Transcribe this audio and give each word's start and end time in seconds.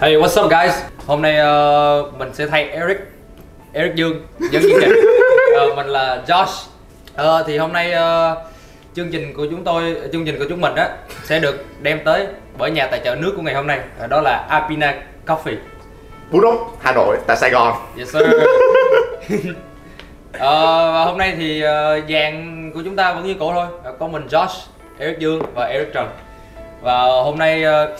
Hey, 0.00 0.16
what's 0.16 0.36
up 0.44 0.50
guys? 0.50 0.72
Hôm 1.06 1.22
nay 1.22 1.36
uh, 1.40 2.14
mình 2.18 2.34
sẽ 2.34 2.46
thay 2.46 2.68
Eric. 2.70 2.98
Eric 3.72 3.94
Dương 3.94 4.26
dẫn 4.50 4.62
chương 4.62 4.80
trình 4.80 4.90
Ờ, 5.54 5.74
Mình 5.76 5.86
là 5.86 6.22
Josh. 6.26 6.66
Ờ, 7.16 7.44
Thì 7.46 7.58
hôm 7.58 7.72
nay 7.72 7.92
uh, 7.92 8.38
chương 8.94 9.10
trình 9.12 9.34
của 9.36 9.46
chúng 9.50 9.64
tôi, 9.64 9.96
chương 10.12 10.24
trình 10.26 10.38
của 10.38 10.44
chúng 10.48 10.60
mình 10.60 10.74
á 10.74 10.88
sẽ 11.24 11.38
được 11.38 11.64
đem 11.82 12.00
tới 12.04 12.26
bởi 12.58 12.70
nhà 12.70 12.86
tài 12.86 13.00
trợ 13.04 13.14
nước 13.14 13.32
của 13.36 13.42
ngày 13.42 13.54
hôm 13.54 13.66
nay. 13.66 13.80
Ờ, 13.98 14.06
Đó 14.06 14.20
là 14.20 14.46
Apina 14.48 14.94
Coffee. 15.26 15.56
Bún 16.30 16.44
ốc 16.44 16.76
Hà 16.80 16.92
Nội 16.92 17.16
tại 17.26 17.36
Sài 17.36 17.50
Gòn. 17.50 17.74
Yes 17.98 18.08
sir. 18.12 18.22
Ờ, 20.38 20.92
Và 20.92 21.04
hôm 21.04 21.18
nay 21.18 21.34
thì 21.36 21.64
uh, 21.64 22.04
dàn 22.10 22.70
của 22.74 22.82
chúng 22.84 22.96
ta 22.96 23.12
vẫn 23.12 23.26
như 23.26 23.34
cũ 23.40 23.52
thôi. 23.54 23.66
Ờ, 23.84 23.92
Có 23.98 24.08
mình 24.08 24.26
Josh, 24.30 24.66
Eric 24.98 25.18
Dương 25.18 25.42
và 25.54 25.64
Eric 25.64 25.92
Trần. 25.94 26.08
Và 26.82 27.02
hôm 27.02 27.38
nay 27.38 27.62
ờ, 27.62 27.96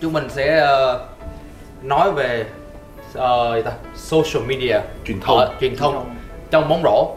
chúng 0.00 0.12
mình 0.12 0.28
sẽ 0.30 0.58
ờ, 0.58 1.06
nói 1.82 2.12
về 2.12 2.44
ờ, 3.14 3.56
gì 3.56 3.62
ta? 3.62 3.72
social 3.96 4.46
media 4.48 4.80
Truyền 5.04 5.20
thông. 5.20 5.38
Ờ, 5.38 5.54
truyền 5.60 5.76
thông 5.76 6.16
trong 6.50 6.68
bóng 6.68 6.82
rổ 6.84 7.16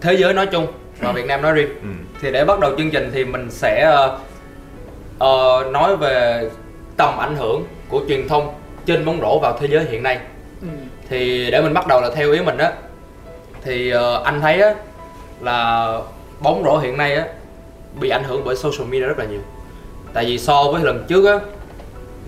thế 0.00 0.14
giới 0.14 0.34
nói 0.34 0.46
chung 0.46 0.66
và 1.00 1.12
Việt 1.12 1.26
Nam 1.26 1.42
nói 1.42 1.52
riêng 1.52 1.68
Ừ. 1.82 1.88
thì 2.22 2.32
để 2.32 2.44
bắt 2.44 2.60
đầu 2.60 2.70
chương 2.78 2.90
trình 2.90 3.10
thì 3.14 3.24
mình 3.24 3.50
sẽ 3.50 3.82
ờ, 3.82 4.18
ờ, 5.18 5.64
nói 5.70 5.96
về 5.96 6.48
tầm 6.96 7.18
ảnh 7.18 7.36
hưởng 7.36 7.64
của 7.88 8.00
truyền 8.08 8.28
thông 8.28 8.54
trên 8.86 9.04
bóng 9.04 9.20
rổ 9.20 9.38
vào 9.38 9.58
thế 9.60 9.66
giới 9.70 9.84
hiện 9.84 10.02
nay 10.02 10.18
Ừ. 10.62 10.68
thì 11.08 11.50
để 11.50 11.60
mình 11.62 11.74
bắt 11.74 11.86
đầu 11.86 12.00
là 12.00 12.10
theo 12.14 12.32
ý 12.32 12.40
mình 12.40 12.58
á 12.58 12.72
thì 13.64 13.90
ờ, 13.90 14.22
anh 14.24 14.40
thấy 14.40 14.60
á 14.60 14.74
là 15.40 15.92
bóng 16.40 16.62
rổ 16.64 16.78
hiện 16.78 16.96
nay 16.96 17.14
á 17.16 17.26
bị 18.00 18.08
ảnh 18.10 18.24
hưởng 18.24 18.42
bởi 18.44 18.56
social 18.56 18.88
media 18.88 19.06
rất 19.06 19.18
là 19.18 19.24
nhiều 19.24 19.40
tại 20.16 20.24
vì 20.24 20.38
so 20.38 20.64
với 20.72 20.82
lần 20.84 21.04
trước 21.08 21.26
á 21.26 21.38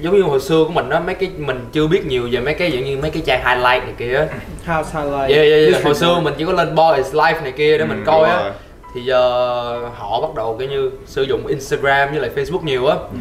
giống 0.00 0.16
như 0.16 0.22
hồi 0.22 0.40
xưa 0.40 0.64
của 0.64 0.70
mình 0.72 0.90
á 0.90 1.00
mấy 1.00 1.14
cái 1.14 1.30
mình 1.38 1.64
chưa 1.72 1.86
biết 1.86 2.06
nhiều 2.06 2.28
về 2.32 2.40
mấy 2.40 2.54
cái 2.54 2.70
dạng 2.70 2.84
như 2.84 2.98
mấy 3.02 3.10
cái 3.10 3.22
trang 3.26 3.40
highlight 3.46 3.84
này 3.84 3.94
kia 3.98 4.14
á. 4.14 4.26
House 4.74 4.90
highlight. 4.98 5.36
yeah, 5.36 5.50
yeah, 5.52 5.72
yeah. 5.72 5.84
Hồi 5.84 5.94
xưa 5.94 6.20
mình 6.20 6.34
chỉ 6.38 6.44
có 6.44 6.52
lên 6.52 6.74
boys 6.74 7.14
life 7.14 7.42
này 7.42 7.52
kia 7.52 7.78
để 7.78 7.84
Ừ, 7.84 7.88
mình 7.88 7.96
đúng 7.96 8.06
coi 8.06 8.28
á 8.30 8.52
thì 8.94 9.00
giờ 9.00 9.20
họ 9.96 10.20
bắt 10.20 10.34
đầu 10.36 10.56
kiểu 10.58 10.68
như 10.68 10.90
sử 11.06 11.22
dụng 11.22 11.46
Instagram 11.46 12.10
với 12.10 12.20
lại 12.20 12.30
Facebook 12.36 12.64
nhiều 12.64 12.86
á. 12.86 12.94
Ừ. 13.12 13.18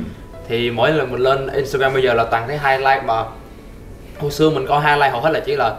thì 0.48 0.72
mỗi 0.72 0.92
lần 0.92 1.12
mình 1.12 1.22
lên 1.22 1.48
Instagram 1.48 1.94
bây 1.94 2.04
giờ 2.04 2.14
là 2.14 2.24
toàn 2.24 2.48
thấy 2.48 2.58
highlight 2.58 3.04
mà 3.06 3.24
hồi 4.20 4.32
xưa 4.32 4.50
mình 4.50 4.68
coi 4.68 4.82
highlight 4.82 5.12
hầu 5.12 5.22
hết 5.22 5.30
là 5.34 5.40
chỉ 5.40 5.56
là 5.56 5.76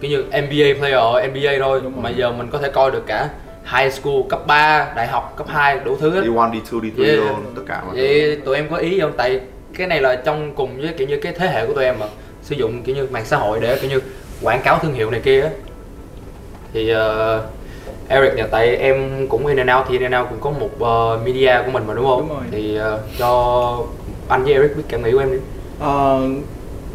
kiểu 0.00 0.10
như 0.10 0.22
NBA 0.22 0.78
player 0.80 1.30
NBA 1.32 1.50
thôi. 1.64 1.80
Mà 1.96 2.10
giờ 2.10 2.32
mình 2.32 2.48
có 2.52 2.58
thể 2.58 2.68
coi 2.68 2.90
được 2.90 3.02
cả 3.06 3.28
high 3.64 3.92
school 3.92 4.14
cấp 4.28 4.46
3, 4.46 4.92
đại 4.96 5.06
học 5.06 5.34
cấp 5.36 5.46
2 5.48 5.78
đủ 5.84 5.96
thứ 5.96 6.10
hết 6.10 6.20
D1, 6.24 6.50
D2, 6.50 6.80
D3 6.80 7.04
Yeah. 7.04 7.18
luôn 7.18 7.44
tất 7.56 7.62
cả 7.68 7.82
mọi 7.86 7.96
thứ 7.96 8.02
vậy 8.02 8.38
tụi 8.44 8.56
em 8.56 8.68
có 8.70 8.76
ý 8.76 9.00
không 9.00 9.12
tại 9.16 9.40
cái 9.78 9.86
này 9.86 10.00
là 10.00 10.16
trong 10.16 10.54
cùng 10.54 10.80
với 10.80 10.94
kiểu 10.98 11.08
như 11.08 11.16
cái 11.16 11.32
thế 11.38 11.46
hệ 11.48 11.66
của 11.66 11.72
tụi 11.72 11.84
em 11.84 11.98
mà 11.98 12.06
sử 12.42 12.56
dụng 12.56 12.82
kiểu 12.82 12.96
như 12.96 13.06
mạng 13.10 13.24
xã 13.24 13.36
hội 13.36 13.58
để 13.60 13.78
kiểu 13.80 13.90
như 13.90 14.00
quảng 14.42 14.60
cáo 14.64 14.78
thương 14.78 14.94
hiệu 14.94 15.10
này 15.10 15.20
kia 15.20 15.40
á 15.40 15.50
thì 16.72 16.94
uh, 16.94 16.98
Eric 18.08 18.34
nhà 18.34 18.46
tại 18.50 18.76
em 18.76 19.26
cũng 19.28 19.46
in 19.46 19.56
and 19.56 19.70
out 19.70 19.86
thì 19.88 19.98
in 19.98 20.02
and 20.02 20.14
out 20.14 20.28
cũng 20.30 20.40
có 20.40 20.50
một 20.50 20.70
ờ, 20.80 21.18
media 21.24 21.62
của 21.66 21.70
mình 21.70 21.86
mà 21.86 21.94
đúng 21.94 22.04
không? 22.06 22.20
Đúng 22.20 22.28
rồi. 22.28 22.46
Thì 22.50 22.76
ờ, 22.76 23.00
cho 23.18 23.78
anh 24.28 24.44
với 24.44 24.52
Eric 24.52 24.76
biết 24.76 24.82
cảm 24.88 25.02
nghĩ 25.02 25.12
của 25.12 25.18
em 25.18 25.32
đi. 25.32 25.38
Ờ, 25.80 26.20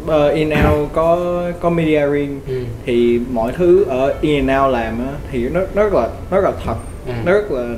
ờ, 0.06 0.28
in 0.28 0.50
out 0.50 0.88
có 0.92 1.42
có 1.60 1.70
media 1.70 2.06
riêng 2.06 2.40
Ừ. 2.48 2.64
thì 2.86 3.20
mọi 3.32 3.52
thứ 3.52 3.84
ở 3.84 4.14
in 4.20 4.44
out 4.46 4.72
làm 4.72 4.98
á 5.06 5.12
thì 5.32 5.48
nó 5.48 5.60
nó 5.74 5.82
rất 5.82 5.92
là 5.92 6.08
nó 6.30 6.40
rất 6.40 6.50
là 6.50 6.52
thật 6.64 6.74
Ừ. 7.06 7.12
nó 7.24 7.32
rất 7.32 7.50
là 7.52 7.74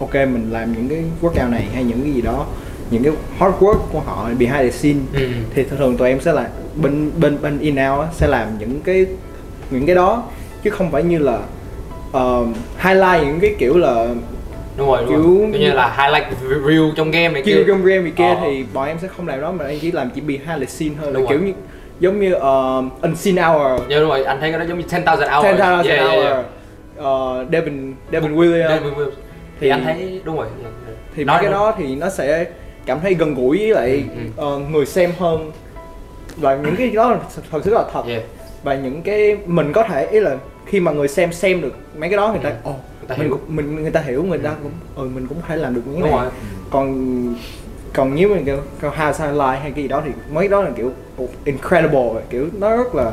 ok 0.00 0.14
mình 0.14 0.48
làm 0.50 0.72
những 0.72 0.88
cái 0.88 1.04
workout 1.22 1.50
này 1.50 1.66
hay 1.74 1.84
những 1.84 2.02
cái 2.02 2.12
gì 2.12 2.20
đó 2.22 2.46
những 2.90 3.02
cái 3.02 3.12
hard 3.38 3.54
work 3.56 3.78
của 3.92 4.00
họ 4.00 4.28
behind 4.38 4.56
the 4.62 4.70
scene 4.70 5.00
Ừ. 5.14 5.28
thì 5.54 5.62
thường 5.62 5.78
thường 5.78 5.96
tụi 5.96 6.08
em 6.08 6.20
sẽ 6.20 6.32
là 6.32 6.48
bên 6.82 7.10
bên 7.20 7.38
bên 7.42 7.58
in 7.58 7.74
out 7.74 8.00
á, 8.00 8.06
sẽ 8.12 8.26
làm 8.26 8.48
những 8.58 8.80
cái 8.84 9.06
những 9.70 9.86
cái 9.86 9.94
đó 9.94 10.22
chứ 10.64 10.70
không 10.70 10.90
phải 10.90 11.02
như 11.02 11.18
là 11.18 11.38
ờ, 12.12 12.46
highlight 12.84 13.26
những 13.26 13.40
cái 13.40 13.54
kiểu 13.58 13.76
là 13.78 14.06
Đúng 14.76 14.86
rồi, 14.88 14.98
đúng 15.02 15.08
Kiểu- 15.08 15.50
rồi. 15.50 15.60
Như 15.60 15.72
là 15.72 15.96
highlight 15.98 16.40
reel 16.66 16.82
trong 16.96 17.10
game 17.10 17.28
này 17.28 17.42
kia. 17.42 17.64
trong 17.68 17.84
game 17.84 18.02
gì 18.02 18.10
kia 18.16 18.24
Ờ. 18.28 18.36
thì 18.42 18.64
bọn 18.74 18.88
em 18.88 18.96
sẽ 19.02 19.08
không 19.16 19.28
làm 19.28 19.40
đó 19.40 19.52
mà 19.52 19.64
em 19.64 19.78
chỉ 19.80 19.92
làm 19.92 20.10
chỉ 20.14 20.20
behind 20.20 20.60
the 20.60 20.66
scene 20.66 20.94
hơn 21.00 21.12
là 21.14 21.20
Đúng 21.20 21.28
kiểu 21.28 21.38
rồi. 21.38 21.46
như 21.46 21.52
giống 22.00 22.20
như 22.20 22.34
uh, 22.34 23.02
unseen 23.02 23.36
hour 23.36 23.80
Dạ 23.90 23.98
đúng 24.00 24.08
rồi, 24.08 24.24
anh 24.24 24.40
thấy 24.40 24.50
cái 24.50 24.60
đó 24.60 24.66
giống 24.68 24.78
như 24.78 24.84
10,000 24.84 25.28
hours. 25.28 25.42
10,000 25.44 25.86
Yeah, 25.88 26.00
yeah, 26.00 26.12
hour 26.12 26.24
yeah. 26.24 26.44
ờ, 26.96 27.46
Devin 27.52 27.94
Devin 28.12 28.36
Williams 28.36 28.68
Devin 28.68 28.94
Williams. 28.94 29.10
Thì, 29.10 29.14
Thì- 29.60 29.68
anh 29.68 29.84
thấy 29.84 30.20
đúng 30.24 30.36
rồi. 30.36 30.46
Yeah, 30.46 30.72
yeah. 30.86 30.98
thì 31.16 31.24
Nói 31.24 31.36
mấy 31.36 31.42
cái 31.44 31.52
đó 31.52 31.74
thì 31.78 31.94
nó 31.96 32.08
sẽ 32.10 32.44
cảm 32.86 33.00
thấy 33.00 33.14
gần 33.14 33.34
gũi 33.34 33.58
với 33.58 33.68
lại 33.70 34.04
Ừ, 34.16 34.20
ờ, 34.36 34.58
người 34.58 34.86
xem 34.86 35.12
hơn 35.18 35.50
và 36.36 36.56
những 36.56 36.76
cái 36.76 36.90
đó 36.90 37.16
thật- 37.50 37.60
sự 37.64 37.70
là 37.74 37.84
thật 37.92 38.02
Yeah. 38.08 38.22
và 38.62 38.74
những 38.74 39.02
cái 39.02 39.36
mình 39.46 39.72
có 39.72 39.82
thể 39.82 40.06
ý 40.10 40.20
là 40.20 40.36
khi 40.66 40.80
mà 40.80 40.92
người 40.92 41.08
xem 41.08 41.32
xem 41.32 41.60
được 41.60 41.74
mấy 41.96 42.10
cái 42.10 42.16
đó 42.16 42.28
người 42.28 42.40
ta 42.42 42.48
Ừ. 42.50 42.54
ồ 42.64 42.70
Người 42.70 42.80
ta 43.12 43.18
mình 43.18 43.28
hiểu. 43.28 43.40
mình 43.48 43.82
người 43.82 43.90
ta 43.90 44.00
hiểu 44.00 44.22
người 44.22 44.38
ta 44.38 44.50
cũng 44.62 44.72
ừ 44.96 45.10
mình 45.14 45.26
cũng 45.26 45.38
thể 45.48 45.56
làm 45.56 45.74
được 45.74 45.82
những 45.86 46.02
cái 46.02 46.10
này 46.10 46.20
rồi. 46.20 46.30
còn 46.70 47.34
còn 47.92 48.14
nếu 48.14 48.28
mình 48.28 48.44
kêu 48.44 48.58
kêu 48.82 48.90
house 48.90 49.24
highlight 49.26 49.62
hay 49.62 49.70
cái 49.70 49.82
gì 49.82 49.88
đó 49.88 50.02
thì 50.04 50.10
mấy 50.32 50.48
đó 50.48 50.62
là 50.62 50.70
kiểu 50.76 50.92
incredible 51.44 52.10
kiểu 52.30 52.46
nó 52.58 52.76
rất 52.76 52.94
là 52.94 53.12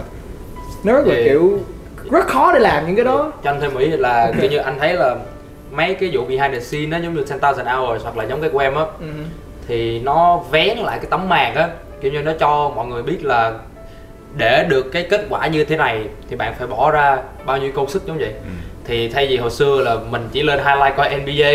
nó 0.84 0.94
rất 0.94 1.08
là 1.08 1.14
Yeah. 1.14 1.26
kiểu 1.26 1.60
rất 2.12 2.28
khó 2.28 2.52
để 2.54 2.60
làm 2.60 2.88
những 2.88 2.96
cái 2.96 3.06
đó 3.06 3.32
cho 3.44 3.52
anh 3.52 3.62
thêm 3.62 3.76
ý 3.78 3.88
là 3.88 4.32
kiểu 4.42 4.50
như 4.52 4.58
anh 4.58 4.80
thấy 4.80 4.94
là 4.94 5.16
mấy 5.72 5.94
cái 5.94 6.10
vụ 6.14 6.22
behind 6.26 6.54
the 6.54 6.60
scene 6.60 6.86
nó 6.86 6.98
giống 6.98 7.14
như 7.14 7.24
10,000 7.42 7.66
hours 7.66 8.04
hoặc 8.04 8.18
là 8.18 8.24
giống 8.24 8.42
cái 8.42 8.50
của 8.50 8.60
em 8.60 8.76
á 8.76 8.82
Ừ. 9.00 9.06
thì 9.68 10.00
nó 10.00 10.38
vén 10.52 10.78
lại 10.78 10.98
cái 11.02 11.08
tấm 11.10 11.30
màn 11.30 11.56
á 11.56 11.70
kiểu 12.02 12.12
như 12.12 12.22
nó 12.22 12.32
cho 12.40 12.70
mọi 12.76 12.88
người 12.88 13.04
biết 13.04 13.26
là 13.26 13.54
để 14.38 14.66
được 14.70 14.92
cái 14.92 15.08
kết 15.10 15.26
quả 15.30 15.48
như 15.48 15.64
thế 15.66 15.78
này 15.78 16.08
thì 16.30 16.36
bạn 16.36 16.54
phải 16.58 16.68
bỏ 16.68 16.92
ra 16.92 17.18
bao 17.46 17.58
nhiêu 17.58 17.72
công 17.76 17.90
sức 17.90 18.04
giống 18.08 18.18
vậy 18.18 18.34
Ừ. 18.34 18.50
thì 18.86 19.10
thay 19.10 19.28
vì 19.28 19.38
hồi 19.38 19.52
xưa 19.52 19.82
là 19.82 19.98
mình 20.10 20.28
chỉ 20.32 20.44
lên 20.44 20.60
highlight 20.60 20.96
coi 20.98 21.10
NBA 21.20 21.52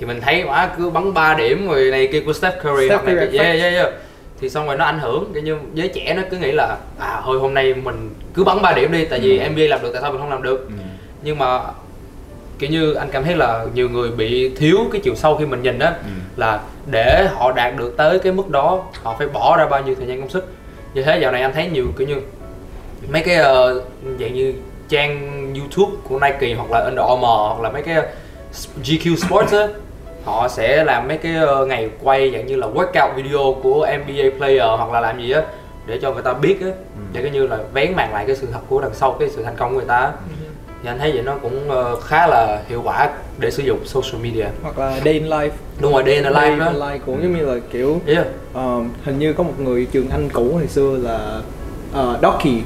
thì 0.00 0.06
mình 0.06 0.20
thấy 0.20 0.42
quá 0.46 0.70
cứ 0.78 0.90
bắn 0.90 1.14
3 1.14 1.34
điểm 1.34 1.66
người 1.68 1.90
này 1.90 2.08
kia 2.12 2.20
của 2.20 2.32
Steph 2.32 2.54
Curry 2.62 2.88
Steph 2.88 3.02
hoặc 3.04 3.14
này 3.14 3.28
kia. 3.32 3.38
yeah, 3.38 3.60
yeah, 3.60 3.74
yeah. 3.74 3.88
thì 4.40 4.48
xong 4.50 4.66
rồi 4.66 4.76
nó 4.76 4.84
ảnh 4.84 4.98
hưởng 4.98 5.30
kiểu 5.34 5.42
như 5.42 5.56
giới 5.74 5.88
trẻ 5.88 6.14
nó 6.16 6.22
cứ 6.30 6.36
nghĩ 6.36 6.52
là 6.52 6.76
à 6.98 7.20
thôi 7.24 7.38
hôm 7.38 7.54
nay 7.54 7.74
mình 7.74 8.10
cứ 8.34 8.44
bắn 8.44 8.62
3 8.62 8.72
điểm 8.72 8.92
đi 8.92 9.04
tại 9.04 9.20
vì 9.20 9.38
Ừ. 9.38 9.48
NBA 9.50 9.62
làm 9.68 9.82
được 9.82 9.90
tại 9.92 10.02
sao 10.02 10.10
mình 10.12 10.20
không 10.20 10.30
làm 10.30 10.42
được 10.42 10.66
Ừ. 10.68 10.72
nhưng 11.22 11.38
mà 11.38 11.60
kiểu 12.58 12.70
như 12.70 12.94
anh 12.94 13.08
cảm 13.12 13.24
thấy 13.24 13.36
là 13.36 13.66
nhiều 13.74 13.88
người 13.88 14.10
bị 14.10 14.48
thiếu 14.56 14.78
cái 14.92 15.00
chiều 15.04 15.14
sâu 15.14 15.36
khi 15.36 15.46
mình 15.46 15.62
nhìn 15.62 15.78
á 15.78 15.90
Ừ. 16.02 16.10
là 16.36 16.60
để 16.90 17.26
họ 17.34 17.52
đạt 17.52 17.76
được 17.76 17.94
tới 17.96 18.18
cái 18.18 18.32
mức 18.32 18.48
đó 18.50 18.82
họ 19.02 19.14
phải 19.18 19.26
bỏ 19.28 19.56
ra 19.56 19.66
bao 19.66 19.82
nhiêu 19.82 19.94
thời 19.94 20.06
gian 20.06 20.20
công 20.20 20.30
sức 20.30 20.48
như 20.94 21.02
thế 21.02 21.18
dạo 21.18 21.32
này 21.32 21.42
anh 21.42 21.52
thấy 21.52 21.68
nhiều 21.72 21.86
kiểu 21.98 22.08
như 22.08 22.16
mấy 23.08 23.22
cái 23.22 23.34
ờ, 23.34 23.82
dạng 24.20 24.34
như 24.34 24.54
trang 24.88 25.33
YouTube 25.54 25.92
của 26.08 26.20
Nike 26.20 26.54
hoặc 26.54 26.70
là 26.70 26.84
Under 26.84 27.04
Armour 27.08 27.38
hoặc 27.52 27.60
là 27.60 27.70
mấy 27.70 27.82
cái 27.82 28.02
GQ 28.82 29.16
Sports 29.16 29.52
á 29.52 29.68
họ 30.24 30.48
sẽ 30.48 30.84
làm 30.84 31.08
mấy 31.08 31.16
cái 31.16 31.34
ờ, 31.34 31.66
ngày 31.66 31.90
quay 32.02 32.30
dạng 32.30 32.46
như 32.46 32.56
là 32.56 32.66
workout 32.66 33.14
video 33.16 33.56
của 33.62 33.86
NBA 33.98 34.38
player 34.38 34.62
hoặc 34.62 34.92
là 34.92 35.00
làm 35.00 35.20
gì 35.20 35.30
á 35.30 35.42
để 35.86 35.98
cho 36.02 36.12
người 36.12 36.22
ta 36.22 36.32
biết 36.32 36.56
á 36.60 36.68
để 37.12 37.22
cái 37.22 37.30
như 37.30 37.46
là 37.46 37.58
vén 37.72 37.92
màn 37.96 38.12
lại 38.12 38.24
cái 38.26 38.36
sự 38.36 38.48
thật 38.52 38.60
của 38.68 38.80
đằng 38.80 38.94
sau 38.94 39.12
cái 39.12 39.30
sự 39.30 39.42
thành 39.42 39.56
công 39.56 39.70
của 39.70 39.76
người 39.76 39.88
ta 39.88 39.96
á. 39.96 40.12
thì 40.82 40.88
anh 40.88 40.98
thấy 40.98 41.12
vậy 41.12 41.22
nó 41.22 41.36
cũng 41.42 41.70
ờ, 41.70 42.00
khá 42.00 42.26
là 42.26 42.62
hiệu 42.68 42.82
quả 42.84 43.10
để 43.38 43.50
sử 43.50 43.62
dụng 43.62 43.78
social 43.84 44.22
media. 44.22 44.46
Hoặc 44.62 44.78
là 44.78 45.00
day 45.04 45.14
in 45.14 45.26
life. 45.26 45.50
Đúng 45.80 45.92
rồi 45.92 46.02
day 46.06 46.14
in 46.14 46.24
life 46.24 46.32
day 46.34 46.58
đó. 46.58 46.66
in 46.66 46.80
life 46.80 46.98
cũng 47.06 47.22
giống 47.22 47.36
như 47.36 47.46
là 47.46 47.60
kiểu 47.72 48.00
yeah. 48.06 48.26
ờ, 48.54 48.80
hình 49.04 49.18
như 49.18 49.32
có 49.32 49.42
một 49.42 49.60
người 49.60 49.86
trường 49.92 50.10
anh 50.10 50.28
cũ 50.32 50.50
hồi 50.52 50.66
xưa 50.66 50.98
là 51.02 51.40
uh, 52.00 52.22
Docky 52.22 52.62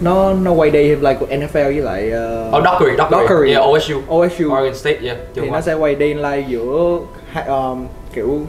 nó 0.00 0.32
nó 0.42 0.52
quay 0.52 0.70
day 0.70 0.82
in 0.82 1.00
life 1.00 1.14
của 1.18 1.26
NFL 1.26 1.64
với 1.64 1.74
lại 1.82 2.10
uh, 2.48 2.54
Oh, 2.56 2.64
Dockery, 2.64 2.96
Dockery. 2.98 3.20
Dockery. 3.20 3.50
Yeah, 3.52 3.64
OSU. 3.68 4.00
OSU 4.08 4.44
Oregon 4.52 4.74
State, 4.74 4.98
yeah. 5.02 5.16
thì 5.34 5.50
nó 5.50 5.60
sẽ 5.60 5.74
quay 5.74 5.96
day 5.98 6.08
in 6.08 6.18
life 6.18 6.48
giữa 6.48 6.98
hai- 7.32 7.46
um, 7.46 7.86
kiểu 8.14 8.26
uh, 8.26 8.40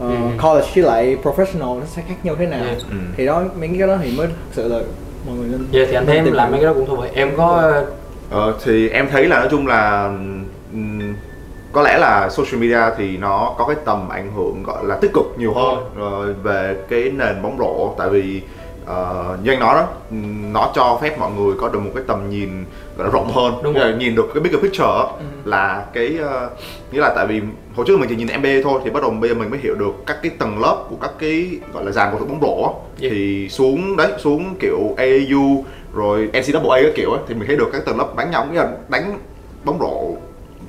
Ừ. 0.00 0.06
college 0.42 0.66
với 0.74 0.84
lại 0.84 1.16
professional 1.22 1.78
nó 1.80 1.86
sẽ 1.86 2.02
khác 2.08 2.14
nhau 2.22 2.34
thế 2.38 2.46
nào 2.46 2.64
Yeah. 2.64 2.78
Ừ. 2.90 2.96
thì 3.16 3.26
đó 3.26 3.42
mấy 3.60 3.70
cái 3.78 3.88
đó 3.88 3.96
thì 4.02 4.16
mới 4.16 4.26
thực 4.26 4.34
sự 4.52 4.68
là 4.68 4.78
mọi 5.26 5.36
người 5.36 5.48
nên 5.48 5.66
Yeah, 5.72 5.88
thì 5.88 5.94
anh 5.94 6.06
thấy 6.06 6.16
em 6.16 6.32
làm 6.32 6.50
mấy 6.50 6.60
cái 6.60 6.66
đó 6.66 6.72
cũng 6.74 6.86
thú 6.86 6.96
vị. 6.96 7.08
Em 7.14 7.30
có 7.36 7.72
Ờ, 8.30 8.54
thì 8.64 8.88
em 8.88 9.08
thấy 9.10 9.26
là 9.26 9.38
nói 9.38 9.48
chung 9.50 9.66
là 9.66 10.10
có 11.72 11.82
lẽ 11.82 11.98
là 11.98 12.28
social 12.30 12.60
media 12.62 12.80
thì 12.98 13.16
nó 13.16 13.54
có 13.58 13.64
cái 13.66 13.76
tầm 13.84 14.08
ảnh 14.08 14.30
hưởng 14.36 14.62
gọi 14.62 14.84
là 14.84 14.96
tích 14.96 15.10
cực 15.14 15.24
nhiều 15.38 15.52
hơn 15.54 15.76
ờ, 16.00 16.32
về 16.42 16.76
cái 16.88 17.02
nền 17.02 17.42
bóng 17.42 17.56
rổ 17.58 17.94
tại 17.98 18.08
vì 18.10 18.40
ờ, 18.92 19.38
như 19.42 19.50
anh 19.52 19.60
nói 19.60 19.74
đó 19.74 19.86
nó 20.52 20.70
cho 20.74 20.98
phép 21.02 21.18
mọi 21.18 21.30
người 21.30 21.54
có 21.60 21.68
được 21.68 21.78
một 21.80 21.90
cái 21.94 22.04
tầm 22.06 22.30
nhìn 22.30 22.64
gọi 22.96 23.06
là 23.06 23.12
rộng 23.12 23.32
hơn 23.32 23.54
Đúng 23.62 23.74
rồi. 23.74 23.92
nhìn 23.92 24.14
được 24.14 24.30
cái 24.34 24.42
bigger 24.42 24.60
picture 24.62 24.84
Ừ. 25.18 25.24
là 25.44 25.84
cái 25.92 26.16
ờ, 26.22 26.50
nghĩa 26.92 27.00
là 27.00 27.12
tại 27.16 27.26
vì 27.26 27.40
hồi 27.76 27.86
trước 27.88 27.98
mình 28.00 28.08
chỉ 28.08 28.16
nhìn 28.16 28.28
NBA 28.28 28.50
thôi 28.64 28.80
thì 28.84 28.90
bắt 28.90 29.02
đầu 29.02 29.10
bây 29.10 29.28
giờ 29.30 29.34
mình 29.36 29.50
mới 29.50 29.58
hiểu 29.62 29.74
được 29.74 29.92
các 30.06 30.16
cái 30.22 30.32
tầng 30.38 30.60
lớp 30.62 30.84
của 30.90 30.96
các 31.00 31.10
cái 31.18 31.50
gọi 31.72 31.84
là 31.84 31.90
dàn 31.92 32.10
cầu 32.10 32.20
thủ 32.20 32.26
bóng 32.26 32.40
rổ. 32.40 32.62
Yeah. 32.62 33.12
thì 33.12 33.48
xuống 33.48 33.96
đấy 33.96 34.12
xuống 34.18 34.54
kiểu 34.60 34.78
AAU 34.96 35.64
rồi 35.94 36.30
NCAA 36.32 36.82
các 36.82 36.92
kiểu 36.94 37.12
á 37.12 37.18
thì 37.28 37.34
mình 37.34 37.46
thấy 37.46 37.56
được 37.56 37.68
các 37.72 37.84
tầng 37.84 37.98
lớp 37.98 38.16
đánh 38.16 38.30
nhau 38.30 38.46
nghĩa 38.52 38.58
là 38.58 38.68
đánh 38.88 39.18
bóng 39.64 39.78
rổ 39.80 40.16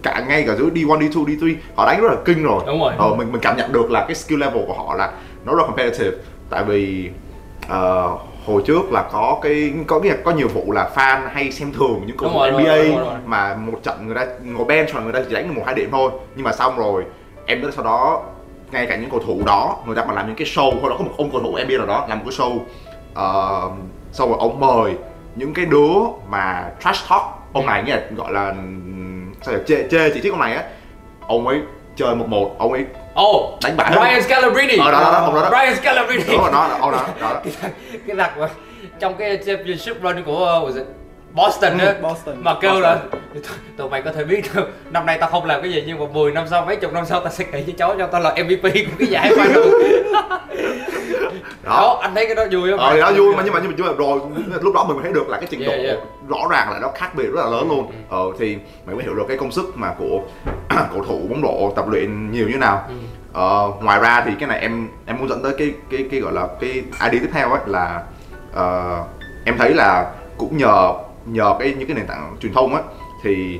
cả 0.03 0.25
ngay 0.27 0.43
cả 0.47 0.55
giữa 0.55 0.65
D1, 0.65 0.99
D2, 0.99 1.25
D3 1.25 1.55
họ 1.75 1.85
đánh 1.85 2.01
rất 2.01 2.09
là 2.11 2.17
kinh 2.25 2.43
rồi 2.43 2.63
Đúng 2.67 2.79
rồi. 2.79 2.93
ờ, 2.97 3.15
mình 3.15 3.31
mình 3.31 3.41
cảm 3.41 3.57
nhận 3.57 3.71
được 3.71 3.91
là 3.91 4.05
cái 4.07 4.15
skill 4.15 4.41
level 4.41 4.63
của 4.67 4.73
họ 4.73 4.95
là 4.95 5.11
nó 5.45 5.51
rất 5.55 5.57
là 5.61 5.67
competitive 5.67 6.17
tại 6.49 6.63
vì 6.63 7.09
ờ, 7.67 8.17
hồi 8.45 8.61
trước 8.65 8.91
là 8.91 9.09
có 9.11 9.39
cái 9.41 9.73
có 9.87 9.99
nghĩa 9.99 10.15
có 10.23 10.31
nhiều 10.31 10.47
vụ 10.47 10.71
là 10.71 10.89
fan 10.95 11.29
hay 11.29 11.51
xem 11.51 11.71
thường 11.71 12.01
những 12.05 12.17
cầu 12.17 12.29
thủ 12.29 12.39
NBA 12.39 12.63
rồi, 12.63 12.87
rồi, 12.87 12.97
rồi. 12.97 13.13
mà 13.25 13.55
một 13.55 13.79
trận 13.83 14.07
người 14.07 14.15
ta 14.15 14.25
ngồi 14.43 14.65
bench 14.65 14.93
rồi 14.93 15.03
người 15.03 15.13
ta 15.13 15.19
chỉ 15.29 15.35
đánh 15.35 15.47
được 15.47 15.53
một 15.55 15.63
hai 15.65 15.75
điểm 15.75 15.89
thôi 15.91 16.11
nhưng 16.35 16.43
mà 16.45 16.51
xong 16.51 16.77
rồi 16.77 17.05
em 17.45 17.61
biết 17.61 17.67
sau 17.75 17.83
đó 17.83 18.23
ngay 18.71 18.85
cả 18.85 18.95
những 18.95 19.09
cầu 19.09 19.19
thủ 19.19 19.41
đó 19.45 19.77
người 19.85 19.95
ta 19.95 20.03
còn 20.05 20.15
làm 20.15 20.27
những 20.27 20.35
cái 20.35 20.47
show 20.47 20.81
hồi 20.81 20.89
đó 20.89 20.95
có 20.97 21.03
một 21.03 21.11
ông 21.17 21.31
cầu 21.31 21.41
thủ 21.41 21.57
NBA 21.65 21.77
nào 21.77 21.87
đó 21.87 22.05
làm 22.09 22.19
một 22.19 22.25
cái 22.29 22.37
show 22.37 22.59
ờ, 23.13 23.69
xong 24.11 24.29
rồi 24.29 24.37
ông 24.39 24.59
mời 24.59 24.93
những 25.35 25.53
cái 25.53 25.65
đứa 25.65 25.93
mà 26.29 26.71
trash 26.83 27.09
talk 27.09 27.21
ông 27.53 27.65
này 27.65 27.83
nghĩa 27.83 27.95
là 27.95 28.01
gọi 28.15 28.31
là 28.31 28.53
sao 29.41 29.53
là 29.53 29.59
chê 29.67 29.87
chê 29.91 30.09
chỉ 30.13 30.21
trích 30.21 30.33
ông 30.33 30.39
này 30.39 30.55
á 30.55 30.63
ông 31.27 31.47
ấy 31.47 31.61
chơi 31.95 32.15
một 32.15 32.27
một 32.27 32.55
ông 32.59 32.71
ấy 32.71 32.85
Oh, 33.21 33.59
đánh 33.63 33.77
bại 33.77 33.91
Brian 33.91 34.23
Scalabrine. 34.23 34.83
Ờ, 34.83 34.91
đó, 34.91 34.99
đó, 34.99 35.11
đó, 35.11 35.19
ông 35.19 35.35
đó 35.35 35.41
đó. 35.41 35.49
Brian 35.49 35.75
Scalabrine. 35.75 36.23
đúng 36.27 36.41
rồi 36.41 36.51
đó 36.51 36.67
đó, 36.69 36.77
ông 36.79 36.91
đó, 36.91 37.07
đó, 37.21 37.29
đó. 37.33 37.41
cái 37.43 37.53
thằng 37.61 37.71
cái 38.07 38.15
thằng 38.15 38.39
mà 38.39 38.49
trong 38.99 39.17
cái 39.17 39.37
championship 39.45 40.01
run 40.01 40.23
của 40.23 40.61
uh, 40.69 40.75
Boston 41.33 41.77
á 41.77 41.85
Ừ, 41.85 41.93
Boston. 42.01 42.35
mà 42.43 42.55
kêu 42.61 42.71
Boston. 42.71 42.81
là 42.83 42.99
tụi 43.77 43.89
mày 43.89 44.01
có 44.01 44.11
thể 44.11 44.23
biết 44.23 44.41
đâu 44.55 44.65
năm 44.91 45.05
nay 45.05 45.17
tao 45.21 45.29
không 45.29 45.45
làm 45.45 45.61
cái 45.61 45.71
gì 45.71 45.83
nhưng 45.87 45.99
mà 45.99 46.05
10 46.13 46.31
năm 46.31 46.45
sau 46.49 46.65
mấy 46.65 46.75
chục 46.75 46.93
năm 46.93 47.05
sau 47.05 47.19
tao 47.19 47.31
sẽ 47.31 47.43
kể 47.51 47.63
với 47.65 47.75
cháu 47.77 47.95
cho 47.97 48.07
tao 48.07 48.21
là 48.21 48.29
MVP 48.43 48.61
của 48.63 48.91
cái 48.99 49.07
giải 49.07 49.29
final 49.29 49.71
đó 50.03 50.39
đó 51.63 51.99
anh 52.01 52.15
thấy 52.15 52.25
cái 52.25 52.35
đó 52.35 52.43
vui 52.51 52.71
không 52.71 52.79
ờ 52.79 52.99
đó 52.99 53.11
vui 53.17 53.35
mà 53.35 53.41
nhưng 53.45 53.53
mà 53.53 53.59
nhưng 53.63 53.71
mà, 53.71 53.75
nhưng 53.77 53.87
mà 53.87 53.93
rồi 53.97 54.19
lúc 54.61 54.75
đó 54.75 54.83
mình 54.83 54.95
mới 54.97 55.03
thấy 55.03 55.13
được 55.13 55.29
là 55.29 55.37
cái 55.37 55.47
trình 55.51 55.65
độ 55.65 55.71
Yeah, 55.71 55.85
yeah. 55.85 55.97
rõ 56.27 56.37
ràng 56.51 56.71
là 56.71 56.79
nó 56.79 56.89
khác 56.95 57.15
biệt 57.15 57.25
rất 57.33 57.41
là 57.45 57.49
lớn 57.51 57.69
luôn 57.69 57.91
ờ 58.09 58.19
thì 58.39 58.57
mình 58.85 58.95
mới 58.95 59.05
hiểu 59.05 59.15
được 59.15 59.23
cái 59.27 59.37
công 59.37 59.51
sức 59.51 59.71
mà 59.75 59.93
của 59.99 60.21
cầu 60.93 61.03
thủ 61.07 61.21
bóng 61.29 61.41
rổ 61.41 61.71
tập 61.75 61.85
luyện 61.89 62.31
nhiều 62.31 62.47
như 62.49 62.57
nào 62.57 62.85
Ừ. 62.87 62.93
ờ, 63.33 63.71
ngoài 63.81 63.99
ra 63.99 64.23
thì 64.25 64.31
cái 64.39 64.49
này 64.49 64.59
em 64.59 64.87
em 65.05 65.17
muốn 65.19 65.29
dẫn 65.29 65.43
tới 65.43 65.53
cái 65.57 65.73
cái 65.91 66.05
cái 66.11 66.19
gọi 66.19 66.33
là 66.33 66.47
cái 66.59 66.69
idea 66.71 67.09
tiếp 67.11 67.29
theo 67.33 67.49
ấy 67.49 67.59
là 67.65 68.01
ờ, 68.53 68.97
em 69.45 69.57
thấy 69.57 69.73
là 69.73 70.11
cũng 70.37 70.57
nhờ 70.57 70.93
nhờ 71.25 71.55
cái 71.59 71.73
những 71.77 71.87
cái 71.87 71.95
nền 71.97 72.07
tảng 72.07 72.35
truyền 72.41 72.53
thông 72.53 72.75
á 72.75 72.81
thì 73.23 73.59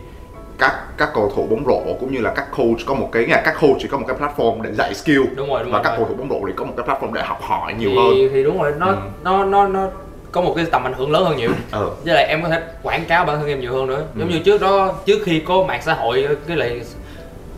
các 0.57 0.73
các 0.97 1.09
cầu 1.13 1.31
thủ 1.35 1.47
bóng 1.49 1.65
rổ 1.65 1.93
cũng 1.99 2.13
như 2.13 2.19
là 2.19 2.33
các 2.35 2.47
coach 2.57 2.77
có 2.85 2.93
một 2.93 3.09
cái 3.11 3.25
nghĩa 3.25 3.33
là 3.35 3.41
các 3.45 3.55
coach 3.61 3.75
chỉ 3.79 3.87
có 3.87 3.97
một 3.97 4.05
cái 4.07 4.17
platform 4.17 4.61
để 4.61 4.71
dạy 4.73 4.93
skill. 4.93 5.23
Đúng 5.35 5.49
rồi 5.49 5.63
đúng 5.63 5.71
và 5.71 5.77
rồi 5.77 5.83
các 5.83 5.93
cầu 5.97 6.05
thủ 6.05 6.15
bóng 6.15 6.29
rổ 6.29 6.47
thì 6.47 6.53
có 6.55 6.65
một 6.65 6.73
cái 6.77 6.87
platform 6.87 7.13
để 7.13 7.21
học 7.23 7.39
hỏi 7.41 7.73
nhiều 7.73 7.89
thì, 7.89 7.95
hơn. 7.97 8.29
thì 8.33 8.43
đúng 8.43 8.61
rồi 8.61 8.73
nó 8.77 8.87
Ừ. 8.87 8.95
nó 9.23 9.45
nó 9.45 9.67
nó 9.67 9.87
có 10.31 10.41
một 10.41 10.53
cái 10.55 10.65
tầm 10.71 10.83
ảnh 10.87 10.93
hưởng 10.93 11.11
lớn 11.11 11.25
hơn 11.25 11.37
nhiều. 11.37 11.51
Ờ 11.71 11.89
với 12.05 12.13
lại 12.13 12.25
em 12.29 12.43
có 12.43 12.49
thể 12.49 12.61
quảng 12.83 13.05
cáo 13.05 13.25
bản 13.25 13.37
thân 13.39 13.47
em 13.47 13.59
nhiều 13.59 13.73
hơn 13.73 13.87
nữa. 13.87 14.03
Giống 14.15 14.27
Ừ. 14.29 14.33
như 14.33 14.39
trước 14.39 14.61
đó 14.61 14.93
trước 15.05 15.19
khi 15.25 15.39
có 15.39 15.63
mạng 15.63 15.81
xã 15.85 15.93
hội 15.93 16.27
cái 16.47 16.57
lại 16.57 16.81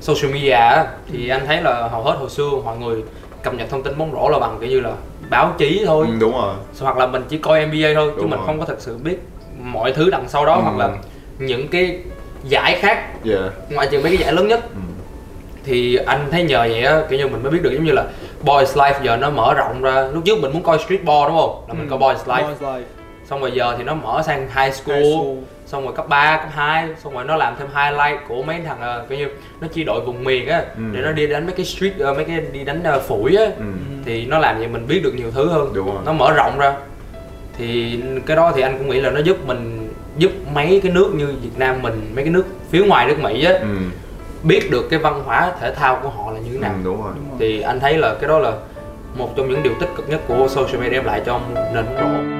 social 0.01 0.33
media 0.33 0.49
á 0.51 0.85
thì 1.11 1.29
anh 1.29 1.45
thấy 1.45 1.61
là 1.61 1.87
hầu 1.87 2.03
hết 2.03 2.15
hồi 2.19 2.29
xưa 2.29 2.49
mọi 2.65 2.77
người 2.77 3.03
cập 3.43 3.53
nhật 3.53 3.69
thông 3.69 3.83
tin 3.83 3.97
bóng 3.97 4.11
rổ 4.11 4.29
là 4.29 4.39
bằng 4.39 4.57
kiểu 4.59 4.69
như 4.69 4.79
là 4.79 4.91
báo 5.29 5.53
chí 5.57 5.83
thôi. 5.85 6.05
Ừ, 6.09 6.13
đúng 6.19 6.31
rồi. 6.31 6.53
Hoặc 6.81 6.97
là 6.97 7.07
mình 7.07 7.23
chỉ 7.29 7.37
coi 7.37 7.65
NBA 7.65 7.93
thôi 7.95 8.11
chứ 8.15 8.21
Đúng 8.21 8.29
mình 8.29 8.39
rồi. 8.39 8.45
không 8.47 8.59
có 8.59 8.65
thật 8.65 8.75
sự 8.79 8.97
biết 9.03 9.17
mọi 9.65 9.91
thứ 9.93 10.09
đằng 10.09 10.29
sau 10.29 10.45
đó 10.45 10.55
Ừ. 10.55 10.61
hoặc 10.63 10.77
là 10.77 10.89
những 11.39 11.67
cái 11.67 11.99
giải 12.43 12.77
khác 12.81 13.03
yeah 13.25 13.51
ngoại 13.69 13.87
trừ 13.91 13.99
mấy 13.99 14.11
cái 14.17 14.17
giải 14.17 14.33
lớn 14.33 14.47
nhất 14.47 14.59
ừ. 14.73 14.79
thì 15.63 15.95
anh 15.95 16.27
thấy 16.31 16.43
nhờ 16.43 16.57
vậy 16.59 16.83
á 16.83 17.01
kiểu 17.09 17.19
như 17.19 17.27
mình 17.27 17.43
mới 17.43 17.51
biết 17.51 17.59
được 17.63 17.71
giống 17.73 17.83
như 17.83 17.91
là 17.91 18.03
Boys 18.41 18.77
Life 18.77 18.93
giờ 19.03 19.17
nó 19.17 19.29
mở 19.29 19.53
rộng 19.53 19.81
ra 19.81 20.01
lúc 20.13 20.23
trước 20.25 20.37
mình 20.41 20.53
muốn 20.53 20.63
coi 20.63 20.79
Street 20.79 21.03
Ball 21.03 21.27
đúng 21.27 21.37
không 21.37 21.65
là 21.67 21.73
mình 21.73 21.89
Ừ. 21.89 21.89
coi 21.89 21.99
Boys 21.99 22.25
Life 22.27 22.47
Boys 22.47 22.61
Life. 22.61 22.81
xong 23.29 23.41
rồi 23.41 23.51
giờ 23.51 23.75
thì 23.77 23.83
nó 23.83 23.93
mở 23.93 24.21
sang 24.25 24.39
high 24.55 24.73
school, 24.73 24.97
High 24.97 25.13
school. 25.13 25.35
xong 25.65 25.83
rồi 25.85 25.93
cấp 25.95 26.09
3, 26.09 26.37
cấp 26.37 26.49
2 26.53 26.87
xong 27.03 27.13
rồi 27.13 27.23
nó 27.25 27.35
làm 27.35 27.55
thêm 27.59 27.67
highlight 27.75 28.19
của 28.27 28.43
mấy 28.43 28.61
thằng 28.65 29.01
uh, 29.03 29.09
kiểu 29.09 29.17
như 29.17 29.27
nó 29.61 29.67
chia 29.67 29.83
đội 29.83 30.01
vùng 30.01 30.23
miền 30.23 30.47
á 30.47 30.61
Ừ. 30.75 30.81
để 30.91 31.01
nó 31.01 31.11
đi 31.11 31.27
đánh 31.27 31.45
mấy 31.45 31.53
cái 31.55 31.65
street 31.65 31.93
ờ, 31.99 32.13
mấy 32.13 32.23
cái 32.25 32.41
đi 32.51 32.63
đánh 32.63 32.83
ờ, 32.83 32.99
phủi 32.99 33.35
á 33.35 33.45
Ừ. 33.57 33.63
thì 34.05 34.25
nó 34.25 34.37
làm 34.39 34.57
vậy 34.57 34.67
mình 34.67 34.87
biết 34.87 35.01
được 35.03 35.13
nhiều 35.15 35.31
thứ 35.31 35.49
hơn 35.49 35.71
Đúng 35.73 35.85
rồi. 35.87 35.95
nó 36.05 36.13
mở 36.13 36.31
rộng 36.33 36.57
ra 36.59 36.73
thì 37.57 37.99
cái 38.25 38.37
đó 38.37 38.51
thì 38.55 38.61
anh 38.61 38.77
cũng 38.77 38.89
nghĩ 38.89 39.01
là 39.01 39.09
nó 39.09 39.19
giúp 39.19 39.37
mình 39.47 39.89
giúp 40.17 40.31
mấy 40.53 40.79
cái 40.83 40.91
nước 40.91 41.11
như 41.15 41.25
Việt 41.41 41.57
Nam 41.57 41.81
mình 41.81 42.11
mấy 42.15 42.23
cái 42.23 42.33
nước 42.33 42.45
phía 42.71 42.85
ngoài 42.85 43.07
nước 43.07 43.19
Mỹ 43.21 43.45
á 43.45 43.53
Ừ. 43.53 43.67
biết 44.43 44.71
được 44.71 44.87
cái 44.89 44.99
văn 44.99 45.21
hóa 45.25 45.51
thể 45.61 45.73
thao 45.75 45.99
của 46.03 46.09
họ 46.09 46.31
là 46.31 46.39
như 46.39 46.49
thế 46.53 46.59
nào 46.59 46.71
Ừ, 46.73 46.79
đúng 46.83 47.03
rồi 47.03 47.11
Đúng 47.15 47.29
rồi. 47.29 47.37
thì 47.39 47.61
anh 47.61 47.79
thấy 47.79 47.97
là 47.97 48.15
cái 48.21 48.27
đó 48.27 48.39
là 48.39 48.51
một 49.17 49.29
trong 49.37 49.49
những 49.49 49.63
điều 49.63 49.73
tích 49.79 49.89
cực 49.97 50.09
nhất 50.09 50.21
của 50.27 50.47
social 50.49 50.77
media 50.81 50.89
đem 50.89 51.05
lại 51.05 51.21
cho 51.25 51.39
nền 51.73 51.85
bóng 51.85 51.97
rổ 51.99 52.35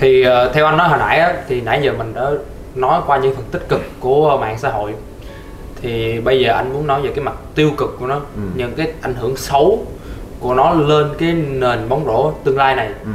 thì 0.00 0.22
ờ, 0.22 0.52
theo 0.54 0.66
anh 0.66 0.76
nói 0.76 0.88
hồi 0.88 0.98
nãy 0.98 1.18
á, 1.18 1.34
thì 1.48 1.60
nãy 1.60 1.80
giờ 1.82 1.92
mình 1.98 2.14
đã 2.14 2.30
nói 2.74 3.00
qua 3.06 3.18
những 3.18 3.34
phần 3.34 3.44
tích 3.50 3.68
cực 3.68 3.80
của 4.00 4.38
mạng 4.40 4.58
xã 4.58 4.68
hội 4.70 4.94
thì 5.82 6.20
bây 6.20 6.40
giờ 6.40 6.52
anh 6.52 6.72
muốn 6.72 6.86
nói 6.86 7.02
về 7.02 7.10
cái 7.14 7.24
mặt 7.24 7.34
tiêu 7.54 7.70
cực 7.78 7.96
của 7.98 8.06
nó 8.06 8.14
Ừ. 8.14 8.40
những 8.54 8.72
cái 8.76 8.92
ảnh 9.00 9.14
hưởng 9.14 9.36
xấu 9.36 9.86
của 10.40 10.54
nó 10.54 10.72
lên 10.72 11.06
cái 11.18 11.32
nền 11.32 11.88
bóng 11.88 12.04
rổ 12.06 12.32
tương 12.44 12.56
lai 12.56 12.76
này 12.76 12.88
ừ. 13.04 13.10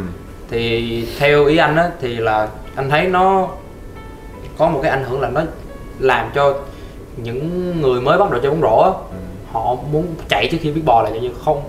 thì 0.49 1.07
theo 1.19 1.45
ý 1.45 1.57
anh 1.57 1.75
á 1.75 1.89
thì 2.01 2.15
là 2.15 2.47
anh 2.75 2.89
thấy 2.89 3.07
nó 3.07 3.47
có 4.57 4.69
một 4.69 4.79
cái 4.83 4.91
ảnh 4.91 5.03
hưởng 5.03 5.21
là 5.21 5.29
nó 5.29 5.41
làm 5.99 6.29
cho 6.35 6.53
những 7.17 7.81
người 7.81 8.01
mới 8.01 8.17
bắt 8.17 8.31
đầu 8.31 8.39
chơi 8.43 8.51
bóng 8.51 8.61
rổ 8.61 8.77
á, 8.81 8.89
Ừ. 8.89 9.15
họ 9.51 9.75
muốn 9.91 10.05
chạy 10.29 10.47
trước 10.51 10.57
khi 10.61 10.71
biết 10.71 10.81
bò 10.85 11.01
là 11.03 11.09
như 11.09 11.29
không 11.45 11.61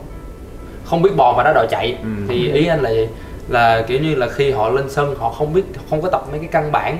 không 0.84 1.02
biết 1.02 1.10
bò 1.16 1.34
mà 1.36 1.42
đã 1.42 1.52
đòi 1.52 1.66
chạy 1.70 1.96
Ừ. 2.02 2.08
thì 2.28 2.52
ý 2.52 2.66
anh 2.66 2.80
là 2.80 2.90
gì 2.90 3.08
là 3.48 3.82
kiểu 3.88 3.98
như 4.00 4.14
là 4.14 4.28
khi 4.28 4.50
họ 4.50 4.68
lên 4.68 4.90
sân 4.90 5.14
họ 5.18 5.30
không 5.30 5.52
biết 5.52 5.62
không 5.90 6.02
có 6.02 6.08
tập 6.10 6.22
mấy 6.30 6.38
cái 6.38 6.48
căn 6.52 6.72
bản 6.72 6.98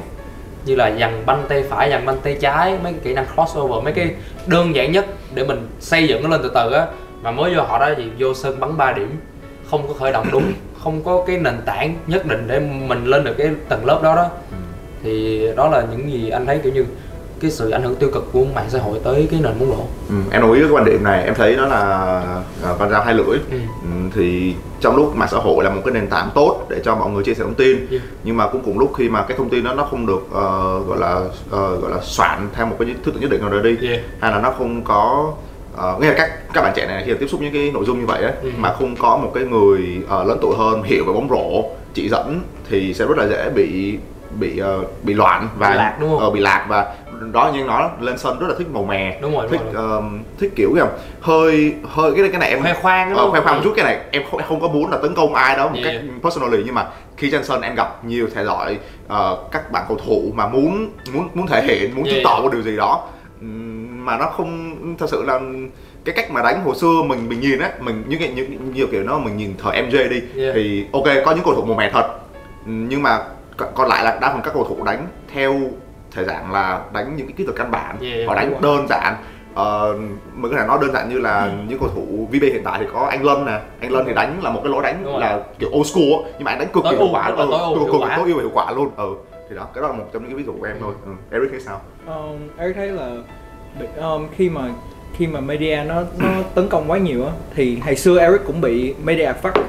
như 0.64 0.74
là 0.74 0.88
dằn 0.88 1.22
banh 1.26 1.44
tay 1.48 1.64
phải 1.70 1.90
dằn 1.90 2.06
banh 2.06 2.16
tay 2.22 2.36
trái 2.40 2.78
mấy 2.82 2.92
cái 2.92 3.00
kỹ 3.04 3.14
năng 3.14 3.26
crossover 3.34 3.84
mấy 3.84 3.92
cái 3.92 4.10
đơn 4.46 4.74
giản 4.74 4.92
nhất 4.92 5.06
để 5.34 5.44
mình 5.44 5.68
xây 5.80 6.08
dựng 6.08 6.22
nó 6.22 6.28
lên 6.28 6.40
từ 6.42 6.50
từ 6.54 6.72
á 6.72 6.86
mà 7.22 7.30
mới 7.30 7.54
vô 7.54 7.62
họ 7.62 7.78
đã 7.78 7.94
gì 7.98 8.10
vô 8.18 8.34
sân 8.34 8.60
bắn 8.60 8.76
3 8.76 8.92
điểm 8.92 9.16
không 9.70 9.88
có 9.88 9.94
khởi 9.94 10.12
động 10.12 10.26
đúng 10.32 10.52
không 10.82 11.02
có 11.04 11.24
cái 11.26 11.36
nền 11.38 11.54
tảng 11.66 11.94
nhất 12.06 12.26
định 12.26 12.44
để 12.48 12.60
mình 12.60 13.04
lên 13.04 13.24
được 13.24 13.34
cái 13.38 13.50
tầng 13.68 13.86
lớp 13.86 14.00
đó 14.02 14.16
đó 14.16 14.28
Ừ. 14.50 14.56
thì 15.02 15.46
đó 15.56 15.68
là 15.68 15.84
những 15.90 16.12
gì 16.12 16.30
anh 16.30 16.46
thấy 16.46 16.58
kiểu 16.62 16.72
như 16.72 16.84
cái 17.44 17.50
sự 17.50 17.70
ảnh 17.70 17.82
hưởng 17.82 17.94
tiêu 17.96 18.10
cực 18.14 18.32
của 18.32 18.44
mạng 18.54 18.66
xã 18.68 18.78
hội 18.78 18.98
tới 19.04 19.28
cái 19.30 19.40
nền 19.40 19.52
bóng 19.60 19.68
rổ 19.68 19.84
Ừ, 20.08 20.14
em 20.30 20.42
đồng 20.42 20.52
ý 20.52 20.60
với 20.60 20.68
cái 20.68 20.76
quan 20.76 20.84
điểm 20.84 21.04
này 21.04 21.24
em 21.24 21.34
thấy 21.34 21.56
nó 21.56 21.66
là 21.66 21.80
à, 22.64 22.74
con 22.78 22.90
dao 22.90 23.02
hai 23.04 23.14
lưỡi 23.14 23.38
Ừ. 23.50 23.58
ừ, 23.82 23.88
thì 24.14 24.54
trong 24.80 24.96
lúc 24.96 25.16
mạng 25.16 25.28
xã 25.32 25.38
hội 25.38 25.64
là 25.64 25.70
một 25.70 25.80
cái 25.84 25.94
nền 25.94 26.06
tảng 26.06 26.28
tốt 26.34 26.66
để 26.68 26.80
cho 26.84 26.94
mọi 26.96 27.10
người 27.10 27.24
chia 27.24 27.34
sẻ 27.34 27.42
thông 27.44 27.54
tin 27.54 27.86
Yeah. 27.90 28.02
nhưng 28.24 28.36
mà 28.36 28.46
cũng 28.48 28.62
cùng 28.64 28.78
lúc 28.78 28.92
khi 28.98 29.08
mà 29.08 29.22
cái 29.28 29.36
thông 29.38 29.48
tin 29.48 29.64
đó 29.64 29.74
nó 29.74 29.84
không 29.84 30.06
được 30.06 30.26
ờ, 30.32 30.78
gọi 30.88 30.98
là 30.98 31.20
ờ, 31.50 31.76
gọi 31.76 31.90
là 31.90 31.96
soạn 32.02 32.48
theo 32.54 32.66
một 32.66 32.76
cái 32.78 32.94
thứ 33.04 33.10
tự 33.10 33.20
nhất 33.20 33.30
định 33.30 33.40
nào 33.40 33.50
đó 33.50 33.58
đi 33.60 33.88
Yeah. 33.88 34.00
hay 34.20 34.32
là 34.32 34.38
nó 34.40 34.50
không 34.58 34.82
có 34.84 35.32
uh, 35.74 36.00
nghĩa 36.00 36.08
là 36.08 36.14
các 36.16 36.52
các 36.54 36.62
bạn 36.62 36.72
trẻ 36.76 36.86
này 36.86 37.02
khi 37.06 37.14
tiếp 37.20 37.26
xúc 37.28 37.40
những 37.40 37.52
cái 37.52 37.70
nội 37.74 37.84
dung 37.86 38.00
như 38.00 38.06
vậy 38.06 38.22
ấy, 38.22 38.32
Ừ. 38.42 38.50
mà 38.58 38.72
không 38.78 38.96
có 38.96 39.16
một 39.16 39.30
cái 39.34 39.44
người 39.44 39.80
ờ, 40.08 40.24
lớn 40.24 40.38
tuổi 40.42 40.54
hơn 40.58 40.82
hiểu 40.82 41.04
về 41.06 41.12
bóng 41.12 41.28
rổ 41.30 41.64
chỉ 41.94 42.08
dẫn 42.08 42.40
thì 42.70 42.94
sẽ 42.94 43.04
rất 43.06 43.18
là 43.18 43.26
dễ 43.28 43.50
bị 43.54 43.98
bị 44.40 44.58
ờ, 44.58 44.80
bị 45.02 45.14
loạn 45.14 45.48
và 45.58 45.70
Bị 45.70 45.76
lạc, 45.76 45.96
đúng 46.00 46.10
không? 46.10 46.18
ờ, 46.18 46.30
bị 46.30 46.40
lạc 46.40 46.66
và 46.68 46.94
đó 47.32 47.50
như 47.54 47.64
nói 47.64 47.88
lên 48.00 48.18
sân 48.18 48.38
rất 48.38 48.46
là 48.48 48.54
thích 48.58 48.66
màu 48.72 48.84
mè 48.84 49.18
Đúng 49.22 49.34
rồi, 49.34 49.42
đúng 49.42 49.50
thích 49.50 49.60
rồi, 49.64 49.74
đúng 49.74 49.90
ờm, 49.90 50.22
thích 50.40 50.52
kiểu 50.56 50.72
kìa 50.74 50.82
hơi 51.20 51.74
hơi 51.84 52.12
cái 52.16 52.28
cái 52.30 52.38
này 52.40 52.48
em 52.50 52.62
khoe 52.62 52.74
khoang 52.74 53.10
đó 53.10 53.16
ờ, 53.16 53.22
đúng 53.22 53.30
khoe 53.30 53.40
không? 53.40 53.44
khoang 53.44 53.56
một 53.56 53.62
chút 53.64 53.72
cái 53.76 53.84
này 53.84 53.98
em 54.10 54.22
không 54.30 54.40
không 54.48 54.60
có 54.60 54.68
muốn 54.68 54.90
là 54.90 54.98
tấn 55.02 55.14
công 55.14 55.34
ai 55.34 55.56
đó 55.56 55.68
một 55.68 55.74
Yeah. 55.84 55.94
cách 55.94 56.02
personally 56.22 56.62
nhưng 56.66 56.74
mà 56.74 56.86
khi 57.16 57.30
trên 57.30 57.44
sân 57.44 57.62
em 57.62 57.74
gặp 57.74 58.04
nhiều 58.04 58.28
thể 58.34 58.42
loại 58.42 58.78
ờ, 59.08 59.38
các 59.52 59.72
bạn 59.72 59.84
cầu 59.88 59.98
thủ 60.06 60.32
mà 60.34 60.46
muốn 60.48 60.90
muốn 61.12 61.28
muốn 61.34 61.46
thể 61.46 61.62
hiện 61.62 61.94
muốn 61.94 62.04
chứng 62.04 62.14
Yeah, 62.14 62.24
tỏ 62.24 62.40
một 62.42 62.52
điều 62.52 62.62
gì 62.62 62.76
đó 62.76 63.06
mà 64.04 64.18
nó 64.18 64.26
không 64.26 64.74
thật 64.98 65.06
sự 65.10 65.22
là 65.26 65.40
cái 66.04 66.14
cách 66.14 66.30
mà 66.30 66.42
đánh 66.42 66.62
hồi 66.64 66.74
xưa 66.74 67.02
mình 67.06 67.28
mình 67.28 67.40
nhìn 67.40 67.58
á 67.58 67.70
mình 67.80 68.04
những 68.08 68.18
cái 68.20 68.28
những 68.36 68.74
nhiều 68.74 68.86
kiểu 68.92 69.02
nó 69.02 69.18
mình 69.18 69.36
nhìn 69.36 69.54
thời 69.62 69.82
MJ 69.82 70.08
đi 70.08 70.20
Yeah. 70.42 70.54
thì 70.54 70.86
ok 70.92 71.04
có 71.24 71.32
những 71.32 71.44
cầu 71.44 71.54
thủ 71.54 71.64
màu 71.64 71.76
mè 71.76 71.90
thật 71.92 72.06
nhưng 72.66 73.02
mà 73.02 73.18
còn 73.74 73.88
lại 73.88 74.04
là 74.04 74.18
đa 74.20 74.32
phần 74.32 74.42
các 74.42 74.54
cầu 74.54 74.64
thủ 74.64 74.84
đánh 74.84 75.06
theo 75.34 75.60
thể 76.14 76.24
dạng 76.24 76.52
là 76.52 76.80
đánh 76.92 77.16
những 77.16 77.26
cái 77.26 77.34
kỹ 77.36 77.44
thuật 77.44 77.56
căn 77.56 77.70
bản 77.70 77.96
Yeah, 78.00 78.28
họ 78.28 78.34
đánh 78.34 78.50
đúng 78.50 78.62
đơn 78.62 78.86
giản. 78.88 79.14
Ờ, 79.54 79.94
mình 80.34 80.52
có 80.52 80.58
thể 80.58 80.66
nói 80.66 80.78
đơn 80.80 80.92
giản 80.92 81.08
như 81.08 81.18
là 81.18 81.52
những 81.68 81.78
cầu 81.78 81.88
thủ 81.94 82.28
VB 82.30 82.42
hiện 82.42 82.62
tại 82.64 82.78
thì 82.80 82.86
có 82.92 83.06
anh 83.10 83.24
Lân 83.24 83.44
nè. 83.44 83.60
Anh 83.80 83.92
Lân 83.92 84.04
thì 84.06 84.14
đánh 84.14 84.42
là 84.42 84.50
một 84.50 84.60
cái 84.64 84.72
lối 84.72 84.82
đánh 84.82 85.00
Đúng 85.04 85.12
rồi. 85.12 85.20
là 85.20 85.40
kiểu 85.58 85.70
old 85.78 85.86
school 85.86 86.10
á 86.12 86.30
nhưng 86.38 86.44
mà 86.44 86.50
anh 86.52 86.58
đánh 86.58 86.68
cực 86.72 86.84
kỳ 86.90 86.96
hiệu 86.96 87.08
quả 87.12 87.26
ừ, 87.26 87.36
cực 87.92 88.00
quả. 88.00 88.16
tối 88.16 88.26
ưu 88.26 88.36
và 88.36 88.42
hiệu 88.42 88.50
quả 88.54 88.72
luôn. 88.72 88.90
Ừ 88.96 89.14
thì 89.50 89.56
đó 89.56 89.66
cái 89.74 89.82
đó 89.82 89.88
là 89.88 89.94
một 89.94 90.04
trong 90.12 90.22
những 90.22 90.30
cái 90.30 90.36
ví 90.36 90.44
dụ 90.44 90.52
của 90.60 90.66
em 90.66 90.76
thôi. 90.80 90.94
Ừ. 91.04 91.10
Eric 91.30 91.50
thấy 91.50 91.60
sao? 91.60 91.80
Um, 92.06 92.38
Eric 92.58 92.76
thấy 92.76 92.88
là 92.88 93.10
um, 93.96 94.26
khi 94.36 94.50
mà 94.50 94.62
khi 95.16 95.26
mà 95.26 95.40
media 95.40 95.84
nó 95.86 96.02
nó 96.18 96.28
tấn 96.54 96.68
công 96.68 96.90
quá 96.90 96.98
nhiều 96.98 97.26
á 97.26 97.32
thì 97.54 97.78
hồi 97.84 97.96
xưa 97.96 98.18
Eric 98.18 98.40
cũng 98.46 98.60
bị 98.60 98.94
media 99.04 99.32
fuck 99.42 99.62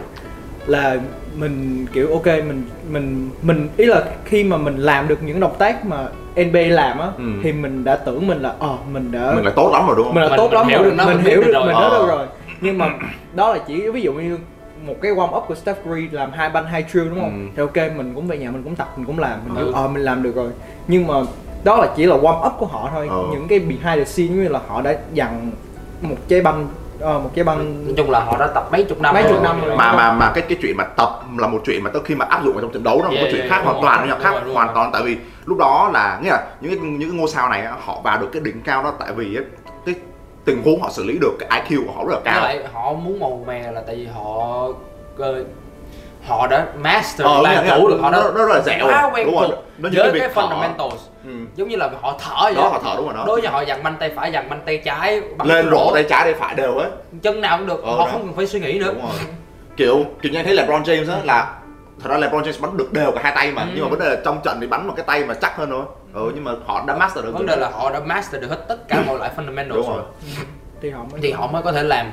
là 0.68 0.98
mình 1.36 1.86
kiểu 1.94 2.08
ok 2.08 2.26
mình 2.26 2.64
mình 2.90 3.30
mình 3.42 3.70
ý 3.78 3.86
là 3.86 4.04
khi 4.26 4.44
mà 4.44 4.58
mình 4.58 4.78
làm 4.78 5.08
được 5.08 5.24
những 5.24 5.40
động 5.40 5.56
tác 5.60 5.86
mà 5.86 6.08
NBA 6.36 6.62
làm 6.62 7.00
á 7.00 7.08
Ừ. 7.18 7.24
thì 7.44 7.52
mình 7.52 7.84
đã 7.84 7.96
tưởng 7.96 8.28
mình 8.28 8.42
là 8.42 8.54
ờ 8.60 8.78
mình 8.94 9.12
đã 9.12 9.32
mình 9.36 9.46
là 9.46 9.52
tốt 9.56 9.70
lắm 9.74 9.88
rồi 9.88 9.96
đúng 9.96 10.06
không 10.06 10.16
mình 10.16 10.24
là 10.24 10.30
Mình- 10.30 10.38
tốt 10.38 10.48
mình 10.48 10.54
lắm 10.54 10.68
hiểu 10.68 10.78
rồi 10.82 10.90
được 10.90 10.96
nó, 10.98 11.06
mình 11.06 11.18
mình 11.18 11.26
hiểu 11.26 11.42
được 11.42 11.44
mình 11.48 11.54
rồi. 11.54 11.74
nói 11.74 11.90
được 11.90 12.08
Ờ. 12.10 12.16
rồi 12.18 12.26
nhưng 12.62 12.78
mà 12.78 12.90
đó 13.34 13.54
là 13.54 13.60
chỉ 13.68 13.90
ví 13.90 14.02
dụ 14.02 14.14
như 14.14 14.38
một 14.86 14.96
cái 15.02 15.12
warm 15.12 15.38
up 15.38 15.44
của 15.48 15.56
Steph 15.56 15.78
Curry 15.84 16.08
làm 16.12 16.32
hai 16.32 16.50
banh 16.50 16.66
hai 16.66 16.86
drill 16.92 17.10
đúng 17.10 17.20
không 17.20 17.48
Ừ. 17.48 17.52
thì 17.56 17.62
ok 17.82 17.98
mình 17.98 18.12
cũng 18.16 18.28
về 18.28 18.38
nhà 18.38 18.52
mình 18.52 18.64
cũng 18.64 18.76
tập 18.76 18.94
mình 18.98 19.06
cũng 19.06 19.20
làm 19.20 19.40
mình 19.48 19.58
Ừ. 19.58 19.66
ừ. 19.66 19.72
ờ 19.76 19.88
mình 19.88 20.04
làm 20.04 20.24
được 20.24 20.36
rồi 20.36 20.50
nhưng 20.88 21.08
mà 21.08 21.14
đó 21.64 21.78
là 21.78 21.88
chỉ 21.96 22.06
là 22.06 22.16
warm 22.16 22.48
up 22.48 22.54
của 22.58 22.66
họ 22.66 22.90
thôi 22.94 23.08
Ừ. 23.10 23.24
những 23.32 23.48
cái 23.48 23.60
behind 23.60 23.84
the 23.98 24.06
scene 24.06 24.30
như 24.30 24.48
là 24.48 24.60
họ 24.68 24.82
đã 24.82 24.96
dặn 25.14 25.52
một 26.02 26.16
trái 26.28 26.42
banh 26.42 26.68
ờ, 27.00 27.20
một 27.20 27.30
trái 27.36 27.44
banh 27.44 27.86
nói 27.86 27.94
chung 27.98 28.10
là 28.10 28.20
họ 28.20 28.38
đã 28.40 28.48
tập 28.48 28.68
mấy 28.72 28.84
chục 28.84 29.02
năm 29.02 29.14
Mấy 29.14 29.24
chục 29.30 29.42
năm 29.44 29.62
rồi. 29.62 29.76
mà 29.78 29.94
mà 29.94 30.12
mà 30.12 30.32
cái 30.36 30.44
cái 30.50 30.58
chuyện 30.62 30.78
mà 30.78 30.84
tập 30.84 31.20
là 31.38 31.48
một 31.48 31.62
chuyện 31.66 31.84
mà 31.84 31.90
tới 31.90 32.02
khi 32.06 32.16
mà 32.16 32.26
áp 32.26 32.44
dụng 32.44 32.54
vào 32.54 32.62
trong 32.62 32.72
trận 32.72 32.84
đấu 32.84 32.98
nó 32.98 33.04
là 33.04 33.10
một 33.10 33.16
Yeah, 33.16 33.24
cái 33.24 33.32
chuyện 33.32 33.42
yeah, 33.42 33.52
khác 33.52 33.62
hoàn 33.64 33.76
rồi, 33.76 33.84
toàn 33.86 34.08
nhau 34.08 34.18
rồi, 34.18 34.24
khác 34.34 34.42
đúng 34.46 34.56
hoàn 34.56 34.70
toàn 34.76 34.90
tại 34.94 35.02
vì 35.04 35.18
lúc 35.46 35.58
đó 35.58 35.90
là 35.94 36.20
nghĩa 36.24 36.30
là 36.30 36.44
những 36.62 36.72
cái 36.72 36.80
những 36.90 37.10
cái 37.10 37.20
ngôi 37.20 37.28
sao 37.28 37.50
này 37.50 37.62
á, 37.62 37.76
họ 37.86 38.02
vào 38.04 38.18
được 38.22 38.30
cái 38.34 38.42
đỉnh 38.42 38.62
cao 38.62 38.84
đó 38.84 38.94
tại 39.00 39.14
vì 39.14 39.38
cái 39.86 39.96
tình 40.46 40.62
huống 40.64 40.82
họ 40.82 40.90
xử 40.90 41.04
lý 41.04 41.18
được 41.22 41.32
cái 41.40 41.62
IQ 41.62 41.86
của 41.88 41.92
họ 41.94 42.04
rất 42.06 42.14
là 42.14 42.20
Với 42.20 42.34
cao 42.34 42.42
lại 42.44 42.60
họ 42.74 42.94
muốn 42.94 43.20
màu 43.20 43.44
mè 43.48 43.72
là 43.72 43.82
tại 43.88 43.96
vì 43.96 44.06
họ 44.06 44.68
ờ, 45.18 45.44
họ 46.28 46.48
đã 46.48 46.66
master 46.78 47.28
Ờ, 47.28 47.42
là 47.42 47.64
chủ 47.78 47.88
được 47.88 47.98
họ 48.02 48.12
đã 48.12 48.18
nó- 48.18 48.32
nó 48.32 48.46
rất 48.46 48.56
là 48.56 48.62
dẻo. 48.62 48.88
quá 48.88 49.12
quen 49.14 49.26
Đúng 49.28 49.36
rồi. 49.36 49.48
thuộc 49.48 49.64
Nó 49.78 49.90
với 49.94 50.12
cái 50.12 50.20
cái 50.20 50.30
fundamentals. 50.46 50.98
Ừ. 51.26 51.32
giống 51.56 51.68
như 51.70 51.76
là 51.76 51.90
họ 52.02 52.16
thở 52.20 52.36
vậy 52.44 52.54
đó 52.56 52.62
đó. 52.62 52.70
họ 52.70 52.80
thở 52.84 52.94
đúng 52.98 53.06
rồi 53.06 53.14
đó. 53.18 53.24
Đối 53.28 53.42
với 53.42 53.50
họ 53.50 53.62
dằn 53.62 53.84
banh 53.84 53.96
tay 54.00 54.12
phải 54.16 54.32
dằn 54.32 54.50
banh 54.50 54.62
tay 54.66 54.78
trái 54.78 55.22
lên 55.44 55.70
rổ 55.72 55.92
tay 55.94 56.04
trái 56.10 56.24
tay 56.24 56.34
phải 56.34 56.56
đều 56.56 56.74
hết 56.80 56.90
chân 57.22 57.42
nào 57.42 57.58
cũng 57.58 57.68
được 57.68 57.84
Ờ, 57.84 57.92
họ 57.92 57.98
đó. 58.06 58.10
không 58.12 58.22
cần 58.26 58.36
phải 58.36 58.48
suy 58.48 58.60
nghĩ 58.60 58.80
nữa. 58.80 58.86
Đúng 58.94 59.02
rồi. 59.02 59.12
Kiểu 59.78 60.06
kiểu 60.22 60.32
như 60.32 60.44
thấy 60.44 60.54
LeBron 60.54 60.84
James 60.84 61.12
á 61.12 61.18
là 61.24 61.54
thật 62.04 62.10
ra 62.10 62.18
LeBron 62.18 62.44
James 62.44 62.62
bắn 62.62 62.78
được 62.78 62.94
đều 62.94 63.12
cả 63.12 63.20
hai 63.24 63.32
tay 63.36 63.52
mà 63.52 63.62
Ừ. 63.62 63.68
nhưng 63.76 63.84
mà 63.84 63.90
vấn 63.90 64.00
đề 64.00 64.10
là 64.10 64.16
trong 64.26 64.40
trận 64.44 64.58
thì 64.62 64.68
bắn 64.68 64.88
một 64.88 64.94
cái 64.98 65.06
tay 65.08 65.24
mà 65.24 65.34
chắc 65.34 65.58
hơn 65.58 65.70
thôi. 65.70 65.84
Ừ. 66.14 66.32
nhưng 66.36 66.44
mà 66.44 66.52
họ 66.66 66.84
đã 66.88 66.96
master 66.96 67.26
được 67.26 67.32
vấn 67.34 67.46
đề 67.46 67.56
là 67.56 67.70
họ 67.70 67.90
đã 67.92 68.00
master 68.00 68.42
được 68.42 68.50
hết 68.50 68.66
tất 68.68 68.88
cả 68.88 69.04
mọi 69.08 69.18
loại 69.18 69.32
fundamentals 69.38 69.68
đúng 69.76 69.88
rồi. 69.88 69.98
rồi. 69.98 70.06
Thì 70.82 70.90
họ 70.90 71.04
mới 71.12 71.20
thì 71.22 71.32
họ 71.32 71.48
mới 71.48 71.62
có 71.62 71.72
thể 71.72 71.84
làm. 71.84 72.12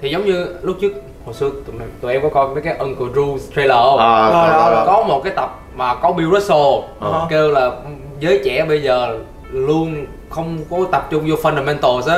Thì 0.00 0.10
giống 0.10 0.24
như 0.24 0.56
lúc 0.62 0.76
trước 0.80 0.92
hồi 1.24 1.34
xưa 1.34 1.50
tụi, 1.50 1.76
mình- 1.78 1.90
tụi 2.00 2.12
em 2.12 2.22
có 2.22 2.28
coi 2.28 2.48
mấy 2.48 2.62
cái 2.62 2.76
Uncle 2.76 3.06
Drew 3.06 3.38
trailer 3.56 3.76
không 3.76 3.98
Ờ, 3.98 4.30
Ờ, 4.30 4.50
ờ, 4.50 4.74
ờ, 4.74 4.84
có 4.86 5.04
một 5.08 5.20
cái 5.24 5.32
tập 5.36 5.60
mà 5.76 5.94
có 5.94 6.12
Bill 6.12 6.30
Russell 6.34 6.60
Ờ. 7.00 7.26
kêu 7.30 7.50
là 7.50 7.70
giới 8.20 8.40
trẻ 8.44 8.64
bây 8.68 8.82
giờ 8.82 9.18
luôn 9.52 10.06
không 10.28 10.58
có 10.70 10.76
tập 10.92 11.08
trung 11.10 11.24
vô 11.30 11.36
fundamentals 11.36 12.08
á 12.10 12.16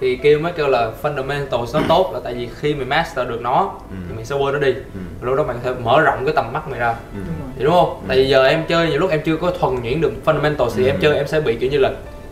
thì 0.00 0.16
kêu 0.16 0.38
mới 0.38 0.52
kêu 0.52 0.68
là 0.68 0.90
fundamentals 1.02 1.66
nó 1.74 1.80
tốt 1.88 2.10
là 2.14 2.20
tại 2.24 2.34
vì 2.34 2.48
khi 2.60 2.74
mày 2.74 2.84
master 2.86 3.28
được 3.28 3.40
nó 3.42 3.70
Ừ. 3.90 3.96
thì 4.08 4.14
mày 4.16 4.24
sẽ 4.24 4.36
quên 4.36 4.52
nó 4.54 4.60
đi 4.60 4.74
lúc 5.22 5.36
đó 5.36 5.44
mày 5.46 5.56
có 5.64 5.70
thể 5.72 5.80
mở 5.84 6.00
rộng 6.00 6.24
cái 6.24 6.34
tầm 6.36 6.52
mắt 6.52 6.68
mày 6.70 6.80
ra 6.80 6.88
Ừ. 6.88 6.94
Đúng 7.14 7.24
rồi. 7.24 7.48
thì 7.58 7.64
đúng 7.64 7.74
không 7.74 8.00
tại 8.08 8.16
vì 8.16 8.28
giờ 8.28 8.44
em 8.46 8.64
chơi 8.68 8.88
nhiều 8.88 8.98
lúc 9.00 9.10
em 9.10 9.20
chưa 9.24 9.36
có 9.36 9.50
thuần 9.50 9.82
nhuyễn 9.82 10.00
được 10.00 10.12
fundamentals 10.24 10.70
thì 10.76 10.82
Ừ. 10.84 10.88
em 10.90 10.96
chơi 11.00 11.16
em 11.16 11.26
sẽ 11.26 11.40
bị 11.40 11.56
kiểu 11.56 11.70
như 11.70 11.78
là 11.78 11.90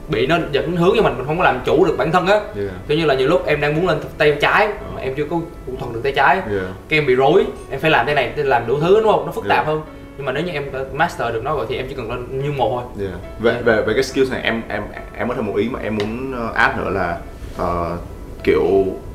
bị 0.08 0.26
nó 0.26 0.36
dẫn 0.52 0.76
hướng 0.76 0.92
cho 0.96 1.02
mình 1.02 1.14
mình 1.16 1.26
không 1.26 1.38
có 1.38 1.44
làm 1.44 1.60
chủ 1.64 1.84
được 1.84 1.94
bản 1.98 2.12
thân 2.12 2.26
á 2.26 2.32
Yeah. 2.34 2.70
kiểu 2.88 2.98
như 2.98 3.04
là 3.04 3.14
nhiều 3.14 3.28
lúc 3.28 3.46
em 3.46 3.60
đang 3.60 3.76
muốn 3.76 3.88
lên 3.88 3.98
tay 4.18 4.36
trái 4.40 4.68
mà 4.94 5.00
em 5.00 5.14
chưa 5.16 5.24
có 5.30 5.36
cụ 5.78 5.84
thuần 5.84 5.92
được 5.94 6.00
tay 6.02 6.12
trái 6.12 6.34
Yeah. 6.36 6.66
cái 6.88 6.98
em 6.98 7.06
bị 7.06 7.14
rối 7.14 7.44
em 7.70 7.80
phải 7.80 7.90
làm 7.90 8.06
cái 8.06 8.14
này 8.14 8.32
làm 8.36 8.66
đủ 8.66 8.80
thứ 8.80 9.00
đúng 9.00 9.12
không 9.12 9.26
nó 9.26 9.32
phức 9.32 9.44
Yeah. 9.44 9.56
tạp 9.58 9.66
hơn 9.66 9.80
nhưng 10.16 10.26
mà 10.26 10.32
nếu 10.32 10.42
như 10.44 10.52
em 10.52 10.64
master 10.92 11.34
được 11.34 11.44
nó 11.44 11.54
rồi 11.56 11.66
thì 11.68 11.76
em 11.76 11.86
chỉ 11.88 11.94
cần 11.94 12.10
lên 12.10 12.42
như 12.42 12.52
một 12.52 12.70
thôi 12.96 13.06
Yeah. 13.08 13.40
Về 13.40 13.62
về 13.62 13.82
về 13.82 13.94
cái 13.94 14.02
skills 14.02 14.32
này 14.32 14.40
em 14.42 14.62
em 14.68 14.82
em 15.18 15.28
có 15.28 15.34
thêm 15.34 15.46
một 15.46 15.56
ý 15.56 15.68
mà 15.72 15.80
em 15.82 15.96
muốn 15.96 16.32
ờ, 16.36 16.52
add 16.54 16.78
nữa 16.78 16.90
là 16.90 17.18
ờ, 17.58 17.96
kiểu 18.44 18.64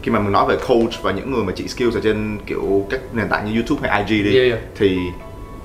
khi 0.01 0.11
mà 0.11 0.19
mình 0.19 0.31
nói 0.31 0.45
về 0.49 0.55
coach 0.67 1.01
và 1.03 1.11
những 1.11 1.31
người 1.33 1.43
mà 1.43 1.53
chỉ 1.55 1.67
skills 1.67 1.95
ở 1.95 2.01
trên 2.03 2.37
kiểu 2.45 2.85
các 2.89 2.99
nền 3.13 3.27
tảng 3.29 3.45
như 3.45 3.53
YouTube 3.61 3.89
hay 3.89 4.03
IG 4.07 4.23
đi 4.23 4.39
Yeah, 4.39 4.51
yeah. 4.51 4.63
thì 4.75 4.97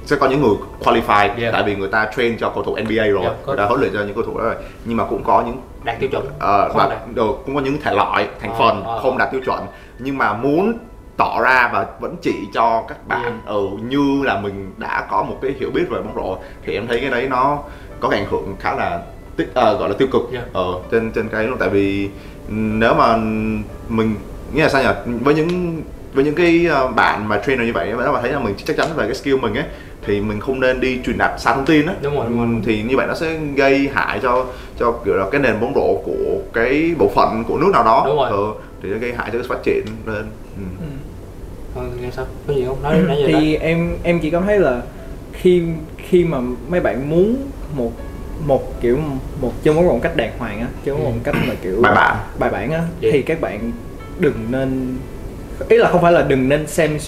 sẽ 0.04 0.16
có 0.16 0.28
những 0.28 0.42
người 0.42 0.56
qualify 0.80 1.28
Yeah. 1.38 1.52
tại 1.52 1.62
vì 1.62 1.76
người 1.76 1.88
ta 1.88 2.10
train 2.16 2.38
cho 2.38 2.50
cầu 2.50 2.62
thủ 2.64 2.76
NBA 2.76 3.06
rồi, 3.06 3.22
Yeah, 3.22 3.34
có- 3.46 3.52
người 3.52 3.56
ta 3.56 3.64
huấn 3.64 3.80
luyện 3.80 3.92
cho 3.92 3.98
những 4.00 4.14
cầu 4.14 4.24
thủ 4.24 4.38
đó 4.38 4.44
rồi. 4.44 4.54
Nhưng 4.84 4.96
mà 4.96 5.04
cũng 5.04 5.24
có 5.24 5.42
những 5.46 5.56
đạt 5.84 6.00
tiêu 6.00 6.08
chuẩn 6.12 6.26
Không 6.40 6.70
và 6.74 6.88
đạt. 6.88 6.98
cũng 7.46 7.54
có 7.54 7.60
những 7.60 7.78
thể 7.82 7.94
loại 7.94 8.28
thành 8.40 8.50
Ờ, 8.52 8.58
phần 8.58 8.84
ờ, 8.84 9.00
không 9.02 9.18
đạt 9.18 9.32
tiêu 9.32 9.40
chuẩn 9.44 9.60
nhưng 9.98 10.18
mà 10.18 10.32
muốn 10.32 10.78
tỏ 11.18 11.40
ra 11.42 11.70
và 11.72 11.86
vẫn 12.00 12.16
chỉ 12.22 12.34
cho 12.54 12.84
các 12.88 13.08
bạn 13.08 13.22
Yeah. 13.22 13.46
ừ, 13.46 13.68
như 13.88 14.22
là 14.24 14.40
mình 14.40 14.72
đã 14.78 15.06
có 15.10 15.22
một 15.22 15.38
cái 15.42 15.54
hiểu 15.60 15.70
biết 15.70 15.84
về 15.90 15.98
bóng 16.00 16.14
rổ 16.16 16.38
thì 16.66 16.74
em 16.74 16.86
thấy 16.86 17.00
cái 17.00 17.10
đấy 17.10 17.26
nó 17.30 17.58
có 18.00 18.08
ảnh 18.08 18.26
hưởng 18.30 18.56
khá 18.60 18.74
là 18.74 19.02
tích 19.36 19.50
ờ, 19.54 19.76
gọi 19.78 19.88
là 19.88 19.94
tiêu 19.98 20.08
cực 20.12 20.22
Yeah. 20.32 20.44
ờ, 20.52 20.64
trên 20.90 21.10
trên 21.12 21.28
cái 21.28 21.44
luôn 21.44 21.58
tại 21.58 21.68
vì 21.68 22.08
nếu 22.48 22.94
mà 22.94 23.16
mình 23.88 24.14
nghĩa 24.54 24.62
là 24.62 24.68
sao 24.68 24.82
nhỉ 24.82 25.12
với 25.20 25.34
những 25.34 25.82
với 26.14 26.24
những 26.24 26.34
cái 26.34 26.66
ờ, 26.70 26.86
bạn 26.88 27.28
mà 27.28 27.38
trainer 27.46 27.66
như 27.66 27.72
vậy 27.72 27.94
nếu 28.02 28.12
mà 28.12 28.20
thấy 28.20 28.32
là 28.32 28.38
mình 28.38 28.54
chắc 28.64 28.76
chắn 28.76 28.88
về 28.96 29.06
cái 29.06 29.14
skill 29.14 29.36
mình 29.36 29.54
ấy 29.54 29.64
thì 30.06 30.20
mình 30.20 30.40
không 30.40 30.60
nên 30.60 30.80
đi 30.80 31.00
truyền 31.06 31.18
đạt 31.18 31.40
sai 31.40 31.54
thông 31.54 31.64
tin 31.66 31.86
á 31.86 31.94
Đúng 32.02 32.14
rồi, 32.16 32.24
đúng 32.28 32.38
rồi. 32.38 32.46
Ừm, 32.46 32.62
thì 32.62 32.82
như 32.82 32.96
vậy 32.96 33.06
nó 33.06 33.14
sẽ 33.14 33.38
gây 33.56 33.90
hại 33.94 34.18
cho 34.22 34.46
cho 34.78 34.92
kiểu 35.04 35.14
là 35.14 35.26
cái 35.30 35.40
nền 35.40 35.60
bóng 35.60 35.72
rổ 35.74 35.94
của 36.04 36.38
cái 36.52 36.94
bộ 36.98 37.10
phận 37.14 37.44
của 37.48 37.58
nước 37.58 37.70
nào 37.72 37.84
đó 37.84 38.02
Đúng 38.06 38.16
rồi. 38.16 38.30
Ừ, 38.30 38.52
thì 38.82 38.88
nó 38.88 38.98
gây 38.98 39.12
hại 39.12 39.30
cho 39.32 39.38
cái 39.38 39.48
phát 39.48 39.62
triển 39.62 39.84
lên 40.06 40.26
ừ. 40.56 40.62
Ừ. 40.80 40.86
Sao 42.12 42.26
có 42.46 42.54
gì 42.54 42.64
không 42.66 42.82
nói 42.82 42.98
nói 42.98 43.16
gì 43.16 43.24
thì 43.26 43.56
em 43.56 43.96
em 44.02 44.20
chỉ 44.20 44.30
cảm 44.30 44.42
thấy 44.46 44.58
là 44.58 44.82
khi 45.32 45.62
khi 45.96 46.24
mà 46.24 46.38
mấy 46.68 46.80
bạn 46.80 47.10
muốn 47.10 47.36
một 47.76 47.92
một 48.46 48.80
kiểu 48.80 48.98
một 49.40 49.52
chơi 49.64 49.74
rổ 49.74 49.82
một 49.82 49.98
cách 50.02 50.16
đàng 50.16 50.32
hoàng 50.38 50.60
á 50.60 50.66
chơi 50.86 50.96
rổ 50.98 51.04
một 51.04 51.12
cách 51.24 51.34
mà 51.48 51.54
kiểu 51.62 51.76
bài 51.82 51.92
bản 51.94 52.16
bài 52.38 52.50
bản 52.50 52.72
á 52.72 52.82
Dạ. 53.00 53.08
thì 53.12 53.22
các 53.22 53.40
bạn 53.40 53.72
đừng 54.18 54.34
nên 54.50 54.96
ý 55.68 55.76
là 55.76 55.88
không 55.88 56.02
phải 56.02 56.12
là 56.12 56.22
đừng 56.22 56.48
nên 56.48 56.66
xem 56.66 56.98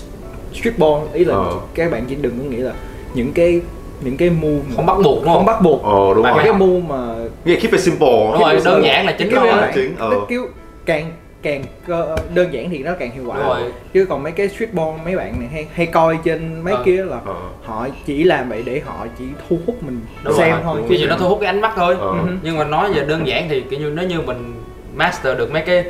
ball 0.78 0.94
ý 1.12 1.24
là 1.24 1.34
Ờ. 1.34 1.54
các 1.74 1.90
bạn 1.90 2.04
chỉ 2.08 2.14
đừng 2.14 2.38
có 2.38 2.44
nghĩ 2.50 2.56
là 2.56 2.72
những 3.14 3.32
cái 3.32 3.60
những 4.04 4.16
cái 4.16 4.30
mà 4.30 4.76
không 4.76 4.86
bắt 4.86 4.96
buộc 5.04 5.04
đúng 5.16 5.24
không 5.24 5.34
không 5.34 5.46
bắt 5.46 5.62
buộc 5.62 5.82
ờ 5.82 6.14
đúng 6.14 6.24
rồi 6.24 6.32
cái 6.44 6.52
move 6.52 6.88
mà 6.88 7.14
nghĩa 7.44 7.54
là 7.54 7.60
keep 7.60 7.72
it 7.72 7.80
simple 7.80 8.08
Đúng 8.08 8.32
keep 8.32 8.40
rồi, 8.42 8.54
đơn 8.54 8.64
simple. 8.64 8.88
giản 8.88 9.06
là 9.06 9.12
chính 9.18 9.30
cái 9.30 9.40
bản 9.46 9.72
chính, 9.74 9.96
ờ. 9.98 10.08
nó 10.10 10.26
kiểu 10.28 10.46
càng 10.86 11.12
càng 11.42 11.64
cơ- 11.86 12.16
đơn 12.34 12.52
giản 12.52 12.70
thì 12.70 12.78
nó 12.78 12.92
càng 12.98 13.10
hiệu 13.10 13.24
quả 13.26 13.38
rồi. 13.38 13.72
chứ 13.92 14.06
còn 14.08 14.22
mấy 14.22 14.32
cái 14.32 14.48
street 14.48 14.72
ball 14.74 14.90
mấy 15.04 15.16
bạn 15.16 15.40
này 15.40 15.48
hay 15.52 15.66
hay 15.74 15.86
coi 15.86 16.18
trên 16.24 16.60
mấy 16.64 16.74
Ờ. 16.74 16.82
kia 16.84 17.04
là 17.04 17.20
Ờ. 17.26 17.34
họ 17.64 17.88
chỉ 18.06 18.22
làm 18.24 18.48
vậy 18.48 18.62
để 18.66 18.80
họ 18.86 19.06
chỉ 19.18 19.24
thu 19.48 19.58
hút 19.66 19.82
mình 19.82 20.00
Đúng 20.24 20.34
xem 20.36 20.50
rồi. 20.50 20.60
thôi 20.64 20.82
chứ 20.88 20.94
như 20.98 21.06
nó 21.06 21.16
thu 21.18 21.28
hút 21.28 21.38
cái 21.40 21.46
ánh 21.46 21.60
mắt 21.60 21.72
thôi 21.76 21.96
Ờ. 22.00 22.06
Ừ. 22.08 22.16
nhưng 22.42 22.58
mà 22.58 22.64
nói 22.64 22.92
về 22.92 23.04
đơn 23.04 23.26
giản 23.26 23.46
thì 23.48 23.60
kiểu 23.70 23.80
như 23.80 23.92
nếu 23.96 24.08
như 24.08 24.20
mình 24.20 24.54
master 24.94 25.38
được 25.38 25.52
mấy 25.52 25.62
cái 25.62 25.84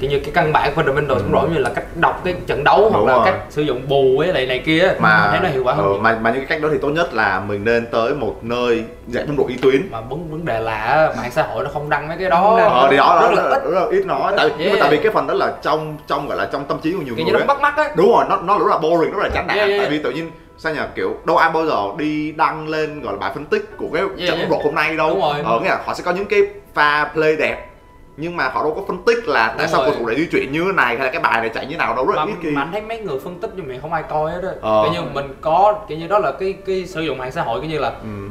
kiểu 0.00 0.10
như 0.10 0.18
cái 0.18 0.30
căn 0.34 0.52
bản 0.52 0.72
fundamental 0.74 1.08
Ừ. 1.14 1.18
cũng 1.18 1.32
rõ 1.32 1.42
như 1.52 1.58
là 1.58 1.70
cách 1.74 1.84
đọc 2.00 2.20
cái 2.24 2.34
trận 2.46 2.64
đấu 2.64 2.88
hoặc 2.90 2.98
Đúng 2.98 3.06
là 3.08 3.14
rồi. 3.14 3.22
cách 3.24 3.34
sử 3.50 3.62
dụng 3.62 3.82
bù 3.88 4.14
với 4.18 4.28
lại 4.28 4.46
này 4.46 4.58
kia 4.66 4.92
mà 4.98 5.28
thấy 5.30 5.40
nó 5.42 5.48
hiệu 5.48 5.64
quả 5.64 5.74
hơn 5.74 5.86
nhiều. 5.92 6.00
mà 6.00 6.18
mà 6.22 6.30
những 6.30 6.38
cái 6.40 6.46
cách 6.46 6.62
đó 6.62 6.68
thì 6.72 6.78
tốt 6.82 6.88
nhất 6.88 7.14
là 7.14 7.40
mình 7.48 7.64
nên 7.64 7.86
tới 7.86 8.14
một 8.14 8.36
nơi 8.42 8.84
dạy 9.08 9.24
bóng 9.26 9.36
rổ 9.36 9.44
uy 9.44 9.56
tín 9.62 9.88
mà 9.90 10.00
vấn 10.00 10.30
vấn 10.30 10.44
đề 10.44 10.60
là 10.60 11.12
mạng 11.16 11.30
xã 11.30 11.42
hội 11.42 11.64
nó 11.64 11.70
không 11.72 11.88
đăng 11.90 12.08
mấy 12.08 12.16
cái 12.20 12.30
đó 12.30 12.56
ờ 12.62 12.88
thì 12.90 12.96
đó 12.96 13.18
rất 13.22 13.36
đó 13.36 13.42
là 13.42 13.48
là 13.50 13.56
ít 13.56 13.70
rất 13.70 13.80
là 13.80 13.86
ít 13.90 14.06
nói 14.06 14.32
tại 14.36 14.48
nhưng 14.58 14.58
mà 14.58 14.64
Yeah. 14.64 14.80
tại 14.80 14.90
vì 14.90 14.96
cái 15.02 15.12
phần 15.12 15.26
đó 15.26 15.34
là 15.34 15.52
trong 15.62 15.96
trong 16.06 16.28
gọi 16.28 16.36
là 16.38 16.48
trong 16.52 16.64
tâm 16.64 16.78
trí 16.82 16.92
của 16.92 17.02
nhiều 17.02 17.14
kiểu 17.16 17.24
người 17.24 17.32
nó 17.32 17.38
ấy. 17.38 17.46
bắt 17.46 17.60
mắt 17.60 17.76
á 17.76 17.90
đúng 17.96 18.08
rồi 18.12 18.24
nó 18.28 18.36
nó 18.36 18.58
rất 18.58 18.66
là 18.70 18.78
boring 18.78 19.10
rất 19.12 19.22
là 19.22 19.28
chán 19.34 19.46
nản 19.46 19.56
Yeah, 19.56 19.68
yeah, 19.68 19.80
tại 19.82 19.90
vì 19.90 19.98
tự 20.02 20.10
nhiên 20.10 20.30
sao 20.58 20.74
nhỉ 20.74 20.80
kiểu 20.94 21.14
đâu 21.24 21.36
ai 21.36 21.50
bao 21.50 21.66
giờ 21.66 21.76
đi 21.98 22.32
đăng 22.32 22.68
lên 22.68 23.02
gọi 23.02 23.12
là 23.12 23.18
bài 23.18 23.30
phân 23.34 23.44
tích 23.44 23.70
của 23.78 23.86
cái 23.92 24.02
Yeah, 24.02 24.28
trận 24.28 24.38
yeah. 24.50 24.64
hôm 24.64 24.74
nay 24.74 24.96
đâu 24.96 25.08
Đúng 25.10 25.20
rồi. 25.20 25.34
ờ 25.44 25.60
nghĩa 25.60 25.68
là 25.68 25.78
họ 25.86 25.94
sẽ 25.94 26.02
có 26.04 26.12
những 26.12 26.26
cái 26.26 26.40
pha 26.74 27.10
play 27.14 27.36
đẹp 27.36 27.66
nhưng 28.16 28.36
mà 28.36 28.48
họ 28.48 28.62
đâu 28.62 28.74
có 28.74 28.82
phân 28.88 29.02
tích 29.06 29.28
là 29.28 29.48
tại 29.48 29.56
Đúng 29.58 29.68
sao 29.68 29.80
rồi. 29.80 29.90
cầu 29.90 30.00
thủ 30.00 30.06
lại 30.06 30.16
di 30.16 30.26
chuyển 30.26 30.52
như 30.52 30.64
thế 30.66 30.72
này 30.72 30.96
hay 30.96 31.06
là 31.06 31.12
cái 31.12 31.20
bài 31.22 31.40
này 31.40 31.48
chạy 31.54 31.66
như 31.66 31.76
nào 31.76 31.94
đâu 31.96 32.06
rất 32.06 32.14
là 32.16 32.24
ít 32.24 32.34
khi 32.42 32.50
mà 32.50 32.62
anh 32.62 32.72
thấy 32.72 32.80
mấy 32.82 32.98
người 33.00 33.18
phân 33.24 33.40
tích 33.40 33.50
nhưng 33.56 33.68
mà 33.68 33.74
không 33.82 33.92
ai 33.92 34.02
coi 34.02 34.30
hết 34.30 34.42
á 34.42 34.50
Ờ. 34.60 34.82
kiểu 34.84 34.92
như 35.02 35.08
mình 35.14 35.34
có 35.40 35.74
kiểu 35.88 35.98
như 35.98 36.06
đó 36.08 36.18
là 36.18 36.32
cái 36.32 36.54
cái 36.66 36.86
sử 36.86 37.00
dụng 37.02 37.18
mạng 37.18 37.32
xã 37.32 37.42
hội 37.42 37.60
kiểu 37.60 37.70
như 37.70 37.78
là 37.78 37.88
ừ. 37.88 38.28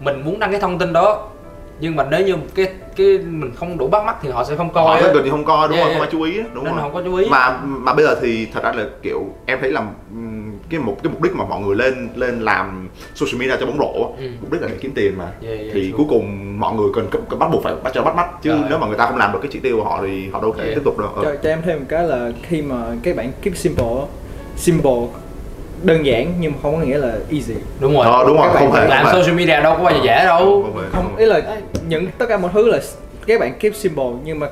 mình 0.00 0.22
muốn 0.24 0.38
đăng 0.38 0.50
cái 0.50 0.60
thông 0.60 0.78
tin 0.78 0.92
đó 0.92 1.28
nhưng 1.80 1.96
mà 1.96 2.06
nếu 2.10 2.26
như 2.26 2.34
cái 2.54 2.66
cái 2.96 3.18
mình 3.18 3.52
không 3.56 3.78
đủ 3.78 3.88
bắt 3.88 4.04
mắt 4.04 4.16
thì 4.22 4.28
họ 4.30 4.44
sẽ 4.44 4.56
không 4.56 4.70
coi 4.72 4.84
họ 4.84 5.00
rất 5.00 5.12
gần 5.14 5.24
như 5.24 5.30
không 5.30 5.44
coi 5.44 5.68
đúng 5.68 5.76
Yeah, 5.76 5.86
không 5.86 5.94
không 5.94 6.02
ai 6.02 6.08
chú 6.12 6.22
ý 6.22 6.38
đúng 6.54 6.64
nên 6.64 6.72
rồi 6.74 6.82
họ 6.82 6.88
không 6.88 6.94
có 6.94 7.02
chú 7.04 7.14
ý 7.14 7.26
mà 7.30 7.60
mà 7.64 7.94
bây 7.94 8.04
giờ 8.04 8.16
thì 8.22 8.46
thật 8.54 8.62
ra 8.64 8.72
là 8.72 8.84
kiểu 9.02 9.22
em 9.46 9.58
thấy 9.60 9.70
là 9.70 9.86
cái 10.70 10.80
một 10.80 10.96
cái 11.02 11.12
mục 11.12 11.22
đích 11.22 11.32
mà 11.36 11.44
mọi 11.44 11.60
người 11.60 11.76
lên 11.76 12.08
lên 12.16 12.40
làm 12.40 12.88
social 13.14 13.40
media 13.40 13.56
cho 13.60 13.66
bóng 13.66 13.78
rổ 13.78 13.92
á, 14.04 14.08
Ừ. 14.18 14.28
mục 14.40 14.52
đích 14.52 14.62
là 14.62 14.68
để 14.68 14.74
kiếm 14.80 14.92
tiền 14.94 15.18
mà 15.18 15.24
Yeah, 15.42 15.58
yeah, 15.58 15.70
thì 15.74 15.82
true. 15.90 15.96
cuối 15.96 16.06
cùng 16.08 16.54
mọi 16.60 16.74
người 16.74 16.88
cần, 16.94 17.08
cần 17.30 17.38
bắt 17.38 17.48
buộc 17.52 17.62
phải 17.64 17.74
bắt 17.82 17.90
cho 17.94 18.02
bắt 18.02 18.16
mắt 18.16 18.26
chứ 18.42 18.50
Trời. 18.50 18.60
nếu 18.68 18.78
mà 18.78 18.86
người 18.86 18.96
ta 18.98 19.06
không 19.06 19.16
làm 19.16 19.32
được 19.32 19.38
cái 19.42 19.50
chỉ 19.52 19.58
tiêu 19.58 19.76
của 19.76 19.84
họ 19.84 19.98
thì 20.02 20.28
họ 20.28 20.40
đâu 20.42 20.54
thể 20.58 20.64
Yeah. 20.64 20.74
tiếp 20.74 20.82
tục 20.84 20.98
được 20.98 21.08
Ờ. 21.16 21.24
cho, 21.24 21.34
cho 21.42 21.48
em 21.50 21.62
thêm 21.64 21.78
một 21.78 21.86
cái 21.88 22.04
là 22.04 22.30
khi 22.42 22.62
mà 22.62 22.76
các 23.02 23.16
bạn 23.16 23.32
keep 23.42 23.56
simple 23.56 23.86
simple 24.56 24.92
đơn 25.82 26.06
giản 26.06 26.32
nhưng 26.40 26.52
mà 26.52 26.58
không 26.62 26.76
có 26.76 26.82
nghĩa 26.84 26.98
là 26.98 27.12
easy. 27.32 27.54
Đúng 27.80 27.94
rồi. 27.94 28.06
Ờ, 28.06 28.24
đúng 28.26 28.36
rồi 28.36 28.46
Các 28.48 28.54
bạn 28.54 28.64
không 28.70 28.76
thể. 28.76 28.86
làm 28.88 29.06
social 29.06 29.34
media 29.34 29.60
đâu 29.62 29.76
có 29.76 29.84
bao 29.84 29.92
giờ 29.94 30.00
dễ 30.04 30.24
đâu. 30.24 30.38
Không 30.62 30.74
không 30.74 30.84
không 30.92 31.16
ý 31.16 31.26
là 31.26 31.40
những 31.88 32.06
tất 32.18 32.26
cả 32.28 32.36
mọi 32.36 32.50
thứ 32.54 32.68
là 32.70 32.78
các 33.26 33.40
bạn 33.40 33.52
keep 33.60 33.74
simple 33.74 34.04
nhưng 34.24 34.38
mà 34.38 34.48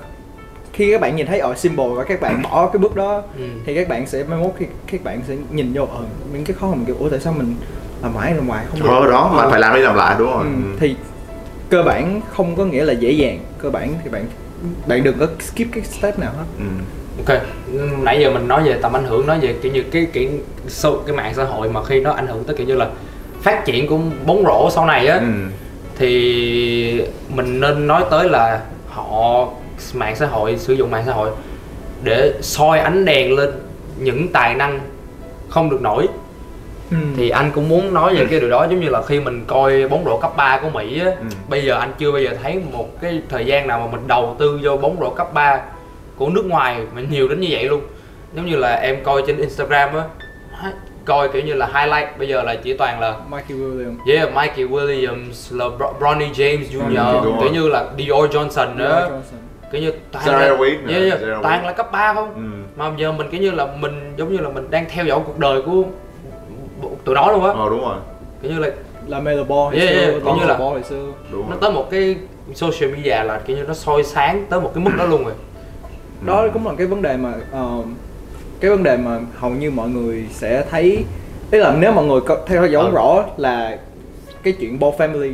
khi 0.73 0.91
các 0.93 1.01
bạn 1.01 1.17
nhìn 1.17 1.27
thấy 1.27 1.39
ở 1.39 1.55
symbol 1.55 1.99
và 1.99 2.05
các 2.05 2.21
bạn 2.21 2.43
bỏ 2.43 2.67
cái 2.67 2.79
bước 2.79 2.97
đó 2.97 3.23
Ừ. 3.39 3.45
thì 3.67 3.75
các 3.75 3.89
bạn 3.89 4.07
sẽ 4.07 4.25
mai 4.25 4.39
mốt 4.39 4.51
khi 4.59 4.67
các 4.93 5.05
bạn 5.05 5.21
sẽ 5.29 5.35
nhìn 5.51 5.73
vô 5.75 5.83
ờ 5.83 6.01
những 6.33 6.45
cái 6.45 6.57
khó 6.61 6.67
mình 6.67 6.85
kiểu 6.85 6.97
ủa 6.99 7.09
tại 7.09 7.21
sao 7.21 7.33
mình 7.33 7.55
làm 8.03 8.15
mãi 8.15 8.35
làm 8.35 8.49
hoài 8.49 8.65
không 8.71 8.81
được? 8.83 8.89
Ờ 8.89 9.11
đó 9.11 9.33
mà 9.37 9.43
Ờ. 9.43 9.51
phải 9.51 9.61
làm 9.61 9.75
đi 9.75 9.81
làm 9.81 9.95
lại 9.97 10.17
đúng 10.19 10.31
rồi. 10.31 10.43
Ừ, 10.45 10.49
Ừ. 10.71 10.77
thì 10.81 10.97
cơ 11.71 11.83
bản 11.83 12.21
không 12.33 12.57
có 12.57 12.65
nghĩa 12.65 12.85
là 12.85 12.93
dễ 12.93 13.11
dàng. 13.11 13.39
Cơ 13.59 13.71
bản 13.71 13.95
thì 14.05 14.11
bạn 14.11 14.27
bạn 14.87 15.03
đừng 15.03 15.19
có 15.19 15.27
skip 15.41 15.67
cái 15.73 15.85
step 15.85 16.19
nào 16.19 16.33
hết. 16.37 16.45
Ừ. 16.59 16.65
ok 17.27 17.41
nãy 18.03 18.21
giờ 18.21 18.31
mình 18.31 18.49
nói 18.49 18.63
về 18.63 18.79
tầm 18.83 18.97
ảnh 18.97 19.05
hưởng 19.05 19.27
nói 19.27 19.39
về 19.41 19.55
kiểu 19.63 19.73
như 19.73 19.83
cái 19.93 20.07
cái 20.13 20.29
số 20.69 20.97
cái 21.07 21.17
mạng 21.17 21.33
xã 21.37 21.45
hội 21.45 21.69
mà 21.69 21.85
khi 21.85 22.01
nó 22.01 22.13
ảnh 22.13 22.27
hưởng 22.27 22.45
tới 22.45 22.57
kiểu 22.57 22.67
như 22.67 22.75
là 22.75 22.89
phát 23.43 23.65
triển 23.65 23.87
của 23.87 23.99
bóng 24.27 24.43
rổ 24.47 24.71
sau 24.71 24.87
này 24.87 25.07
á 25.07 25.17
Ừ. 25.19 25.27
thì 25.99 27.03
mình 27.29 27.61
nên 27.61 27.87
nói 27.87 28.05
tới 28.11 28.29
là 28.29 28.61
họ 28.91 29.49
mạng 29.95 30.17
xã 30.17 30.27
hội 30.27 30.57
sử 30.59 30.73
dụng 30.75 30.91
mạng 30.91 31.03
xã 31.07 31.13
hội 31.13 31.31
để 32.03 32.33
soi 32.41 32.79
ánh 32.79 33.05
đèn 33.05 33.33
lên 33.37 33.51
những 33.99 34.29
tài 34.29 34.55
năng 34.55 34.81
không 35.49 35.71
được 35.71 35.83
nổi 35.83 36.07
Ừ. 36.91 36.97
thì 37.17 37.31
anh 37.31 37.51
cũng 37.55 37.69
muốn 37.69 37.95
nói 37.95 38.15
về 38.17 38.27
cái 38.31 38.41
điều 38.41 38.51
đó 38.51 38.67
giống 38.71 38.81
như 38.81 38.89
là 38.89 39.03
khi 39.03 39.21
mình 39.21 39.45
coi 39.47 39.89
bóng 39.89 40.05
rổ 40.05 40.19
cấp 40.21 40.33
3 40.37 40.59
của 40.63 40.69
Mỹ 40.71 41.01
á, 41.01 41.07
Ừ. 41.21 41.25
bây 41.49 41.65
giờ 41.65 41.75
anh 41.79 41.93
chưa 41.99 42.13
bao 42.13 42.21
giờ 42.23 42.31
thấy 42.43 42.61
một 42.73 43.01
cái 43.01 43.21
thời 43.29 43.45
gian 43.47 43.67
nào 43.67 43.81
mà 43.81 43.87
mình 43.93 44.01
đầu 44.09 44.37
tư 44.39 44.61
vô 44.63 44.77
bóng 44.77 44.97
rổ 45.01 45.11
cấp 45.11 45.35
3 45.35 45.61
của 46.19 46.29
nước 46.29 46.45
ngoài 46.45 46.81
mà 46.95 47.01
nhiều 47.11 47.29
đến 47.29 47.41
như 47.41 47.49
vậy 47.51 47.65
luôn. 47.65 47.81
Giống 48.35 48.47
như 48.47 48.57
là 48.57 48.75
em 48.75 49.05
coi 49.05 49.23
trên 49.27 49.37
Instagram 49.39 49.89
á 49.95 50.03
coi 51.05 51.29
kiểu 51.29 51.43
như 51.43 51.55
là 51.55 51.67
highlight 51.67 52.19
bây 52.19 52.29
giờ 52.29 52.43
là 52.43 52.55
chỉ 52.55 52.75
toàn 52.77 53.01
là 53.01 53.17
Mikey 53.31 53.55
Williams. 53.55 53.97
Yeah 54.17 54.35
Mikey 54.35 54.65
Williams 54.65 55.57
là 55.59 55.65
Bro- 55.79 55.93
Bronny 55.99 56.27
James 56.27 56.65
Jr. 56.73 57.41
Kiểu 57.41 57.53
như 57.53 57.69
là 57.69 57.85
Dior 57.99 58.31
Johnson 58.37 58.77
nữa 58.77 59.21
kiểu 59.73 59.81
như 59.81 59.93
toàn 60.13 60.25
Sarah 60.25 60.61
là, 60.61 60.67
yeah, 60.89 61.03
yeah, 61.03 61.21
Sarah 61.21 61.43
toàn 61.43 61.67
là 61.67 61.73
cấp 61.73 61.93
3 61.93 62.15
không? 62.15 62.35
Ừ. 62.35 62.41
mà 62.77 62.93
giờ 62.97 63.13
mình 63.13 63.27
kiểu 63.31 63.41
như 63.41 63.51
là 63.51 63.67
mình 63.81 64.15
giống 64.17 64.33
như 64.33 64.39
là 64.39 64.49
mình 64.49 64.71
đang 64.71 64.85
theo 64.89 65.05
dõi 65.05 65.21
cuộc 65.27 65.39
đời 65.39 65.63
của 65.63 65.83
tụi 67.05 67.15
nó 67.15 67.33
luôn 67.33 67.45
á. 67.45 67.53
Ờ 67.57 67.69
đúng 67.71 67.81
rồi. 67.81 67.97
kiểu 68.43 68.53
như 68.53 68.59
là 68.59 68.69
là 69.07 69.21
Melo 69.21 69.45
Ball 69.45 69.61
hồi 69.61 69.75
Yeah, 69.77 69.89
xưa 69.89 70.01
yeah, 70.11 70.23
cũng 70.25 70.39
như 70.41 70.47
là- 70.47 70.57
hồi 70.57 70.83
xưa. 70.83 71.07
Nó 71.51 71.57
tới 71.61 71.71
một 71.71 71.91
cái 71.91 72.17
social 72.55 72.91
media 72.95 73.23
là 73.25 73.41
kiểu 73.47 73.57
như 73.57 73.63
nó 73.69 73.75
soi 73.75 74.03
sáng 74.03 74.47
tới 74.51 74.61
một 74.61 74.71
cái 74.75 74.85
mức 74.85 74.91
đó 74.99 75.05
luôn 75.05 75.25
rồi 75.25 75.33
đó 76.27 76.41
Ừ. 76.41 76.51
cũng 76.53 76.67
là 76.67 76.73
cái 76.79 76.87
vấn 76.87 77.03
đề 77.03 77.17
mà 77.17 77.33
ờ, 77.53 77.83
cái 78.61 78.71
vấn 78.71 78.83
đề 78.83 78.97
mà 78.97 79.19
hầu 79.39 79.51
như 79.51 79.71
mọi 79.71 79.89
người 79.89 80.25
sẽ 80.33 80.65
thấy 80.71 81.05
ý 81.51 81.59
là 81.59 81.75
nếu 81.81 81.93
mọi 81.93 82.05
người 82.05 82.21
có 82.21 82.39
theo 82.47 82.67
dõi 82.67 82.85
Ừ. 82.85 82.91
rõ 82.95 83.25
là 83.37 83.79
cái 84.43 84.53
chuyện 84.61 84.79
Ball 84.81 84.95
family 84.95 85.33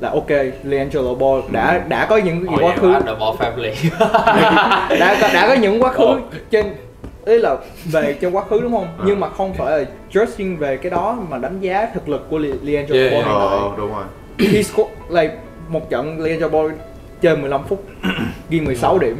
là 0.00 0.10
ok 0.10 0.30
Leangelo 0.64 1.14
Ball 1.14 1.40
đã 1.52 1.72
Ừ. 1.72 1.80
đã 1.88 2.06
có 2.06 2.16
những 2.16 2.44
oh, 2.54 2.60
quá 2.60 2.66
yeah, 2.68 2.80
khứ 2.80 2.92
ball 2.92 3.36
family 3.38 3.72
đã 5.00 5.16
có 5.20 5.28
đã 5.34 5.48
có 5.48 5.54
những 5.54 5.82
quá 5.82 5.92
khứ 5.92 6.06
trên 6.50 6.66
ý 7.24 7.38
là 7.38 7.56
về 7.84 8.12
trong 8.20 8.36
quá 8.36 8.44
khứ 8.50 8.60
đúng 8.60 8.72
không 8.72 8.86
Ừ. 8.98 9.04
nhưng 9.06 9.20
mà 9.20 9.28
không 9.28 9.54
phải 9.54 9.78
là 9.78 9.84
judging 10.12 10.56
về 10.56 10.76
cái 10.76 10.90
đó 10.90 11.18
mà 11.30 11.38
đánh 11.38 11.60
giá 11.60 11.88
thực 11.94 12.08
lực 12.08 12.26
của 12.30 12.38
Le- 12.38 12.56
Leangelo 12.62 13.00
Yeah, 13.00 13.12
Ball 13.12 13.24
yeah. 13.24 13.50
Ờ 13.50 13.70
đúng 13.76 13.92
rồi. 13.92 14.04
he 14.52 14.62
scored 14.62 14.92
like 15.10 15.34
một 15.68 15.90
trận 15.90 16.20
Leandro 16.20 16.48
Ball 16.48 16.70
chơi 17.20 17.36
15 17.36 17.60
phút 17.68 17.84
ghi 18.50 18.60
16 18.60 18.98
điểm 18.98 19.16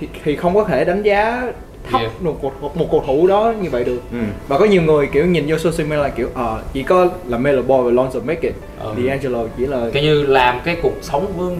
thì, 0.00 0.08
thì 0.24 0.36
không 0.36 0.54
có 0.54 0.64
thể 0.64 0.84
đánh 0.84 1.02
giá 1.02 1.42
thấp 1.90 2.00
Yeah. 2.00 2.22
một, 2.22 2.44
một, 2.60 2.76
một 2.76 2.86
cầu 2.90 3.04
thủ 3.06 3.26
đó 3.26 3.52
như 3.60 3.70
vậy 3.70 3.84
được 3.84 3.98
Ừ. 4.12 4.18
và 4.48 4.58
có 4.58 4.64
nhiều 4.64 4.82
người 4.82 5.06
kiểu 5.06 5.26
nhìn 5.26 5.44
vô 5.48 5.58
social 5.58 5.86
media 5.90 6.02
là 6.02 6.08
kiểu 6.08 6.28
ờ 6.34 6.58
chỉ 6.72 6.82
có 6.82 7.08
là 7.26 7.38
Melo 7.38 7.62
Ball 7.62 7.82
và 7.84 7.90
Lonzo 7.90 8.24
make 8.24 8.40
it 8.40 8.54
Ờ. 8.78 8.94
D'Angelo 8.98 9.46
chỉ 9.58 9.66
là 9.66 9.86
kiểu 9.92 10.02
như 10.02 10.22
làm 10.26 10.60
cái 10.64 10.76
cuộc 10.82 10.92
sống 11.02 11.26
với 11.36 11.56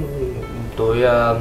tụi 0.77 1.03
ờ, 1.03 1.39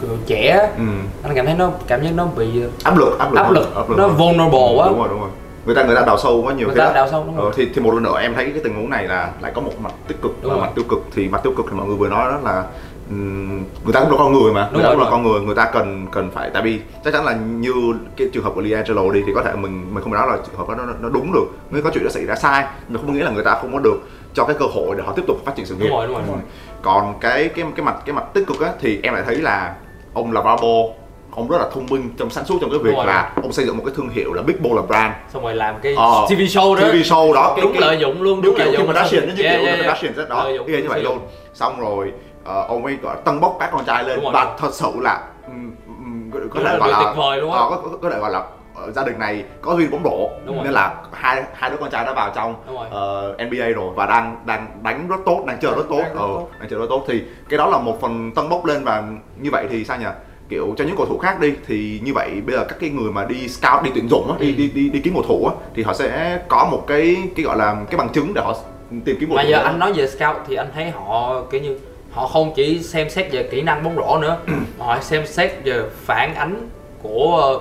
tụi 0.00 0.10
trẻ 0.26 0.70
Ừ. 0.78 0.82
anh 1.22 1.34
cảm 1.34 1.46
thấy 1.46 1.54
nó 1.54 1.70
cảm 1.86 2.02
giác 2.04 2.10
nó 2.14 2.26
bị 2.36 2.46
Áp 2.82 2.98
lực, 2.98 3.18
áp 3.18 3.32
lực. 3.32 3.36
áp 3.38 3.42
hơn, 3.44 3.52
lực 3.90 3.98
nó 3.98 4.08
vulnerable 4.08 4.74
quá 4.76 4.88
Đúng 4.88 4.98
rồi, 4.98 5.08
đúng 5.10 5.20
rồi. 5.20 5.28
Người 5.66 5.74
ta 5.74 5.82
người 5.84 5.96
ta 5.96 6.02
đào 6.06 6.18
sâu 6.18 6.42
quá 6.42 6.52
nhiều 6.54 6.66
người 6.66 6.76
ta 6.76 6.84
đó. 6.84 6.92
đào 6.94 7.08
sâu 7.10 7.24
đúng 7.26 7.36
Ờ, 7.36 7.42
không 7.42 7.52
thì 7.56 7.68
thì 7.74 7.80
một 7.82 7.94
lần 7.94 8.02
nữa 8.02 8.18
em 8.20 8.34
thấy 8.34 8.44
cái 8.44 8.60
tình 8.64 8.74
huống 8.74 8.90
này 8.90 9.04
là 9.06 9.30
lại 9.42 9.52
có 9.54 9.60
một 9.60 9.72
mặt 9.82 9.92
tích 10.08 10.22
cực 10.22 10.32
Đúng 10.42 10.50
và 10.52 10.56
rồi. 10.58 10.66
mặt 10.66 10.72
tiêu 10.74 10.84
cực 10.88 10.98
thì 11.14 11.28
mặt 11.28 11.40
tiêu 11.44 11.52
cực 11.56 11.66
thì 11.70 11.76
mọi 11.76 11.86
người 11.86 11.96
vừa 11.96 12.08
nói 12.08 12.30
đó 12.32 12.38
là 12.44 12.64
người 13.10 13.92
ta 13.92 14.00
cũng 14.00 14.10
là 14.10 14.16
con 14.18 14.32
người 14.32 14.52
mà. 14.52 14.68
Đúng 14.72 14.74
người 14.74 14.82
ta 14.82 14.88
rồi, 14.88 14.96
cũng 14.96 15.04
là 15.04 15.10
con 15.10 15.22
người 15.22 15.40
người 15.40 15.54
ta 15.54 15.70
cần 15.72 16.06
cần 16.12 16.30
phải 16.34 16.50
tại 16.54 16.62
vì 16.62 16.80
chắc 17.04 17.12
chắn 17.12 17.24
là 17.24 17.32
như 17.34 17.72
cái 18.16 18.28
trường 18.32 18.44
hợp 18.44 18.50
của 18.54 18.60
Liangelo 18.60 19.10
đi 19.12 19.22
thì 19.26 19.32
có 19.34 19.42
thể 19.42 19.52
mình 19.56 19.94
mình 19.94 20.04
không 20.04 20.12
nói 20.12 20.26
là 20.28 20.36
trường 20.46 20.56
hợp 20.56 20.68
đó 20.68 20.74
nó, 20.74 20.92
nó 21.00 21.08
đúng 21.08 21.32
được 21.32 21.46
nhưng 21.70 21.82
có 21.82 21.90
chuyện 21.94 22.04
đó 22.04 22.10
xảy 22.10 22.24
ra 22.26 22.34
sai. 22.34 22.64
Nhưng 22.88 22.98
không 22.98 23.06
có 23.06 23.12
nghĩa 23.12 23.24
là 23.24 23.30
người 23.30 23.44
ta 23.44 23.54
không 23.60 23.72
có 23.72 23.78
được 23.78 23.98
cho 24.34 24.44
cái 24.44 24.56
cơ 24.58 24.66
hội 24.66 24.96
để 24.96 25.02
họ 25.06 25.12
tiếp 25.12 25.22
tục 25.26 25.36
phát 25.44 25.56
triển 25.56 25.66
sự 25.66 25.74
nghiệp. 25.74 25.88
Đúng 25.88 25.96
rồi 25.96 26.06
đúng 26.06 26.16
rồi, 26.16 26.22
Đúng 26.26 26.34
rồi. 26.36 26.44
còn 26.82 27.14
cái 27.20 27.48
cái 27.48 27.64
cái 27.76 27.86
mặt 27.86 27.96
cái 28.06 28.14
mặt 28.14 28.24
tích 28.34 28.46
cực 28.46 28.60
á 28.60 28.70
thì 28.80 29.00
em 29.02 29.14
lại 29.14 29.22
thấy 29.26 29.36
là 29.36 29.74
ông 30.14 30.32
là 30.32 30.40
Ball 30.42 30.58
ông 31.30 31.48
rất 31.48 31.58
là 31.58 31.68
thông 31.74 31.86
minh 31.86 32.10
trong 32.18 32.30
sáng 32.30 32.44
suốt 32.44 32.58
trong 32.60 32.70
cái 32.70 32.78
việc 32.78 32.84
Đúng 32.90 32.96
rồi. 32.96 33.06
là 33.06 33.32
ông 33.42 33.52
xây 33.52 33.66
dựng 33.66 33.76
một 33.76 33.82
cái 33.86 33.94
thương 33.96 34.08
hiệu 34.08 34.32
là 34.32 34.42
Big 34.42 34.62
Ball 34.62 34.76
là 34.76 34.82
brand. 34.82 35.12
Xong 35.32 35.42
rồi 35.42 35.54
làm 35.54 35.74
cái 35.82 35.94
Ờ, 35.94 36.26
TV 36.28 36.32
show 36.40 36.74
đó. 36.74 36.80
TV 36.88 36.94
show 36.96 37.32
đó. 37.34 37.56
Đúng 37.62 37.78
lợi 37.78 37.98
dụng 38.00 38.22
luôn 38.22 38.42
đúng 38.42 38.54
đúng 38.58 38.66
lợi 38.66 38.76
dụng 38.76 38.86
như 38.86 38.92
Yeah, 38.94 39.10
kiểu 39.36 39.44
yeah, 39.46 39.64
yeah. 39.64 39.76
Kardashian 39.78 40.14
rất 40.14 40.28
đó 40.28 40.44
Lợi 40.44 40.54
dụng 40.54 40.66
như 40.66 40.84
vậy 40.88 41.02
luôn. 41.02 41.18
Xong 41.54 41.80
rồi 41.80 42.12
ờ, 42.48 42.64
ông 42.68 42.84
ấy 42.84 42.96
gọi 43.02 43.16
tân 43.24 43.40
bốc 43.40 43.56
các 43.60 43.70
con 43.72 43.84
trai 43.84 44.04
lên 44.04 44.20
Đúng 44.22 44.32
và 44.32 44.56
thật 44.58 44.70
sự 44.74 44.90
là 45.00 45.22
ừm, 45.46 46.30
có- 46.32 46.40
có 46.54 46.60
thể 46.70 46.78
gọi 46.78 46.88
là 46.90 46.98
tuyệt 46.98 47.16
vời 47.16 47.40
luôn 47.40 47.52
á. 47.52 47.58
ờ, 47.58 47.66
có, 47.70 47.76
có, 47.76 47.96
có 48.02 48.10
thể 48.10 48.18
gọi 48.18 48.30
là 48.30 48.42
ờ, 48.74 48.90
gia 48.90 49.04
đình 49.04 49.18
này 49.18 49.44
có 49.60 49.74
duyên 49.76 49.90
bóng 49.90 50.04
rổ 50.04 50.30
nên 50.62 50.72
là 50.72 50.94
hai 51.12 51.42
hai 51.54 51.70
đứa 51.70 51.76
con 51.76 51.90
trai 51.90 52.04
đã 52.04 52.12
vào 52.12 52.30
trong 52.34 52.54
ờ, 52.90 53.34
NBA 53.38 53.68
rồi 53.68 53.92
và 53.94 54.06
đang 54.06 54.36
đang 54.46 54.66
đánh 54.82 55.08
rất 55.08 55.16
tốt 55.26 55.44
đang 55.46 55.58
chơi 55.60 55.72
rất 55.76 55.82
tốt 55.88 55.98
Đang 56.02 56.14
rất 56.14 56.20
ờ, 56.20 56.26
tốt. 56.26 56.48
đang 56.60 56.68
chơi 56.70 56.78
rất 56.78 56.86
tốt 56.88 57.04
thì 57.08 57.22
cái 57.48 57.58
đó 57.58 57.66
là 57.70 57.78
một 57.78 58.00
phần 58.00 58.30
tân 58.34 58.48
bốc 58.48 58.64
lên 58.64 58.84
và 58.84 59.02
như 59.40 59.50
vậy 59.52 59.66
thì 59.70 59.84
sao 59.84 59.98
nhỉ 59.98 60.06
kiểu 60.48 60.74
cho 60.76 60.84
những 60.84 60.96
cầu 60.96 61.06
thủ 61.06 61.18
khác 61.18 61.40
đi 61.40 61.54
thì 61.66 62.00
như 62.04 62.12
vậy 62.14 62.30
bây 62.46 62.56
giờ 62.56 62.64
các 62.68 62.76
cái 62.80 62.90
người 62.90 63.12
mà 63.12 63.24
đi 63.24 63.48
scout 63.48 63.82
đi 63.82 63.90
tuyển 63.94 64.08
dụng 64.08 64.28
á, 64.32 64.36
đi, 64.40 64.46
Ừ. 64.52 64.56
đi 64.58 64.68
đi 64.74 64.88
đi 64.88 65.00
kiếm 65.00 65.14
cầu 65.14 65.22
thủ 65.22 65.46
á 65.46 65.52
thì 65.74 65.82
họ 65.82 65.94
sẽ 65.94 66.38
có 66.48 66.68
một 66.70 66.84
cái 66.86 67.16
cái 67.36 67.44
gọi 67.44 67.56
là 67.56 67.76
cái 67.90 67.98
bằng 67.98 68.08
chứng 68.08 68.34
để 68.34 68.42
họ 68.42 68.54
tìm 69.04 69.16
kiếm 69.20 69.28
cầu 69.28 69.36
mà 69.36 69.42
thủ 69.42 69.48
giờ 69.48 69.56
đó. 69.56 69.62
anh 69.64 69.78
nói 69.78 69.92
về 69.92 70.06
scout 70.06 70.36
thì 70.48 70.54
anh 70.56 70.68
thấy 70.74 70.90
họ 70.90 71.42
kiểu 71.50 71.60
như 71.60 71.78
họ 72.18 72.26
không 72.26 72.52
chỉ 72.54 72.78
xem 72.82 73.10
xét 73.10 73.32
về 73.32 73.42
kỹ 73.42 73.62
năng 73.62 73.82
bóng 73.82 73.96
rổ 73.96 74.18
nữa 74.18 74.36
mà 74.78 74.84
họ 74.86 74.98
xem 75.00 75.26
xét 75.26 75.52
về 75.64 75.82
phản 76.04 76.34
ánh 76.34 76.68
của 77.02 77.36
ờ, 77.42 77.58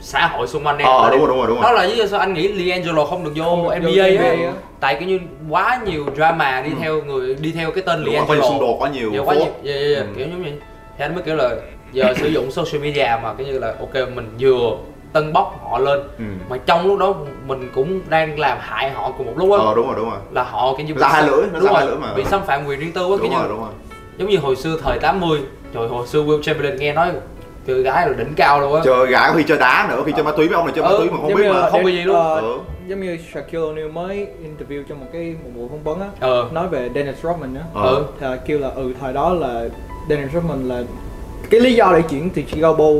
xã 0.00 0.26
hội 0.26 0.46
xung 0.46 0.66
quanh 0.66 0.78
em 0.78 0.86
ờ 0.88 1.10
đúng 1.10 1.18
rồi 1.20 1.28
đúng 1.28 1.36
rồi 1.38 1.46
đúng 1.46 1.60
đó 1.62 1.72
rồi 1.72 1.80
là 1.80 1.86
lý 1.86 1.96
do 1.96 2.06
sao 2.06 2.20
anh 2.20 2.34
nghĩ 2.34 2.48
Leangelo 2.48 3.04
không 3.04 3.24
được 3.24 3.32
vô 3.36 3.44
Không 3.44 3.62
được 3.80 3.90
vô 3.96 4.02
NBA, 4.02 4.08
NBA 4.10 4.46
á. 4.48 4.52
tại 4.80 4.96
kiểu 5.00 5.08
như 5.08 5.18
quá 5.50 5.80
nhiều 5.86 6.04
drama 6.16 6.60
đi 6.62 6.70
theo 6.80 7.02
người 7.02 7.34
đi 7.34 7.52
theo 7.52 7.70
cái 7.70 7.82
tên 7.86 8.04
rồi 8.04 8.14
có 8.28 8.34
nhiều 8.34 8.42
xung 8.42 8.60
đột 8.60 8.76
có 8.80 8.86
nhiều 8.86 9.10
Giờ 9.12 9.22
quá 9.24 9.34
nhiều 9.34 9.44
yeah, 9.44 9.64
yeah, 9.64 9.96
yeah. 9.96 10.06
Ừ. 10.06 10.12
kiểu 10.16 10.26
giống 10.28 10.42
như 10.42 10.50
thì 10.98 11.04
anh 11.04 11.14
mới 11.14 11.22
kiểu 11.24 11.34
là 11.36 11.50
giờ 11.92 12.14
sử 12.20 12.28
dụng 12.28 12.50
social 12.50 12.82
media 12.82 13.08
mà 13.22 13.34
kiểu 13.38 13.46
như 13.46 13.58
là 13.58 13.74
ok 13.80 13.94
mình 14.14 14.30
vừa 14.40 14.76
tân 15.12 15.32
bốc 15.32 15.60
họ 15.70 15.78
lên 15.78 16.00
ừ. 16.18 16.24
mà 16.48 16.56
trong 16.66 16.86
lúc 16.86 16.98
đó 16.98 17.14
mình 17.46 17.70
cũng 17.74 18.00
đang 18.08 18.38
làm 18.38 18.58
hại 18.60 18.90
họ 18.90 19.10
cùng 19.18 19.26
một 19.26 19.32
lúc 19.36 19.50
á. 19.52 19.58
Ờ 19.66 19.72
đúng 19.76 19.86
rồi 19.86 19.94
đúng 19.96 20.10
rồi. 20.10 20.18
Là 20.32 20.42
họ 20.42 20.74
kiểu 20.78 20.86
như 20.86 20.94
ra 20.94 21.08
hai 21.08 21.22
lưỡi, 21.22 21.42
nó 21.52 21.58
đúng 21.60 21.64
ra 21.64 21.70
hai 21.74 21.80
rồi, 21.86 21.90
lưỡi 21.90 21.96
mà. 22.00 22.14
bị 22.14 22.24
xâm 22.24 22.42
phạm 22.46 22.66
quyền 22.66 22.80
riêng 22.80 22.92
tư 22.92 23.02
á 23.02 23.08
kiểu 23.08 23.18
đúng 23.18 23.30
như. 23.30 23.36
rồi 23.38 23.48
đúng 23.48 23.60
rồi 23.60 23.70
giống 24.18 24.28
như 24.28 24.38
hồi 24.38 24.56
xưa 24.56 24.76
thời 24.82 24.98
80 24.98 25.40
trời 25.74 25.88
hồi 25.88 26.06
xưa 26.06 26.22
Will 26.22 26.42
Chamberlain 26.42 26.76
nghe 26.76 26.92
nói 26.92 27.08
chơi 27.66 27.82
gái 27.82 28.06
là 28.08 28.14
đỉnh 28.18 28.34
cao 28.36 28.60
luôn 28.60 28.74
á. 28.74 28.80
Chơi 28.84 29.06
gái 29.06 29.32
khi 29.36 29.42
chơi 29.48 29.58
đá 29.58 29.86
nữa 29.90 30.02
khi 30.06 30.12
chơi 30.12 30.24
ma 30.24 30.32
túy 30.36 30.48
với 30.48 30.54
ông 30.56 30.66
này 30.66 30.72
chơi 30.76 30.84
ma 30.84 30.90
Ừ, 30.90 30.96
túy 30.98 31.10
mà 31.10 31.16
không 31.22 31.34
biết 31.34 31.48
mà. 31.48 31.60
là 31.60 31.70
không 31.70 31.82
có 31.84 31.88
Dan- 31.88 31.96
gì 31.96 32.02
luôn. 32.02 32.16
ờ, 32.16 32.40
Ừ. 32.40 32.58
giống 32.86 33.00
như 33.00 33.18
Shaquille 33.34 33.64
O'Neal 33.66 33.92
mới 33.92 34.16
interview 34.44 34.82
trong 34.88 35.00
một 35.00 35.06
cái 35.12 35.34
một 35.44 35.50
buổi 35.56 35.68
phỏng 35.68 35.82
vấn 35.84 36.00
á. 36.00 36.06
Ờ. 36.20 36.48
Nói 36.52 36.68
về 36.68 36.90
Dennis 36.94 37.14
Rodman 37.22 37.54
á. 37.54 37.62
Ờ. 37.74 37.82
ừ. 37.94 38.04
Thì 38.20 38.26
kêu 38.46 38.58
là 38.58 38.68
ừ 38.76 38.92
thời 39.00 39.12
đó 39.12 39.32
là 39.32 39.64
Dennis 40.08 40.32
Rodman 40.34 40.68
là 40.68 40.82
cái 41.50 41.60
lý 41.60 41.74
do 41.74 41.92
để 41.96 42.02
chuyển 42.10 42.30
từ 42.30 42.42
Chicago 42.42 42.72
Bull 42.72 42.98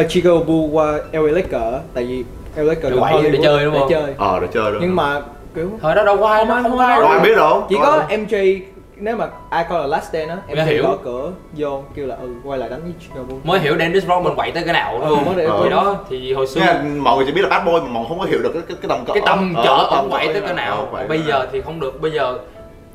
uh, 0.00 0.08
Chicago 0.08 0.38
Bull 0.38 0.72
qua 0.74 0.98
LA 1.12 1.32
Lakers 1.32 1.84
tại 1.94 2.04
vì 2.04 2.24
LA 2.56 2.62
Lakers 2.62 2.98
quậy, 2.98 3.30
để 3.30 3.38
chơi 3.42 3.64
đúng 3.64 3.74
không? 3.78 3.88
để 3.90 3.96
chơi. 4.00 4.14
Ờ 4.18 4.40
để 4.40 4.46
chơi 4.54 4.72
đúng 4.72 4.80
nhưng 4.82 4.96
mà 4.96 5.20
kiểu 5.54 5.70
thời 5.82 5.94
đó 5.94 6.04
đâu 6.04 6.16
có 6.16 6.28
ai 6.28 6.44
Không 6.46 6.54
ai- 6.54 6.62
không 6.62 6.78
đâu 6.78 7.08
ai 7.08 7.20
biết 7.20 7.36
đâu. 7.36 7.66
Chỉ 7.68 7.76
có 7.82 8.02
MJ 8.08 8.60
nếu 9.00 9.16
mà 9.16 9.28
ai 9.50 9.64
coi 9.68 9.80
là 9.80 9.86
Last 9.86 10.08
Stand 10.08 10.30
á 10.30 10.36
Mới 10.46 10.56
MJ 10.56 10.64
hiểu. 10.66 10.82
gõ 10.82 10.96
cửa 11.04 11.32
vô 11.56 11.82
kêu 11.94 12.06
là 12.06 12.16
ừ 12.16 12.28
quay 12.44 12.58
lại 12.58 12.68
đánh 12.68 12.80
với 12.82 12.92
Chicago 13.00 13.34
mới 13.44 13.60
hiểu 13.60 13.76
Dennis 13.78 14.02
Rodman 14.06 14.34
quậy 14.36 14.50
tới 14.50 14.62
cái 14.64 14.72
nào 14.72 14.98
Ừ, 15.02 15.08
luôn 15.08 15.24
mới 15.24 15.34
để- 15.36 15.48
thì 15.64 15.70
đó 15.70 15.96
thì 16.10 16.32
hồi 16.32 16.46
xưa 16.46 16.60
mọi 16.98 17.16
người 17.16 17.26
chỉ 17.26 17.32
biết 17.32 17.42
là 17.42 17.48
bad 17.48 17.66
boy 17.66 17.72
mà 17.72 17.78
mọi 17.88 18.00
người 18.02 18.08
không 18.08 18.18
có 18.18 18.24
hiểu 18.24 18.38
được 18.42 18.50
cái 18.52 18.62
cái, 18.68 18.76
cái 18.82 18.88
tầm 18.88 19.04
cỡ 19.06 19.12
cái 19.12 19.22
tâm 19.26 19.54
Ờ, 19.56 19.64
chợ 19.64 19.88
tầm 19.90 19.98
ông 19.98 20.10
quậy 20.10 20.26
cỡ 20.26 20.32
tới 20.32 20.42
cái 20.42 20.54
nào. 20.54 20.88
Ờ, 20.92 21.06
bây 21.08 21.22
giờ 21.22 21.46
thì 21.52 21.60
không 21.60 21.80
được. 21.80 22.00
Bây 22.00 22.10
giờ 22.10 22.38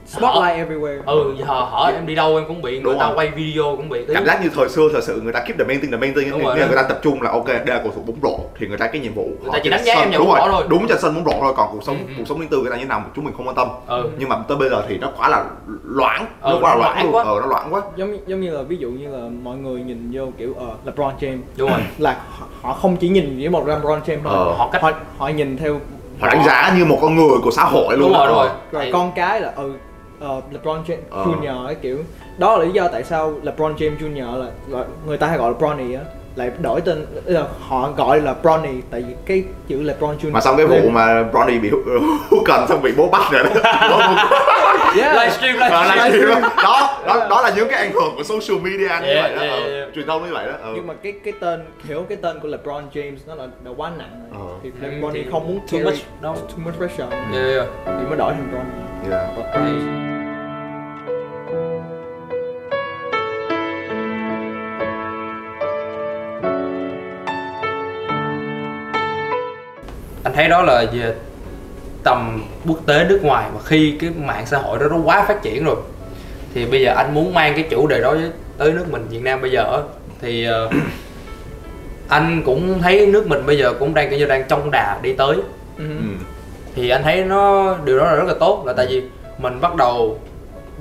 Spotlight 0.08 0.56
everywhere. 0.68 1.02
Ừ 1.06 1.36
giờ 1.40 1.46
hỏi 1.46 1.94
em 1.94 2.06
đi 2.06 2.16
đâu 2.16 2.36
em 2.36 2.46
cũng 2.48 2.62
bị 2.62 2.72
người 2.72 2.84
Đúng 2.84 3.00
ta 3.00 3.06
rồi. 3.08 3.16
quay 3.18 3.30
video 3.30 3.64
cũng 3.78 3.90
bị 3.90 4.06
cảm 4.14 4.26
giác 4.26 4.44
như 4.44 4.50
thời 4.56 4.70
xưa 4.70 4.90
thật 4.94 5.04
sự 5.04 5.22
người 5.22 5.34
ta 5.34 5.40
keep 5.40 5.58
the 5.58 5.64
main 5.66 5.82
thing 5.82 5.92
the 5.92 5.98
main 5.98 6.14
thing 6.14 6.30
rồi, 6.32 6.40
đúng. 6.42 6.68
người 6.68 6.76
ta 6.76 6.84
tập 6.84 7.00
trung 7.02 7.22
là 7.22 7.32
ok 7.32 7.48
đây 7.48 7.62
là 7.66 7.80
cầu 7.84 7.92
thủ 7.96 8.02
bóng 8.08 8.16
rổ 8.24 8.40
thì 8.60 8.68
người 8.68 8.78
ta 8.78 8.88
cái 8.88 9.02
nhiệm 9.02 9.14
vụ 9.14 9.24
Người 9.24 9.46
họ 9.46 9.54
ta 9.54 9.60
chỉ 9.64 9.70
đánh 9.70 9.84
giá 9.84 9.94
em 9.94 10.12
bóng 10.12 10.28
rồi 10.28 10.40
rổ 10.46 10.52
thôi. 10.52 10.64
đúng 10.68 10.88
trên 10.88 10.98
sân 11.02 11.16
bóng 11.16 11.26
rổ 11.26 11.40
thôi 11.42 11.54
còn 11.58 11.70
cuộc 11.72 11.84
sống 11.84 11.98
Ừ, 11.98 12.04
ừ. 12.08 12.14
cuộc 12.18 12.24
sống 12.28 12.40
riêng 12.40 12.50
tư 12.50 12.58
người 12.62 12.72
ta 12.72 12.78
như 12.78 12.86
nào 12.86 13.04
chúng 13.16 13.26
mình 13.26 13.34
không 13.38 13.48
quan 13.48 13.56
tâm. 13.56 13.68
Ừ. 13.88 14.10
Nhưng 14.18 14.30
mà 14.30 14.36
tới 14.48 14.58
bây 14.58 14.70
giờ 14.70 14.84
thì 14.90 14.98
nó 14.98 15.12
quá 15.18 15.30
là 15.30 15.46
loãng 15.84 16.26
nó 16.42 16.50
Ừ, 16.50 16.58
quá 16.62 16.76
là 16.76 16.82
nó 16.82 16.82
loãng 16.94 17.16
quá. 17.16 17.24
ờ 17.24 17.40
nó 17.42 17.48
loãng 17.48 17.74
quá. 17.74 17.82
Giống 17.96 18.18
giống 18.28 18.42
như 18.42 18.52
là 18.58 18.62
ví 18.62 18.78
dụ 18.78 18.90
như 18.90 19.08
là 19.08 19.30
mọi 19.44 19.58
người 19.58 19.82
nhìn 19.82 20.10
vô 20.14 20.26
kiểu 20.38 20.54
ờ, 20.60 20.66
LeBron 20.86 21.14
James. 21.20 21.38
Đúng 21.58 21.70
rồi. 21.70 21.80
Là 21.98 22.18
họ, 22.62 22.74
không 22.74 22.98
chỉ 22.98 23.10
nhìn 23.10 23.38
với 23.40 23.50
một 23.50 23.68
LeBron 23.68 24.00
James 24.06 24.18
thôi. 24.24 24.34
Ờ. 24.34 24.54
họ 24.58 24.70
cách 24.72 24.82
họ, 24.82 24.92
họ 25.18 25.28
nhìn 25.28 25.58
theo 25.58 25.80
họ 26.20 26.28
đánh 26.28 26.44
giá 26.46 26.74
như 26.78 26.86
một 26.86 26.98
con 27.02 27.16
người 27.16 27.38
của 27.44 27.52
xã 27.52 27.64
hội 27.64 27.98
luôn. 27.98 28.10
đúng 28.10 28.18
rồi 28.18 28.28
đúng 28.28 28.36
rồi 28.38 28.48
Ờ. 28.48 28.54
rồi. 28.72 28.82
Tại- 28.84 28.92
con 28.94 29.12
cái 29.16 29.42
là 29.42 29.52
ừ 29.56 29.74
ờ, 30.20 30.42
LeBron 30.52 30.84
James 30.88 30.98
Ờ. 31.10 31.26
Junior 31.26 31.66
ấy 31.66 31.76
kiểu 31.76 31.98
đó 32.38 32.58
là 32.58 32.66
lý 32.66 32.72
do 32.72 32.88
tại 32.88 33.04
sao 33.04 33.34
LeBron 33.44 33.76
James 33.76 33.98
Junior 33.98 34.38
là 34.38 34.46
gọi, 34.70 34.86
người 35.08 35.18
ta 35.18 35.28
hay 35.28 35.38
gọi 35.38 35.52
là 35.52 35.58
Bronny 35.58 35.94
á 35.96 36.02
lại 36.36 36.52
đổi 36.62 36.82
tên 36.82 37.06
là 37.26 37.44
họ 37.68 37.90
gọi 37.98 38.22
là 38.22 38.34
Bronny 38.34 38.82
tại 38.92 39.02
vì 39.08 39.14
cái 39.26 39.44
chữ 39.68 39.82
LeBron 39.82 40.18
Junior 40.18 40.32
mà 40.32 40.42
xong 40.42 40.58
cái 40.58 40.66
vụ 40.66 40.76
lên- 40.76 40.94
mà 40.94 41.24
Bronny 41.24 41.60
bị 41.60 41.70
hút 42.30 42.44
cần 42.46 42.66
xong 42.70 42.82
bị 42.82 42.92
bố 42.98 43.10
bắt 43.10 43.22
rồi 43.32 43.44
đó 43.64 44.16
yeah. 44.98 45.14
livestream 45.16 45.58
Ờ, 45.60 45.84
livestream 45.84 46.12
livestream 46.12 46.42
đó. 46.42 46.50
đó 46.64 46.98
đó 47.08 47.28
đó 47.30 47.42
là 47.42 47.52
những 47.56 47.68
cái 47.70 47.80
ảnh 47.80 47.92
hưởng 47.94 48.14
của 48.18 48.24
social 48.24 48.62
media 48.64 48.78
như 48.78 49.08
Yeah, 49.14 49.24
vậy 49.24 49.36
đó 49.36 49.42
yeah, 49.42 49.64
ờ, 49.64 49.74
yeah. 49.76 49.90
truyền 49.96 50.08
thông 50.08 50.26
như 50.28 50.34
vậy 50.34 50.46
đó 50.46 50.54
ờ. 50.62 50.72
nhưng 50.76 50.88
mà 50.88 50.94
cái 51.04 51.14
cái 51.24 51.34
tên 51.40 51.60
hiểu 51.84 52.06
cái 52.10 52.18
tên 52.22 52.40
của 52.40 52.48
LeBron 52.48 52.84
James 52.94 53.16
nó 53.28 53.36
là, 53.36 53.44
là 53.66 53.72
quá 53.78 53.92
nặng 53.98 54.22
rồi 54.34 54.42
Ờ. 54.50 54.54
thì 54.64 54.72
Ừ, 54.82 54.88
LeBron 54.88 55.14
thì 55.14 55.26
không 55.32 55.48
muốn 55.48 55.60
too 55.72 55.80
much 55.84 55.94
no 56.22 56.34
too 56.34 56.58
much 56.66 56.76
pressure 56.78 57.08
yeah, 57.34 57.48
yeah. 57.56 57.68
thì 57.86 58.06
mới 58.08 58.18
đổi 58.18 58.34
thành 58.34 58.48
Bronny 58.52 58.70
Yeah. 59.06 59.36
anh 70.24 70.34
thấy 70.34 70.48
đó 70.50 70.62
là 70.62 70.86
về 70.94 71.14
tầm 72.04 72.44
quốc 72.68 72.80
tế 72.86 73.06
nước 73.10 73.20
ngoài 73.24 73.50
mà 73.54 73.60
khi 73.66 73.98
cái 74.00 74.10
mạng 74.10 74.46
xã 74.46 74.58
hội 74.58 74.80
đó 74.80 74.86
nó 74.90 74.98
quá 74.98 75.26
phát 75.28 75.42
triển 75.42 75.66
rồi 75.66 75.76
thì 76.54 76.66
bây 76.66 76.82
giờ 76.82 76.94
anh 76.98 77.14
muốn 77.14 77.34
mang 77.34 77.54
cái 77.56 77.68
chủ 77.70 77.88
đề 77.88 78.02
đó 78.02 78.16
tới 78.58 78.72
nước 78.72 78.86
mình 78.92 79.08
Việt 79.10 79.22
Nam 79.22 79.42
bây 79.42 79.52
giờ 79.52 79.64
á, 79.72 79.80
thì 80.22 80.46
ờ, 80.46 80.70
anh 82.08 82.42
cũng 82.46 82.80
thấy 82.82 83.08
nước 83.08 83.28
mình 83.28 83.46
bây 83.46 83.58
giờ 83.58 83.74
cũng 83.80 83.94
đang 83.94 84.10
kiểu 84.10 84.20
như 84.20 84.26
đang 84.26 84.44
trong 84.48 84.72
đà 84.72 85.00
đi 85.02 85.14
tới 85.14 85.38
Ừ. 85.78 85.86
ừ. 86.76 86.82
thì 86.82 86.90
anh 86.90 87.04
thấy 87.04 87.24
nó 87.26 87.76
điều 87.86 88.00
đó 88.00 88.06
là 88.06 88.16
rất 88.16 88.24
là 88.28 88.34
tốt 88.40 88.64
là 88.66 88.74
tại 88.74 88.88
vì 88.90 89.02
mình 89.38 89.62
bắt 89.62 89.76
đầu 89.76 90.20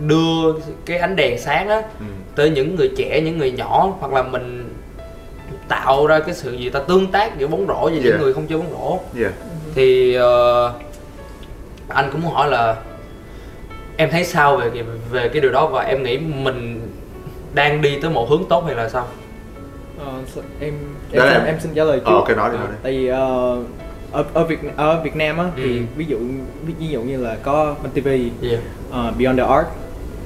đưa 0.06 0.52
cái 0.86 0.98
ánh 0.98 1.16
đèn 1.16 1.38
sáng 1.38 1.68
á 1.68 1.82
Ừ. 2.00 2.04
tới 2.36 2.50
những 2.50 2.76
người 2.76 2.90
trẻ 2.96 3.20
những 3.20 3.38
người 3.38 3.52
nhỏ 3.52 3.92
hoặc 4.00 4.12
là 4.12 4.22
mình 4.22 4.70
tạo 5.68 6.06
ra 6.06 6.18
cái 6.20 6.34
sự 6.34 6.52
gì 6.52 6.70
ta 6.70 6.80
tương 6.80 7.06
tác 7.12 7.38
giữa 7.38 7.46
bóng 7.46 7.66
rổ 7.68 7.80
với 7.82 7.92
những 7.92 8.02
Yeah. 8.04 8.20
người 8.20 8.32
không 8.34 8.46
chơi 8.46 8.58
bóng 8.58 8.70
rổ 8.72 8.98
Yeah. 9.20 9.32
thì 9.74 10.14
ờ, 10.14 10.72
anh 11.88 12.08
cũng 12.12 12.22
muốn 12.22 12.32
hỏi 12.32 12.48
là 12.50 12.76
em 13.96 14.10
thấy 14.10 14.24
sao 14.24 14.56
về 14.56 14.70
cái- 14.74 14.82
về 15.10 15.28
cái 15.28 15.40
điều 15.42 15.52
đó 15.52 15.66
và 15.66 15.82
em 15.82 16.02
nghĩ 16.02 16.18
mình 16.18 16.88
đang 17.54 17.82
đi 17.82 17.98
tới 18.00 18.10
một 18.10 18.30
hướng 18.30 18.44
tốt 18.48 18.64
hay 18.66 18.74
là 18.74 18.88
sao 18.88 19.06
Ờ, 19.98 20.12
em 20.60 20.74
em, 21.12 21.22
em- 21.22 21.44
em 21.44 21.56
xin 21.60 21.74
trả 21.74 21.84
lời 21.84 21.98
trước 21.98 22.04
Ờ, 22.06 22.14
ok 22.14 22.36
nói 22.36 22.50
đi 22.50 22.56
nói 22.58 22.66
đi. 22.70 22.74
tại 22.82 22.92
vì 22.92 23.06
ờ, 23.08 23.56
ở 24.14 24.24
ở 24.34 24.44
Việt 24.44 24.58
ở 24.76 25.00
Việt 25.04 25.16
Nam 25.16 25.38
á 25.38 25.44
thì 25.56 25.62
Ừ. 25.78 25.82
ví 25.96 26.04
dụ 26.04 26.18
ví, 26.66 26.74
ví 26.78 26.86
dụ 26.88 27.00
như 27.02 27.16
là 27.24 27.36
có 27.42 27.74
Minh 27.82 27.92
TV 28.02 28.08
yeah. 28.46 28.60
ờ, 28.90 29.12
Beyond 29.18 29.38
the 29.38 29.44
Arc 29.46 29.66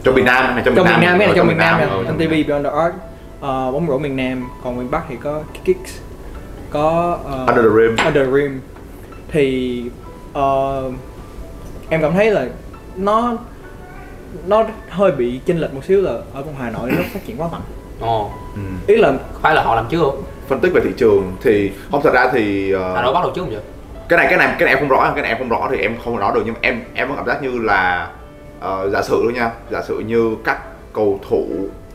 Trong 0.05 0.14
miền 0.14 0.24
Nam 0.24 0.44
hay 0.55 0.62
trong 0.64 0.74
miền 0.74 0.85
Nam 0.85 1.18
cái 1.18 1.18
này 1.18 1.33
trong 1.37 1.46
miền 1.46 1.59
Nam 1.59 1.81
TV 2.18 2.20
Nam. 2.20 2.31
Beyond 2.46 2.64
the 2.66 2.70
Arc 2.70 2.94
ờ, 3.40 3.72
bóng 3.72 3.87
rổ 3.88 3.98
miền 3.98 4.16
Nam 4.16 4.48
còn 4.64 4.79
miền 4.79 4.90
Bắc 4.90 5.03
thì 5.09 5.16
có 5.22 5.40
Kicks 5.64 5.98
có 6.70 7.18
ờ, 7.24 7.46
Under 7.48 7.64
the 7.64 7.70
Rim. 7.77 7.96
Under 8.07 8.27
the 8.27 8.33
Rim 8.35 8.61
thì 9.33 9.83
ờ, 10.33 10.83
em 11.88 12.03
cảm 12.03 12.12
thấy 12.12 12.31
là 12.31 12.46
nó 12.96 13.37
nó 14.46 14.64
hơi 14.88 15.12
bị 15.12 15.40
chênh 15.46 15.59
lệch 15.61 15.74
một 15.74 15.85
xíu 15.85 16.01
là 16.03 16.11
ở 16.11 16.42
trong 16.44 16.55
Hà 16.59 16.70
Nội 16.70 16.90
nó 16.96 17.03
phát 17.14 17.20
triển 17.27 17.40
quá 17.40 17.48
mạnh 17.53 17.61
Ồ, 18.01 18.31
Ừ. 18.55 18.61
ý 18.87 18.96
là 18.96 19.12
phải 19.42 19.55
là 19.55 19.62
họ 19.62 19.74
làm 19.74 19.87
trước 19.90 19.98
không? 20.01 20.22
phân 20.48 20.61
tích 20.61 20.72
về 20.74 20.81
thị 20.85 20.90
trường 20.96 21.33
thì 21.42 21.70
không 21.90 22.01
thật 22.03 22.12
ra 22.14 22.29
thì 22.33 22.72
ờ, 22.72 22.94
Hà 22.94 23.03
Nội 23.03 23.12
bắt 23.14 23.20
đầu 23.22 23.33
trước 23.35 23.40
không 23.42 23.51
vậy? 23.51 23.61
Cái 24.09 24.16
này 24.18 24.27
cái 24.31 24.38
này 24.38 24.57
cái 24.59 24.66
này 24.66 24.75
em 24.75 24.79
không 24.79 24.88
rõ 24.88 25.12
cái 25.14 25.23
này 25.23 25.31
em 25.31 25.38
không 25.38 25.49
rõ 25.49 25.68
thì 25.71 25.79
em 25.79 25.97
không 26.05 26.16
rõ 26.16 26.33
được 26.35 26.42
nhưng 26.44 26.55
mà 26.55 26.61
em 26.62 26.81
em 26.94 27.09
có 27.09 27.14
cảm 27.16 27.27
giác 27.27 27.42
như 27.42 27.59
là 27.59 28.09
ờ, 28.61 28.90
giả 28.90 29.03
sử 29.03 29.23
luôn 29.25 29.35
nha 29.35 29.51
giả 29.71 29.83
sử 29.83 29.99
như 29.99 30.37
các 30.44 30.59
cầu 30.92 31.21
thủ 31.29 31.47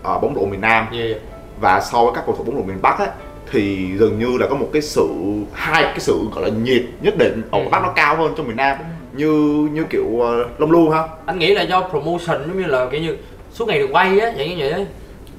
ờ, 0.04 0.20
bóng 0.20 0.36
rổ 0.36 0.46
miền 0.46 0.62
Nam 0.62 0.88
Yeah, 0.92 1.18
và 1.62 1.82
so 1.82 2.04
với 2.04 2.12
các 2.16 2.24
cầu 2.26 2.36
thủ 2.36 2.44
bóng 2.44 2.56
rổ 2.56 2.64
miền 2.64 2.82
Bắc 2.82 3.00
á 3.00 3.08
thì 3.52 3.92
dường 4.00 4.20
như 4.20 4.38
là 4.40 4.48
có 4.48 4.56
một 4.56 4.70
cái 4.74 4.82
sự 4.82 5.08
hai 5.54 5.84
cái 5.84 6.00
sự 6.00 6.20
gọi 6.36 6.44
là 6.44 6.50
nhiệt 6.64 6.84
nhất 7.02 7.18
định 7.18 7.42
ở 7.52 7.60
Ừ. 7.60 7.66
Bắc 7.72 7.84
nó 7.84 7.90
cao 7.96 8.16
hơn 8.16 8.34
trong 8.38 8.48
miền 8.48 8.58
Nam 8.58 8.78
như 9.14 9.30
như 9.74 9.84
kiểu 9.90 10.06
uh, 10.06 10.60
Long 10.60 10.72
Lu 10.72 10.90
ha 10.90 11.04
Anh 11.26 11.40
nghĩ 11.40 11.54
là 11.56 11.62
do 11.62 11.82
promotion 11.90 12.38
giống 12.48 12.62
như 12.62 12.66
là 12.68 12.86
kiểu 12.92 13.02
như 13.02 13.18
suốt 13.54 13.68
ngày 13.68 13.80
được 13.80 13.88
quay 13.92 14.20
á, 14.20 14.32
dạng 14.38 14.50
như 14.50 14.56
vậy 14.58 14.72
ấy. 14.72 14.86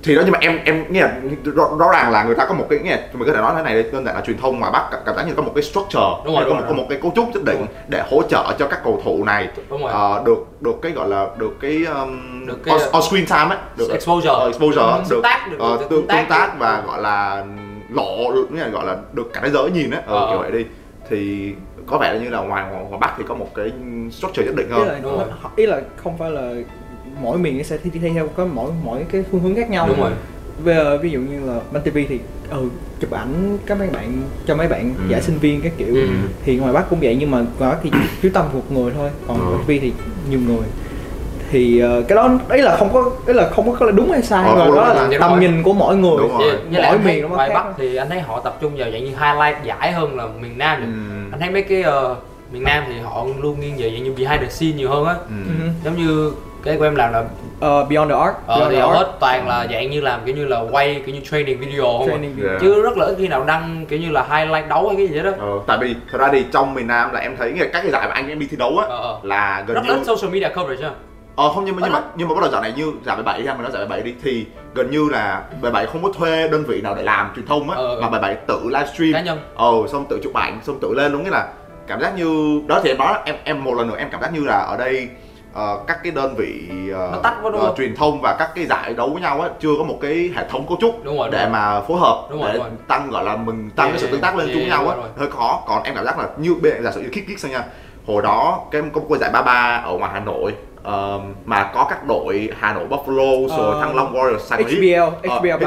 Thì 0.05 0.15
đó 0.15 0.23
nhưng 0.25 0.33
mà 0.33 0.39
em 0.43 0.59
em 0.65 0.85
nghe 0.91 1.01
là 1.01 1.13
rõ, 1.45 1.71
rõ 1.79 1.91
ràng 1.93 2.11
là 2.13 2.25
người 2.25 2.35
ta 2.35 2.47
có 2.47 2.55
một 2.55 2.67
cái 2.71 2.79
nghe 2.79 2.99
mình 3.13 3.29
có 3.29 3.35
thể 3.35 3.41
nói 3.41 3.53
thế 3.57 3.63
này 3.63 3.83
đơn 3.93 4.05
giản 4.05 4.15
là 4.15 4.21
truyền 4.21 4.39
thông 4.39 4.59
ngoài 4.61 4.73
Bắc 4.73 4.89
cảm- 5.07 5.17
giác 5.17 5.27
như 5.27 5.35
có 5.37 5.43
một 5.43 5.53
cái 5.55 5.63
structure 5.63 6.01
Đúng 6.25 6.35
rồi, 6.35 6.45
có, 6.45 6.49
đúng 6.49 6.55
một, 6.57 6.61
rồi. 6.61 6.69
có 6.69 6.75
một 6.75 6.87
cái 6.89 6.99
cấu 7.03 7.13
trúc 7.17 7.29
nhất 7.35 7.45
định 7.45 7.67
để 7.89 8.03
hỗ 8.11 8.23
trợ 8.23 8.45
cho 8.59 8.67
các 8.67 8.81
cầu 8.85 9.01
thủ 9.05 9.25
này 9.25 9.49
Đúng 9.71 9.83
rồi. 9.83 9.93
ờ, 9.93 10.23
được 10.27 10.47
được 10.61 10.75
cái 10.83 10.93
gọi 10.93 11.09
là 11.09 11.27
được 11.39 11.57
cái 11.61 11.85
um, 11.95 12.47
Được 12.47 12.65
cái- 12.65 12.75
on, 12.79 12.81
on 12.93 13.03
screen 13.03 13.27
time 13.27 13.57
ấy 13.57 13.59
được 13.77 13.89
Exposure. 13.93 14.29
ờ, 14.31 14.47
exposure 14.47 14.81
Ừ, 14.83 14.87
được 14.99 15.03
tương 15.11 15.23
tác, 15.23 15.47
được- 15.51 15.57
ờ, 15.61 15.69
được 15.71 15.77
tương, 15.81 15.89
tương 15.89 16.07
tương 16.19 16.29
tác. 16.29 16.59
và 16.59 16.83
gọi 16.87 17.03
là 17.03 17.45
lộ 17.91 18.33
được 18.35 18.47
nghĩa 18.53 18.61
là 18.61 18.69
gọi 18.69 18.87
là 18.87 18.97
được 19.13 19.31
cả 19.33 19.41
thế 19.45 19.51
giới 19.51 19.71
nhìn 19.71 19.91
á 19.91 20.01
ờ, 20.07 20.19
Ờ. 20.19 20.27
kiểu 20.31 20.39
vậy 20.39 20.51
đi 20.51 20.65
thì 21.11 21.53
có 21.87 21.99
vẻ 21.99 22.19
như 22.23 22.29
là 22.29 22.39
ngoài 22.41 22.65
ngoài, 22.71 22.85
ngoài 22.89 22.99
Bắc 23.01 23.11
thì 23.19 23.25
có 23.29 23.35
một 23.35 23.49
cái 23.55 23.73
structure 24.13 24.45
nhất 24.45 24.55
định 24.57 24.69
ý 24.69 24.75
hơn 24.75 24.89
là, 24.89 24.99
đúng 25.03 25.23
ý 25.57 25.67
là 25.67 25.81
không 26.03 26.19
phải 26.19 26.31
là 26.31 26.51
mỗi 27.21 27.39
miền 27.39 27.65
sẽ 27.65 27.77
thi, 27.77 27.91
thi 27.91 28.01
theo 28.15 28.29
có 28.37 28.45
mỗi 28.47 28.71
mỗi 28.85 29.05
cái 29.13 29.25
phương 29.31 29.41
hướng 29.41 29.55
khác 29.55 29.71
nhau 29.71 29.87
Đúng 29.89 30.01
rồi. 30.01 30.11
Bây 30.65 30.75
giờ, 30.75 30.99
ví 30.99 31.11
dụ 31.11 31.21
như 31.21 31.41
là 31.47 31.61
Ban 31.73 31.83
TV 31.83 31.99
thì 32.09 32.19
ừ 32.51 32.69
chụp 33.01 33.11
ảnh 33.11 33.59
các 33.67 33.79
mấy 33.79 33.89
bạn 33.89 34.23
cho 34.47 34.57
mấy 34.57 34.69
bạn 34.69 34.95
Ừ. 34.99 35.03
giải 35.09 35.23
sinh 35.23 35.39
viên 35.39 35.61
các 35.63 35.73
kiểu 35.79 35.95
Ừ. 35.95 36.07
thì 36.45 36.57
ngoài 36.57 36.73
Bắc 36.73 36.91
cũng 36.91 36.99
vậy 37.03 37.17
nhưng 37.21 37.31
mà 37.31 37.39
ngoài 37.59 37.71
Bắc 37.73 37.79
thì 37.83 37.91
chú 38.23 38.29
tâm 38.35 38.45
một 38.53 38.73
người 38.73 38.93
thôi 38.97 39.11
còn 39.29 39.39
Ừ. 39.39 39.45
Ban 39.57 39.65
TV 39.65 39.69
thì 39.83 39.93
nhiều 40.31 40.41
người 40.47 40.67
thì 41.51 41.79
ờ, 41.79 42.03
cái 42.09 42.17
đó 42.17 42.39
đấy 42.49 42.63
là 42.63 42.77
không 42.77 42.93
có 42.93 43.11
đấy 43.27 43.35
là 43.37 43.49
không 43.51 43.77
có 43.79 43.87
là 43.87 43.93
đúng 43.93 44.11
hay 44.11 44.23
sai 44.23 44.45
Ờ, 44.49 44.55
mà 44.55 44.77
đó 44.77 44.95
là 44.95 45.09
tầm 45.21 45.41
nhìn 45.41 45.63
của 45.63 45.73
mỗi 45.73 45.97
người 45.97 46.17
Đúng 46.19 46.39
rồi. 46.39 46.53
Với, 46.71 46.83
mỗi 46.87 46.99
miền 46.99 47.23
nó 47.23 47.29
ngoài 47.29 47.51
Bắc 47.55 47.65
thì 47.79 47.97
anh 47.97 48.09
thấy 48.09 48.21
họ 48.21 48.41
tập 48.41 48.59
trung 48.61 48.77
vào 48.77 48.91
dạng 48.91 49.05
như 49.05 49.11
highlight 49.11 49.65
giải 49.65 49.93
hơn 49.93 50.17
là 50.17 50.27
miền 50.41 50.59
Nam. 50.59 50.81
Ừ. 50.81 50.87
Anh 51.33 51.41
thấy 51.41 51.51
mấy 51.51 51.63
cái 51.63 51.83
ờ, 51.83 52.17
miền 52.53 52.63
Nam 52.63 52.85
thì 52.89 52.95
họ 53.01 53.27
luôn 53.43 53.61
nghiêng 53.61 53.77
về 53.77 53.91
dạng 53.91 54.05
như 54.05 54.13
behind 54.13 54.41
the 54.43 54.49
scene 54.49 54.73
nhiều 54.73 54.91
hơn 54.91 55.05
á. 55.05 55.15
Ừ. 55.15 55.35
Ừ. 55.65 55.69
Giống 55.85 55.97
như 55.97 56.33
cái 56.65 56.77
của 56.77 56.85
em 56.85 56.95
làm 56.95 57.13
là 57.13 57.25
Ờ, 57.61 57.85
Beyond 57.85 58.11
the 58.11 58.17
Arc 58.19 58.35
ờ, 58.47 58.59
Beyond 58.59 58.71
thì 58.73 58.77
the 58.81 58.83
hết 58.87 59.07
toàn 59.21 59.49
là 59.49 59.67
dạng 59.71 59.91
như 59.91 60.01
làm 60.01 60.21
kiểu 60.27 60.35
như 60.35 60.47
là 60.47 60.61
quay 60.71 61.03
kiểu 61.07 61.15
như 61.15 61.21
training 61.31 61.61
video 61.61 61.83
không 61.85 62.03
à. 62.03 62.07
training 62.07 62.35
video. 62.37 62.49
Yeah. 62.51 62.61
chứ 62.61 62.83
rất 62.83 62.97
là 62.97 63.07
ít 63.07 63.15
khi 63.19 63.29
nào 63.29 63.45
đăng 63.45 63.87
kiểu 63.89 63.99
như 63.99 64.11
là 64.11 64.23
highlight 64.31 64.69
đấu 64.69 64.89
hay 64.89 64.97
cái 64.97 65.07
gì 65.07 65.21
đó 65.23 65.31
Ờ, 65.39 65.47
tại 65.67 65.79
vì 65.81 65.95
thật 66.13 66.19
ra 66.19 66.29
thì 66.33 66.45
trong 66.53 66.75
miền 66.75 66.87
Nam 66.87 67.13
là 67.13 67.21
em 67.21 67.37
thấy 67.37 67.55
các 67.59 67.69
cái 67.83 67.91
giải 67.91 68.09
mà 68.09 68.15
anh 68.15 68.29
em 68.29 68.39
đi 68.39 68.47
thi 68.51 68.57
đấu 68.57 68.79
á 68.79 68.87
Ờ, 68.89 68.97
ờ. 68.97 69.19
là 69.23 69.65
gần 69.67 69.75
rất 69.75 69.83
như 69.85 69.91
là 69.91 69.97
ít 69.97 70.05
social 70.17 70.35
media 70.35 70.49
coverage 70.55 70.85
á 70.85 70.91
ờ 71.37 71.49
không 71.55 71.65
nhưng 71.65 71.77
mà 71.77 71.81
nhưng 71.85 71.93
mà 71.93 72.03
nhưng 72.17 72.29
mà 72.29 72.35
bắt 72.35 72.41
đầu 72.43 72.51
dạo 72.53 72.63
này 72.63 72.73
như 72.77 72.93
giải 73.07 73.17
77 73.17 73.41
đi 73.41 73.47
ha 73.47 73.55
mình 73.55 73.63
nói 73.63 73.73
giải 73.73 73.87
77 73.87 74.03
đi 74.13 74.15
thì 74.25 74.47
gần 74.75 74.91
như 74.91 75.09
là 75.13 75.43
77 75.63 75.87
không 75.87 76.03
có 76.03 76.13
thuê 76.19 76.49
đơn 76.49 76.65
vị 76.69 76.81
nào 76.81 76.95
để 76.95 77.03
làm 77.03 77.33
truyền 77.37 77.47
thông 77.47 77.71
á 77.71 77.77
Ờ, 77.77 77.95
ờ. 77.95 78.01
mà 78.01 78.09
77 78.11 78.35
tự 78.47 78.61
livestream 78.65 79.13
cá 79.13 79.21
nhân 79.21 79.39
ờ 79.57 79.73
xong 79.93 80.05
tự 80.11 80.21
chụp 80.23 80.35
ảnh 80.35 80.59
xong 80.63 80.79
tự 80.81 80.95
lên 80.95 81.13
đúng 81.13 81.25
nghĩa 81.25 81.31
là 81.31 81.49
cảm 81.87 82.01
giác 82.01 82.17
như 82.19 82.61
đó 82.67 82.81
thì 82.85 82.91
em 82.91 82.99
nói 82.99 83.15
em 83.25 83.35
em 83.45 83.65
một 83.65 83.75
lần 83.75 83.89
nữa 83.89 83.97
em 83.99 84.09
cảm 84.13 84.21
giác 84.23 84.33
như 84.33 84.45
là 84.45 84.59
ở 84.59 84.77
đây 84.77 85.09
ờ, 85.55 85.81
các 85.87 85.99
cái 86.03 86.13
đơn 86.13 86.35
vị 86.37 86.69
đúng 86.69 86.93
ờ, 86.95 87.21
không? 87.43 87.75
truyền 87.77 87.97
thông 87.97 88.21
và 88.21 88.37
các 88.39 88.51
cái 88.55 88.67
giải 88.67 88.95
đấu 88.95 89.11
với 89.11 89.23
nhau 89.23 89.41
á 89.41 89.49
chưa 89.61 89.71
có 89.79 89.85
một 89.85 89.99
cái 90.03 90.31
hệ 90.37 90.45
thống 90.51 90.67
cấu 90.69 90.77
trúc 90.81 91.05
Đúng 91.05 91.17
rồi, 91.17 91.27
đúng 91.29 91.33
để 91.33 91.43
rồi. 91.43 91.49
mà 91.53 91.81
phối 91.81 91.99
hợp 92.01 92.27
Đúng 92.31 92.41
rồi, 92.41 92.49
để 92.53 92.59
đúng 92.59 92.63
rồi. 92.67 92.73
tăng 92.89 93.11
gọi 93.11 93.25
là 93.25 93.37
mình 93.37 93.71
tăng 93.71 93.87
Yeah, 93.87 93.93
cái 93.93 94.01
sự 94.01 94.13
tương 94.13 94.21
tác 94.21 94.37
lên 94.37 94.47
yeah, 94.47 94.55
chung 94.55 94.63
với 94.63 94.71
nhau 94.71 94.89
á 94.89 94.97
đúng 94.97 95.05
hơi 95.17 95.31
khó 95.31 95.63
còn 95.67 95.83
em 95.83 95.95
cảm 95.95 96.05
giác 96.05 96.19
là 96.19 96.29
như 96.37 96.55
bên 96.55 96.85
giả 96.85 96.91
sử 96.93 97.01
như 97.01 97.09
kick 97.09 97.27
kick 97.29 97.39
xem 97.39 97.53
nha 97.53 97.65
hồi 98.07 98.23
đó 98.23 98.61
cái 98.71 98.83
có 98.93 99.01
một 99.01 99.07
cái 99.11 99.19
giải 99.19 99.31
33 99.33 99.83
ở 99.85 99.93
ngoài 99.99 100.11
Hà 100.15 100.21
Nội 100.21 100.55
ờ, 100.85 101.21
mà 101.45 101.71
có 101.75 101.87
các 101.91 102.07
đội 102.07 102.49
Hà 102.59 102.73
Nội 102.75 102.85
Buffalo 102.91 103.49
rồi 103.49 103.75
Ờ, 103.75 103.81
Thăng 103.81 103.97
Long 103.97 104.15
Warriors 104.15 104.39
Sài 104.39 104.63
Gòn. 104.63 104.71
HBL, 104.73 105.29
Ờ, 105.31 105.39
HBL. 105.39 105.65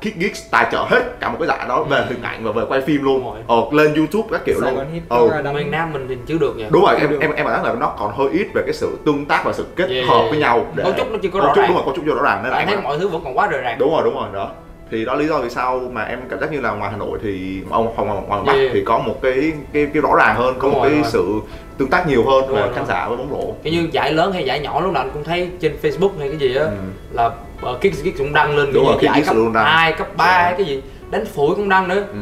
Kick 0.00 0.16
Geeks 0.18 0.50
tài 0.50 0.66
trợ 0.72 0.78
hết 0.90 1.20
cả 1.20 1.28
một 1.28 1.36
cái 1.38 1.48
giải 1.48 1.66
đó 1.68 1.82
về 1.82 2.04
hình 2.08 2.22
ảnh 2.22 2.44
và 2.44 2.52
về 2.52 2.62
quay 2.68 2.80
phim 2.80 3.02
luôn 3.04 3.44
ờ, 3.48 3.56
lên 3.72 3.94
YouTube 3.94 4.28
các 4.32 4.40
kiểu 4.44 4.56
Sài 4.62 4.72
luôn 4.72 5.30
ra 5.30 5.42
đăng- 5.42 5.54
miền 5.54 5.70
Nam 5.70 5.92
mình 5.92 6.06
thì 6.08 6.16
chưa 6.26 6.38
được 6.38 6.56
nha 6.56 6.66
đúng 6.70 6.82
rồi 6.84 6.96
em 7.00 7.10
em 7.10 7.20
em 7.32 7.46
cảm 7.46 7.46
giác 7.46 7.64
là 7.64 7.74
nó 7.80 7.92
còn 7.98 8.12
hơi 8.16 8.28
ít 8.32 8.46
về 8.54 8.62
cái 8.66 8.72
sự 8.74 8.98
tương 9.06 9.24
tác 9.24 9.44
và 9.44 9.52
sự 9.52 9.66
kết 9.76 9.88
Yeah, 9.90 10.08
hợp 10.08 10.18
yeah, 10.18 10.30
với 10.30 10.38
nhau 10.38 10.66
Cấu 10.76 10.92
trúc 10.98 11.10
nó 11.12 11.18
chưa 11.22 11.28
có 11.32 11.40
rõ 11.40 11.52
ràng. 11.56 11.66
đúng 11.68 11.76
rồi 11.76 11.84
cấu 11.84 11.94
trúc 11.96 12.04
chưa 12.06 12.14
rõ 12.14 12.22
ràng 12.22 12.42
nên 12.42 12.52
là 12.52 12.58
anh 12.58 12.68
em 12.68 12.74
thấy 12.76 12.84
mọi 12.84 12.98
thứ 12.98 13.08
vẫn 13.08 13.20
còn 13.24 13.38
quá 13.38 13.46
rời 13.46 13.60
rạc 13.64 13.78
đúng 13.78 13.90
rồi 13.92 14.02
đúng 14.04 14.14
rồi 14.14 14.28
đó 14.32 14.50
thì 14.90 15.04
đó 15.04 15.14
lý 15.14 15.26
do 15.26 15.38
vì 15.38 15.50
sao 15.50 15.80
mà 15.92 16.02
em 16.02 16.20
cảm 16.30 16.40
giác 16.40 16.52
như 16.52 16.60
là 16.60 16.70
ngoài 16.70 16.90
Hà 16.90 16.96
Nội 16.96 17.18
thì 17.22 17.62
ông 17.70 17.84
ngoài, 17.96 18.06
ngoài, 18.06 18.22
ngoài 18.28 18.40
Bắc 18.46 18.52
Yeah. 18.52 18.70
thì 18.74 18.82
có 18.84 18.98
một 18.98 19.14
cái 19.22 19.52
cái 19.72 19.86
cái 19.94 20.02
rõ 20.02 20.10
ràng 20.16 20.36
hơn 20.36 20.54
có 20.58 20.68
Đúng 20.68 20.72
một 20.72 20.80
rồi, 20.82 20.90
cái 20.90 21.00
rồi. 21.02 21.10
sự 21.12 21.40
tương 21.78 21.90
tác 21.90 22.06
nhiều 22.06 22.24
hơn 22.24 22.44
Đúng 22.46 22.56
về 22.56 22.62
rồi, 22.62 22.70
khán 22.74 22.86
giả 22.86 23.08
với 23.08 23.16
bóng 23.16 23.30
rổ 23.30 23.52
kiểu 23.62 23.72
như 23.72 23.88
giải 23.92 24.12
lớn 24.12 24.32
hay 24.32 24.44
giải 24.44 24.60
nhỏ 24.60 24.80
lúc 24.80 24.92
nào 24.92 25.02
anh 25.02 25.10
cũng 25.14 25.24
thấy 25.24 25.48
trên 25.60 25.76
Facebook 25.82 26.10
hay 26.18 26.28
cái 26.28 26.36
gì 26.38 26.56
á 26.56 26.64
Ừ. 26.64 26.70
là 27.12 27.26
uh, 27.70 27.80
Kick 27.80 28.04
Kick 28.04 28.18
cũng 28.18 28.32
đăng 28.32 28.56
lên 28.56 28.72
Đúng 28.72 28.84
kiểu 28.84 28.92
rồi, 28.92 28.98
giải 29.02 29.22
cấp. 29.26 29.36
2, 29.54 29.92
cấp 29.92 30.06
3 30.16 30.24
Yeah. 30.26 30.44
hay 30.44 30.54
cái 30.58 30.66
gì 30.66 30.82
đánh 31.10 31.24
phủi 31.26 31.54
cũng 31.54 31.68
đăng 31.68 31.88
nữa 31.88 32.02
ừ. 32.12 32.16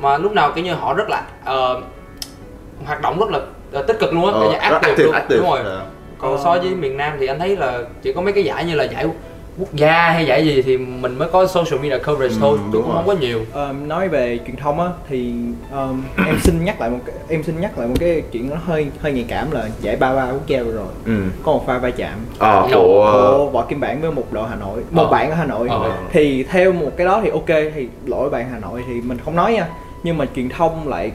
mà 0.00 0.18
lúc 0.18 0.32
nào 0.32 0.52
kiểu 0.54 0.64
như 0.64 0.74
họ 0.74 0.94
rất 0.94 1.08
là 1.08 1.22
ờ, 1.44 1.80
hoạt 2.84 3.00
động 3.02 3.18
rất 3.18 3.30
là 3.30 3.38
ờ, 3.72 3.82
tích 3.82 3.96
cực 4.00 4.12
luôn 4.12 4.24
á 4.26 4.30
Ờ, 4.32 4.52
active, 4.52 4.88
active, 4.90 5.10
active. 5.12 5.40
đúng 5.40 5.50
rồi 5.50 5.60
Dạ. 5.64 5.80
còn 6.18 6.38
so 6.44 6.50
với 6.50 6.74
miền 6.74 6.96
Nam 6.96 7.12
thì 7.20 7.26
anh 7.26 7.38
thấy 7.38 7.56
là 7.56 7.78
chỉ 8.02 8.12
có 8.12 8.20
mấy 8.20 8.32
cái 8.32 8.44
giải 8.44 8.64
như 8.64 8.74
là 8.74 8.84
giải 8.84 9.06
quốc 9.58 9.68
gia 9.74 10.10
hay 10.10 10.26
giải 10.26 10.44
gì 10.46 10.62
thì 10.62 10.76
mình 10.78 11.18
mới 11.18 11.28
có 11.28 11.46
social 11.46 11.78
media 11.82 11.98
coverage 11.98 12.34
Ừ, 12.34 12.40
thôi 12.40 12.58
chứ 12.58 12.64
đúng 12.72 12.82
cũng 12.82 12.92
rồi. 12.92 12.96
không 12.96 13.06
có 13.06 13.12
nhiều 13.20 13.40
Ờm, 13.52 13.88
nói 13.88 14.08
về 14.08 14.38
truyền 14.46 14.56
thông 14.56 14.80
á 14.80 14.86
thì 15.08 15.32
ờm, 15.72 16.04
em 16.26 16.38
xin 16.42 16.64
nhắc 16.64 16.80
lại 16.80 16.90
một 16.90 16.98
em 17.28 17.42
xin 17.42 17.60
nhắc 17.60 17.78
lại 17.78 17.88
một 17.88 17.94
cái 18.00 18.22
chuyện 18.32 18.50
nó 18.50 18.56
hơi 18.66 18.86
hơi 19.00 19.12
nhạy 19.12 19.24
cảm 19.28 19.50
là 19.50 19.68
giải 19.80 19.96
ba 19.96 20.14
ba 20.14 20.30
quốc 20.30 20.46
gia 20.46 20.62
vừa 20.62 20.72
rồi 20.72 20.86
ừ. 21.06 21.22
có 21.42 21.52
một 21.52 21.66
pha 21.66 21.78
va 21.78 21.90
chạm 21.90 22.14
Ờ, 22.38 22.68
Đâu? 22.70 22.82
của 22.82 23.12
của 23.38 23.50
võ 23.50 23.62
kim 23.62 23.80
bản 23.80 24.00
với 24.00 24.10
một 24.12 24.32
đội 24.32 24.48
Hà 24.48 24.56
Nội 24.56 24.80
một 24.90 25.02
Ờ. 25.04 25.10
bạn 25.10 25.30
ở 25.30 25.36
Hà 25.36 25.44
Nội 25.44 25.68
Ờ. 25.68 25.92
thì 26.12 26.42
theo 26.42 26.72
một 26.72 26.90
cái 26.96 27.06
đó 27.06 27.20
thì 27.24 27.30
ok 27.30 27.46
thì 27.74 27.88
lỗi 28.06 28.30
bạn 28.30 28.48
Hà 28.52 28.58
Nội 28.58 28.82
thì 28.88 28.94
mình 29.00 29.18
không 29.24 29.36
nói 29.36 29.52
nha 29.52 29.66
nhưng 30.02 30.18
mà 30.18 30.24
truyền 30.36 30.48
thông 30.48 30.88
lại 30.88 31.10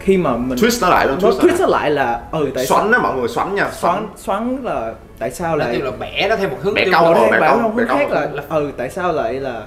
khi 0.00 0.16
mà 0.16 0.36
mình 0.36 0.58
twist 0.58 0.78
nó 0.82 0.88
lại 0.88 1.06
luôn 1.06 1.18
nó 1.22 1.28
twist, 1.30 1.38
twist 1.40 1.60
nó 1.60 1.66
lại 1.66 1.90
là 1.90 2.20
ừ 2.32 2.50
tại 2.54 2.66
sao 2.66 2.78
xoắn 2.78 2.92
á 2.92 2.98
mọi 2.98 3.16
người 3.16 3.28
xoắn 3.28 3.54
nha 3.54 3.70
xoắn 3.72 4.06
xoắn 4.16 4.56
là 4.62 4.94
tại 5.18 5.30
sao 5.30 5.56
lại 5.56 5.78
là 5.78 5.90
bẻ 6.00 6.28
nó 6.28 6.36
theo 6.36 6.48
một 6.48 6.56
hướng 6.62 6.74
Bẻ 6.74 6.84
tiêu. 6.84 6.94
Ở 6.94 7.14
bẻ 7.30 7.40
bẻ 7.40 7.48
hướng 7.56 7.88
khác 7.88 8.06
rồi. 8.10 8.26
là 8.32 8.42
ừ 8.48 8.70
tại 8.76 8.90
sao 8.90 9.12
lại 9.12 9.34
là 9.34 9.62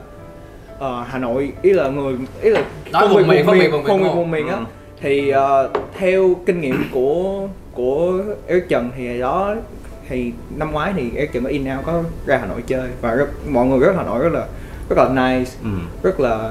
ờ, 0.79 1.03
Hà 1.09 1.19
Nội 1.19 1.51
ý 1.61 1.73
là 1.73 1.87
người 1.87 2.15
ý 2.41 2.49
là 2.49 2.61
Nói 2.91 3.01
con 3.01 3.09
vùng 3.13 3.27
người 3.27 3.35
miền, 3.37 3.45
vùng 3.45 3.57
miền 3.57 3.71
con 3.87 4.01
người 4.01 4.09
vùng 4.11 4.31
miền 4.31 4.47
á 4.47 4.55
Ừ. 4.55 4.63
thì 5.01 5.29
ờ, 5.29 5.69
theo 5.97 6.35
kinh 6.45 6.61
nghiệm 6.61 6.83
của 6.93 7.47
của 7.73 8.13
Eric 8.47 8.69
Trần 8.69 8.91
thì 8.97 9.19
đó 9.19 9.55
thì 10.09 10.31
năm 10.55 10.71
ngoái 10.71 10.93
thì 10.95 11.11
Eric 11.15 11.33
Trần 11.33 11.43
có 11.43 11.49
in 11.49 11.63
out 11.77 11.85
có 11.85 12.01
ra 12.25 12.37
Hà 12.37 12.45
Nội 12.47 12.63
chơi 12.67 12.89
và 13.01 13.11
rất, 13.15 13.27
mọi 13.49 13.65
người 13.65 13.79
rất 13.79 13.93
Hà 13.97 14.03
Nội 14.03 14.19
rất 14.19 14.29
là 14.33 14.45
rất 14.89 14.97
là 14.97 15.09
nice 15.09 15.51
ừ. 15.63 15.69
rất 16.03 16.19
là 16.19 16.49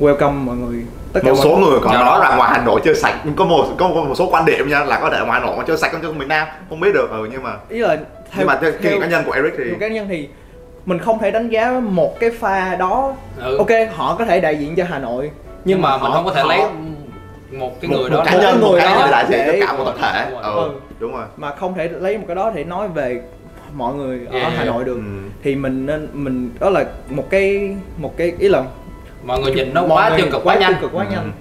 welcome 0.00 0.32
mọi 0.32 0.56
người 0.56 0.82
tất 1.14 1.20
cả 1.24 1.30
một 1.30 1.38
số 1.44 1.56
người 1.56 1.78
còn 1.82 1.94
nói 1.94 2.20
rằng 2.22 2.36
ngoài 2.38 2.50
Hà 2.54 2.64
Nội 2.64 2.80
chơi 2.84 2.94
sạch 2.94 3.14
có 3.36 3.44
một 3.44 3.66
có 3.78 3.88
một, 3.88 4.04
một 4.08 4.14
số 4.14 4.28
quan 4.30 4.44
điểm 4.44 4.68
nha 4.68 4.84
là 4.84 4.98
có 5.00 5.10
thể 5.10 5.18
ngoài 5.26 5.40
Hà 5.40 5.46
Nội 5.46 5.56
mà 5.58 5.64
chơi 5.66 5.76
sạch 5.76 5.92
hơn 5.92 6.00
trong 6.02 6.18
miền 6.18 6.28
Nam 6.28 6.48
không 6.68 6.80
biết 6.80 6.94
được 6.94 7.10
ừ, 7.10 7.28
nhưng 7.32 7.42
mà 7.42 7.56
ý 7.68 7.78
là 7.78 7.96
nhưng 8.38 8.46
mà 8.46 8.58
theo 8.62 8.72
nghiệm 8.82 9.00
cá 9.00 9.06
nhân 9.06 9.22
của 9.26 9.32
Eric 9.32 9.52
thì 9.58 9.64
theo 9.64 9.78
cá 9.80 9.88
nhân 9.88 10.06
thì 10.08 10.28
mình 10.86 10.98
không 10.98 11.18
thể 11.18 11.30
đánh 11.30 11.48
giá 11.48 11.80
một 11.82 12.20
cái 12.20 12.30
pha 12.30 12.76
đó 12.76 13.12
ừ. 13.42 13.56
ok 13.58 13.68
họ 13.94 14.16
có 14.18 14.24
thể 14.24 14.40
đại 14.40 14.56
diện 14.56 14.74
cho 14.76 14.84
Hà 14.88 14.98
Nội 14.98 15.30
nhưng 15.64 15.82
mà 15.82 15.90
mình 15.96 16.00
họ- 16.00 16.10
không 16.10 16.24
có 16.24 16.32
thể 16.32 16.42
họ- 16.42 16.48
lấy 16.48 16.58
một 17.52 17.80
cái 17.80 17.90
một, 17.90 17.96
người 18.00 18.10
một 18.10 18.16
đó 18.16 18.22
cá 18.24 18.32
một 18.32 18.38
nhân 18.42 18.60
một 18.60 18.68
người 18.70 18.80
cá 18.80 18.94
đó 18.94 19.00
nhân 19.00 19.10
đại 19.10 19.24
diện 19.28 19.40
cho 19.60 19.66
cả 19.66 19.72
một 19.72 19.84
tập 19.84 19.94
thể 20.02 20.26
Đúng 20.30 20.42
ừ, 20.42 20.54
rồi. 20.56 20.68
đúng 20.98 21.12
rồi 21.12 21.24
mà 21.36 21.50
không 21.54 21.74
thể 21.74 21.88
lấy 21.88 22.18
một 22.18 22.24
cái 22.28 22.36
đó 22.36 22.52
để 22.54 22.64
nói 22.64 22.88
về 22.88 23.20
mọi 23.74 23.94
người 23.94 24.20
ở 24.30 24.38
Yeah. 24.38 24.52
Hà 24.56 24.64
Nội 24.64 24.84
được 24.84 24.94
Ừ. 24.94 25.00
thì 25.42 25.54
mình 25.56 25.86
nên 25.86 26.08
mình 26.12 26.50
đó 26.60 26.70
là 26.70 26.84
một 27.08 27.24
cái 27.30 27.76
một 27.98 28.14
cái 28.16 28.32
ý 28.38 28.48
là 28.48 28.62
mọi 29.26 29.40
người 29.40 29.52
nhìn 29.54 29.74
nó 29.74 29.86
mọi 29.86 30.10
quá 30.10 30.16
tiêu 30.16 30.26
cực 30.32 30.44
quá 30.44 30.54
nhanh 30.54 30.72
tiêu 30.72 30.80
cực 30.82 30.92
quá 30.94 31.04
Ừ. 31.08 31.12
nhanh 31.12 31.32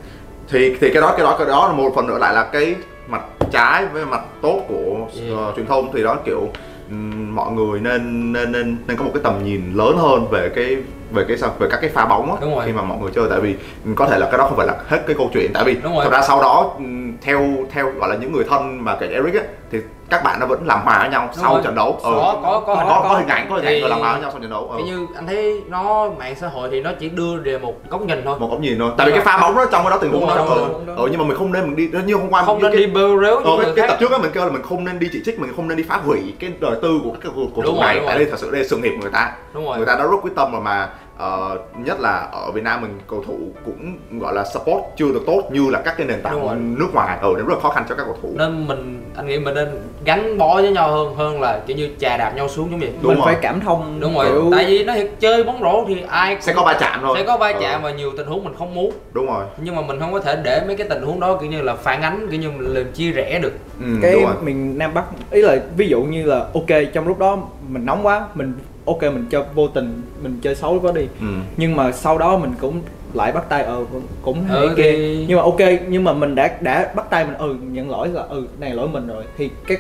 thì 0.50 0.76
thì 0.82 0.90
cái 0.94 1.02
đó 1.02 1.14
cái 1.18 1.24
đó 1.26 1.36
cái 1.38 1.48
đó 1.48 1.68
là 1.68 1.74
một 1.74 1.92
phần 1.96 2.08
nữa 2.08 2.18
lại 2.18 2.34
là 2.34 2.44
cái 2.44 2.76
mặt 3.08 3.22
trái 3.52 3.86
với 3.86 4.06
mặt 4.06 4.22
tốt 4.42 4.62
của 4.68 5.08
Yeah. 5.28 5.38
ờ, 5.38 5.54
truyền 5.56 5.66
thông 5.66 5.92
thì 5.94 6.04
đó 6.04 6.18
kiểu 6.26 6.50
ừm, 6.90 7.36
mọi 7.36 7.52
người 7.52 7.80
nên 7.80 8.34
nên 8.34 8.52
nên 8.52 8.78
nên 8.88 8.98
có 8.98 9.04
một 9.04 9.12
cái 9.14 9.24
tầm 9.24 9.44
nhìn 9.46 9.74
lớn 9.74 9.98
hơn 9.98 10.28
về 10.32 10.50
cái 10.56 10.78
về 11.14 11.26
cái 11.28 11.38
sao 11.38 11.50
về 11.60 11.68
các 11.72 11.78
cái 11.82 11.90
pha 11.90 12.06
bóng 12.06 12.36
á 12.36 12.48
khi 12.66 12.72
mà 12.72 12.82
mọi 12.82 12.98
người 12.98 13.12
chơi 13.16 13.28
tại 13.30 13.40
vì 13.40 13.56
có 13.96 14.06
thể 14.06 14.18
là 14.18 14.26
cái 14.26 14.38
đó 14.38 14.46
không 14.48 14.58
phải 14.58 14.68
là 14.68 14.76
hết 14.88 15.04
cái 15.08 15.16
câu 15.18 15.30
chuyện 15.34 15.52
tại 15.54 15.64
vì 15.64 15.76
thật 16.04 16.12
ra 16.12 16.22
sau 16.22 16.42
đó 16.42 16.72
ừm, 16.78 17.18
theo 17.22 17.42
theo 17.72 17.92
gọi 18.00 18.10
là 18.10 18.16
những 18.16 18.32
người 18.32 18.44
thân 18.50 18.84
mà 18.84 18.96
kể 18.96 19.08
Eric 19.08 19.34
á 19.34 19.42
thì 19.72 19.80
các 20.10 20.24
bạn 20.24 20.40
nó 20.40 20.46
vẫn 20.46 20.68
làm 20.68 20.82
hòa 20.84 21.00
với 21.00 21.10
nhau 21.10 21.30
Đúng 21.36 21.44
sau 21.44 21.54
rồi. 21.54 21.62
trận 21.64 21.76
đấu. 21.76 22.00
Ừ. 22.04 22.12
có 22.16 22.40
có 22.44 22.60
có 22.60 22.76
có, 22.76 22.86
có, 22.90 23.06
có 23.10 23.16
hình 23.16 23.28
ảnh 23.28 23.46
có 23.50 23.56
hình 23.56 23.66
ảnh 23.66 23.82
rồi 23.82 23.90
làm 23.90 24.00
hòa 24.00 24.12
với 24.12 24.22
nhau 24.22 24.32
sau 24.32 24.42
trận 24.42 24.50
đấu 24.50 24.70
ừ. 24.70 24.84
Như 24.86 25.08
anh 25.16 25.28
thấy 25.28 25.62
nó 25.68 26.10
mạng 26.20 26.36
xã 26.42 26.48
hội 26.48 26.70
thì 26.72 26.82
nó 26.82 26.92
chỉ 27.00 27.10
đưa 27.10 27.38
về 27.44 27.58
một 27.58 27.74
góc 27.90 28.02
nhìn 28.02 28.22
thôi. 28.26 28.40
Một 28.40 28.48
góc 28.52 28.60
nhìn 28.60 28.80
thôi. 28.80 28.92
Tại 28.98 29.08
vì 29.08 29.14
cái 29.14 29.22
pha 29.22 29.38
bóng 29.38 29.56
đó 29.56 29.66
trong 29.72 29.84
cái 29.84 29.92
đó 29.92 29.98
tình 30.02 30.12
huống 30.12 30.28
đó 30.28 30.36
ừ. 30.36 30.96
ừ 30.96 31.08
nhưng 31.12 31.20
mà 31.20 31.26
mình 31.26 31.38
không 31.38 31.52
nên 31.52 31.64
mình 31.64 31.76
đi 31.76 31.90
như 32.06 32.16
hôm 32.16 32.30
qua 32.30 32.44
không 32.44 32.62
nên 32.62 32.72
đi 32.72 32.88
bêu 32.88 33.22
rếu 33.22 33.42
cái, 33.76 33.88
tập 33.88 33.98
trước 34.00 34.12
á 34.12 34.18
mình 34.18 34.32
kêu 34.34 34.46
là 34.46 34.52
mình 34.52 34.62
không 34.62 34.84
nên 34.84 35.00
đi 35.00 35.10
chỉ 35.14 35.22
trích 35.26 35.40
mình 35.40 35.54
không 35.56 35.68
nên 35.68 35.78
đi 35.78 35.84
phá 35.84 35.98
hủy 35.98 36.34
cái 36.40 36.52
đời 36.60 36.76
tư 36.82 37.00
của 37.04 37.12
các 37.24 37.32
cầu 37.36 37.64
thủ 37.66 37.82
này 37.82 38.02
tại 38.08 38.18
đây 38.18 38.28
thật 38.32 38.40
sự 38.40 38.52
đây 38.52 38.64
sự 38.64 38.78
nghiệp 38.78 38.94
người 39.02 39.12
ta. 39.12 39.32
Người 39.54 39.86
ta 39.86 39.96
đã 39.96 40.04
rất 40.04 40.18
quyết 40.22 40.36
tâm 40.36 40.52
rồi 40.52 40.62
mà 40.62 40.90
ờ, 41.18 41.58
nhất 41.78 42.00
là 42.00 42.28
ở 42.32 42.52
Việt 42.52 42.64
Nam 42.64 42.82
mình 42.82 43.00
cầu 43.08 43.24
thủ 43.28 43.38
cũng 43.66 43.98
gọi 44.20 44.34
là 44.34 44.44
support 44.54 44.84
chưa 44.98 45.06
được 45.14 45.24
tốt 45.28 45.42
như 45.52 45.70
là 45.70 45.82
các 45.82 45.94
cái 45.98 46.08
nền 46.08 46.22
tảng 46.22 46.76
nước 46.80 46.88
ngoài. 46.94 47.18
Ở 47.22 47.28
ừ, 47.28 47.36
rất 47.36 47.44
là 47.50 47.60
khó 47.60 47.70
khăn 47.70 47.86
cho 47.90 47.96
các 47.96 48.04
cầu 48.04 48.18
thủ. 48.22 48.30
Nên 48.38 48.68
mình 48.68 49.04
anh 49.16 49.28
nghĩ 49.28 49.40
mình 49.40 49.56
nên 49.56 49.68
gắn 50.06 50.38
bó 50.38 50.56
với 50.56 50.72
nhau 50.72 50.92
hơn 50.92 51.16
hơn 51.16 51.42
là 51.42 51.60
kiểu 51.68 51.78
như 51.78 51.90
chà 52.00 52.18
đạp 52.18 52.34
nhau 52.36 52.48
xuống 52.50 52.72
giống 52.72 52.80
vậy. 52.80 52.90
Đúng 53.02 53.12
mình 53.12 53.18
rồi. 53.18 53.26
phải 53.26 53.36
cảm 53.42 53.60
thông 53.60 54.00
đúng 54.00 54.16
rồi. 54.16 54.26
kiểu- 54.26 54.50
tại 54.52 54.66
vì 54.66 54.84
nó 54.84 54.94
chơi 55.20 55.44
bóng 55.44 55.62
rổ 55.62 55.86
thì 55.88 56.04
ai 56.08 56.38
sẽ 56.42 56.54
có 56.54 56.64
va 56.64 56.78
chạm 56.80 57.00
thôi. 57.02 57.16
Sẽ 57.20 57.24
có 57.26 57.38
va 57.38 57.48
Ừ, 57.48 57.60
chạm 57.62 57.82
và 57.84 57.92
nhiều 57.92 58.12
tình 58.18 58.28
huống 58.28 58.44
mình 58.44 58.54
không 58.60 58.76
muốn. 58.76 58.92
Đúng 59.14 59.26
rồi. 59.28 59.46
Nhưng 59.58 59.76
mà 59.76 59.82
mình 59.82 60.00
không 60.00 60.14
có 60.14 60.20
thể 60.20 60.36
để 60.44 60.62
mấy 60.68 60.76
cái 60.76 60.88
tình 60.90 61.02
huống 61.04 61.20
đó 61.20 61.38
kiểu 61.42 61.50
như 61.50 61.62
là 61.62 61.76
phản 61.76 62.02
ánh 62.02 62.28
kiểu 62.32 62.40
như 62.40 62.52
mình 62.52 62.74
làm 62.74 62.92
chia 62.92 63.12
rẽ 63.12 63.40
được. 63.40 63.54
Ừ, 63.80 63.86
cái 64.02 64.14
đúng 64.14 64.24
rồi. 64.24 64.34
miền 64.44 64.78
Nam 64.78 64.94
Bắc 64.94 65.04
ý 65.32 65.42
là 65.42 65.58
ví 65.78 65.88
dụ 65.88 66.02
như 66.02 66.26
là 66.26 66.38
ok 66.54 66.80
trong 66.94 67.08
lúc 67.08 67.20
đó 67.20 67.38
mình 67.68 67.86
nóng 67.86 68.06
quá 68.06 68.28
mình 68.34 68.54
ok 68.86 69.02
mình 69.04 69.26
chơi 69.30 69.44
vô 69.56 69.68
tình 69.68 70.02
mình 70.24 70.40
chơi 70.42 70.56
xấu 70.56 70.80
quá 70.80 70.92
đi. 70.96 71.08
Ừ. 71.20 71.26
nhưng 71.58 71.76
mà 71.76 71.92
sau 71.92 72.18
đó 72.18 72.38
mình 72.38 72.52
cũng 72.62 72.82
lại 73.14 73.32
bắt 73.32 73.44
tay 73.50 73.64
ờ 73.64 73.86
cũng 74.22 74.44
hay 74.44 74.58
Ừ, 74.62 74.74
kia 74.78 74.84
thì- 74.92 75.26
nhưng 75.28 75.38
mà 75.38 75.44
ok 75.44 75.60
nhưng 75.88 76.04
mà 76.04 76.14
mình 76.14 76.36
đã 76.36 76.58
đã 76.62 76.92
bắt 76.96 77.06
tay 77.10 77.26
mình 77.26 77.36
ừ 77.38 77.56
nhận 77.72 77.90
lỗi 77.92 78.08
là 78.14 78.22
ừ 78.22 78.48
này 78.60 78.70
lỗi 78.76 78.88
mình 78.88 79.08
rồi. 79.08 79.24
Thì 79.38 79.50
các 79.68 79.80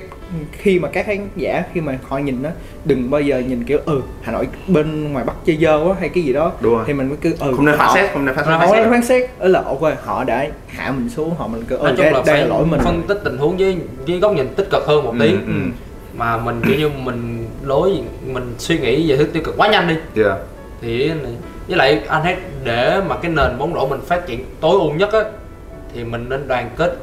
khi 0.52 0.80
mà 0.80 0.88
các 0.88 1.06
khán 1.06 1.28
giả 1.36 1.64
khi 1.74 1.82
mà 1.82 1.98
họ 2.04 2.18
nhìn 2.18 2.38
nó 2.44 2.50
đừng 2.86 3.10
bao 3.10 3.22
giờ 3.22 3.40
nhìn 3.48 3.64
kiểu 3.64 3.80
ừ 3.86 4.02
Hà 4.22 4.32
Nội 4.32 4.48
bên 4.68 5.14
ngoài 5.14 5.26
Bắc 5.26 5.34
chơi 5.46 5.58
dơ 5.62 5.84
quá 5.86 5.96
hay 6.00 6.10
cái 6.10 6.24
gì 6.24 6.34
đó. 6.34 6.52
Đúng 6.60 6.74
rồi. 6.76 6.84
Thì 6.88 6.94
mình 6.94 7.08
mới 7.10 7.18
cứ 7.22 7.36
ừ 7.40 7.54
không 7.56 7.66
nên 7.66 7.78
phán 7.78 7.90
xét 7.94 8.12
không 8.14 8.26
nên 8.26 8.36
phán 8.36 8.46
xét. 8.72 8.88
phán 8.90 9.04
xét. 9.04 9.30
đó 9.40 9.48
là 9.48 9.62
ok 9.62 9.82
họ 10.06 10.24
đã 10.24 10.48
hạ 10.68 10.92
mình 10.98 11.10
xuống 11.10 11.36
họ 11.38 11.48
mình 11.48 11.64
cứ 11.68 11.78
ừ 11.78 11.96
đây, 11.98 12.12
là 12.12 12.24
đây 12.26 12.40
là 12.42 12.46
lỗi 12.46 12.66
mình. 12.66 12.80
phân 12.84 13.04
tích 13.08 13.22
tình 13.24 13.38
huống 13.38 13.58
với 13.58 13.78
với 14.08 14.20
góc 14.20 14.34
nhìn 14.36 14.48
tích 14.56 14.68
cực 14.72 14.84
hơn 14.88 15.04
một 15.04 15.14
tí. 15.20 15.32
ừ, 15.32 15.38
ừ. 15.48 15.54
mà 16.18 16.38
mình 16.38 16.62
kiểu 16.68 16.76
như 16.80 16.90
mình 17.04 17.43
lối 17.66 18.02
mình 18.26 18.56
suy 18.58 18.80
nghĩ 18.80 19.10
về 19.12 19.18
thứ 19.18 19.24
tiêu 19.24 19.44
cực 19.46 19.58
quá 19.58 19.68
nhanh 19.68 19.88
đi. 19.88 20.24
Yeah. 20.24 20.38
thì 20.82 21.12
với 21.68 21.78
lại 21.78 22.02
anh 22.08 22.24
thấy 22.24 22.36
để 22.64 23.02
mà 23.08 23.16
cái 23.18 23.32
nền 23.32 23.58
bóng 23.58 23.74
rổ 23.74 23.88
mình 23.88 24.02
phát 24.02 24.28
triển 24.28 24.46
tối 24.62 24.72
ưu 24.72 24.92
nhất 24.94 25.14
á 25.14 25.20
thì 25.94 26.04
mình 26.04 26.26
nên 26.30 26.48
đoàn 26.48 26.70
kết 26.78 26.98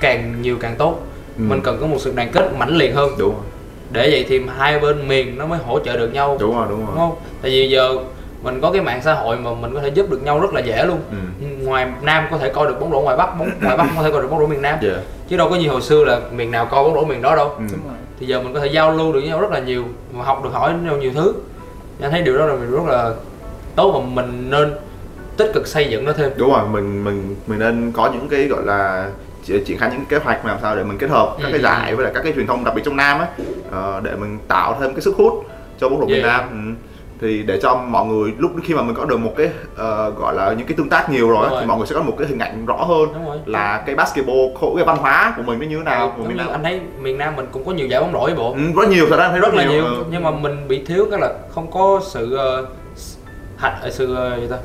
càng 0.00 0.42
nhiều 0.42 0.56
càng 0.60 0.74
tốt. 0.78 0.98
Ừ. 1.38 1.42
mình 1.48 1.60
cần 1.64 1.78
có 1.80 1.86
một 1.86 1.96
sự 2.00 2.12
đoàn 2.16 2.28
kết 2.32 2.50
mãnh 2.58 2.76
liệt 2.76 2.94
hơn. 2.94 3.10
Đúng 3.18 3.34
rồi. 3.34 3.42
Để 3.90 4.10
vậy 4.10 4.26
thì 4.28 4.40
hai 4.58 4.78
bên 4.78 5.08
miền 5.08 5.38
nó 5.38 5.46
mới 5.46 5.58
hỗ 5.58 5.78
trợ 5.78 5.96
được 5.96 6.12
nhau. 6.12 6.36
Đúng 6.40 6.56
rồi 6.56 6.66
đúng 6.68 6.78
đúng 6.78 6.86
rồi 6.86 6.96
không? 6.96 7.14
Tại 7.42 7.50
vì 7.50 7.68
giờ 7.68 7.96
mình 8.42 8.60
có 8.60 8.70
cái 8.72 8.82
mạng 8.82 9.00
xã 9.04 9.14
hội 9.14 9.36
mà 9.36 9.50
mình 9.54 9.74
có 9.74 9.80
thể 9.80 9.88
giúp 9.88 10.10
được 10.10 10.22
nhau 10.22 10.40
rất 10.40 10.54
là 10.54 10.60
dễ 10.60 10.84
luôn. 10.86 11.00
Ừ. 11.10 11.46
ngoài 11.64 11.86
nam 12.02 12.24
có 12.30 12.38
thể 12.38 12.48
coi 12.50 12.66
được 12.66 12.80
bóng 12.80 12.90
rổ 12.90 13.00
ngoài 13.00 13.16
bắc 13.16 13.38
bóng 13.38 13.50
ngoài 13.62 13.76
bắc 13.76 13.86
có 13.96 14.02
thể 14.02 14.10
coi 14.10 14.22
được 14.22 14.28
bóng 14.30 14.38
rổ 14.40 14.46
miền 14.46 14.62
nam. 14.62 14.78
Yeah. 14.82 14.96
chứ 15.28 15.36
đâu 15.36 15.48
có 15.50 15.56
như 15.56 15.68
hồi 15.68 15.82
xưa 15.82 16.04
là 16.04 16.20
miền 16.32 16.50
nào 16.50 16.66
coi 16.66 16.84
bóng 16.84 16.94
rổ 16.94 17.04
miền 17.04 17.22
đó 17.22 17.36
đâu. 17.36 17.48
Ừ. 17.48 17.64
thì 18.22 18.28
giờ 18.28 18.40
mình 18.42 18.54
có 18.54 18.60
thể 18.60 18.66
giao 18.66 18.92
lưu 18.92 19.12
được 19.12 19.20
với 19.20 19.28
nhau 19.28 19.40
rất 19.40 19.50
là 19.50 19.58
nhiều 19.58 19.84
mà 20.12 20.24
học 20.24 20.44
được 20.44 20.50
hỏi 20.52 20.74
nhau 20.84 20.96
nhiều 20.96 21.10
thứ 21.14 21.34
anh 22.00 22.10
thấy 22.10 22.22
điều 22.22 22.38
đó 22.38 22.46
là 22.46 22.54
rất 22.54 22.82
là 22.86 23.14
tốt 23.76 23.92
và 23.92 24.00
mình 24.22 24.50
nên 24.50 24.72
tích 25.36 25.50
cực 25.54 25.66
xây 25.66 25.88
dựng 25.90 26.04
nó 26.04 26.12
thêm 26.12 26.30
đúng 26.36 26.50
rồi 26.52 26.68
mình 26.68 27.04
mình 27.04 27.36
mình 27.46 27.58
nên 27.58 27.92
có 27.92 28.10
những 28.12 28.28
cái 28.28 28.44
gọi 28.48 28.62
là 28.64 29.10
triển 29.64 29.78
khai 29.78 29.90
những 29.92 30.04
kế 30.08 30.16
hoạch 30.18 30.46
làm 30.46 30.58
sao 30.62 30.76
để 30.76 30.84
mình 30.84 30.98
kết 30.98 31.10
hợp 31.10 31.36
các 31.38 31.46
Ừ. 31.46 31.50
cái 31.52 31.60
giải 31.60 31.94
với 31.94 32.04
lại 32.04 32.12
các 32.14 32.22
cái 32.24 32.32
truyền 32.32 32.46
thông 32.46 32.64
đặc 32.64 32.74
biệt 32.74 32.82
trong 32.84 32.96
Nam 32.96 33.18
á 33.18 33.26
ờ, 33.70 34.00
để 34.04 34.12
mình 34.16 34.38
tạo 34.48 34.76
thêm 34.80 34.94
cái 34.94 35.00
sức 35.00 35.14
hút 35.16 35.46
cho 35.80 35.88
bóng 35.88 36.00
rổ 36.00 36.06
Việt 36.06 36.22
Yeah. 36.22 36.26
Nam 36.26 36.48
ừ. 36.50 36.82
Thì 37.22 37.42
để 37.42 37.58
cho 37.62 37.74
mọi 37.74 38.06
người 38.06 38.32
lúc 38.38 38.52
khi 38.64 38.74
mà 38.74 38.82
mình 38.82 38.94
có 38.94 39.04
được 39.04 39.16
một 39.16 39.32
cái 39.36 39.50
ờ, 39.76 40.10
gọi 40.10 40.34
là 40.34 40.52
những 40.52 40.66
cái 40.66 40.76
tương 40.76 40.88
tác 40.88 41.10
nhiều 41.10 41.30
rồi, 41.30 41.48
rồi. 41.50 41.60
thì 41.60 41.66
mọi 41.66 41.78
người 41.78 41.86
sẽ 41.86 41.94
có 41.94 42.02
một 42.02 42.14
cái 42.18 42.28
hình 42.28 42.38
ảnh 42.38 42.66
rõ 42.66 42.76
hơn 42.76 43.08
là 43.46 43.82
cái 43.86 43.94
basketball 43.94 44.38
cái 44.76 44.84
văn 44.84 44.96
hóa 44.96 45.34
của 45.36 45.42
mình 45.42 45.58
nó 45.58 45.66
như 45.66 45.76
thế 45.78 45.84
nào 45.84 46.12
của 46.16 46.22
giống 46.22 46.28
miền 46.28 46.36
Nam. 46.36 46.48
anh 46.48 46.62
thấy 46.62 46.80
miền 47.00 47.18
nam 47.18 47.36
mình 47.36 47.46
cũng 47.52 47.64
có 47.66 47.72
nhiều 47.72 47.86
giải 47.86 48.00
bóng 48.00 48.12
rổ 48.12 48.34
bộ. 48.36 48.52
Ừ, 48.52 48.60
rất 48.76 48.88
nhiều 48.88 49.06
thật 49.10 49.16
ra 49.16 49.28
thấy 49.28 49.40
rất 49.40 49.54
là 49.54 49.64
nhiều 49.64 49.84
ừ. 49.84 50.04
nhưng 50.10 50.22
mà 50.22 50.30
mình 50.30 50.68
bị 50.68 50.84
thiếu 50.84 51.06
cái 51.10 51.20
là 51.20 51.32
không 51.54 51.70
có 51.70 52.00
sự 52.04 52.38
uh, 52.60 52.68
hạch 53.56 53.74
sự 53.90 54.14
ờ, 54.14 54.40
gì 54.40 54.46
ta 54.50 54.56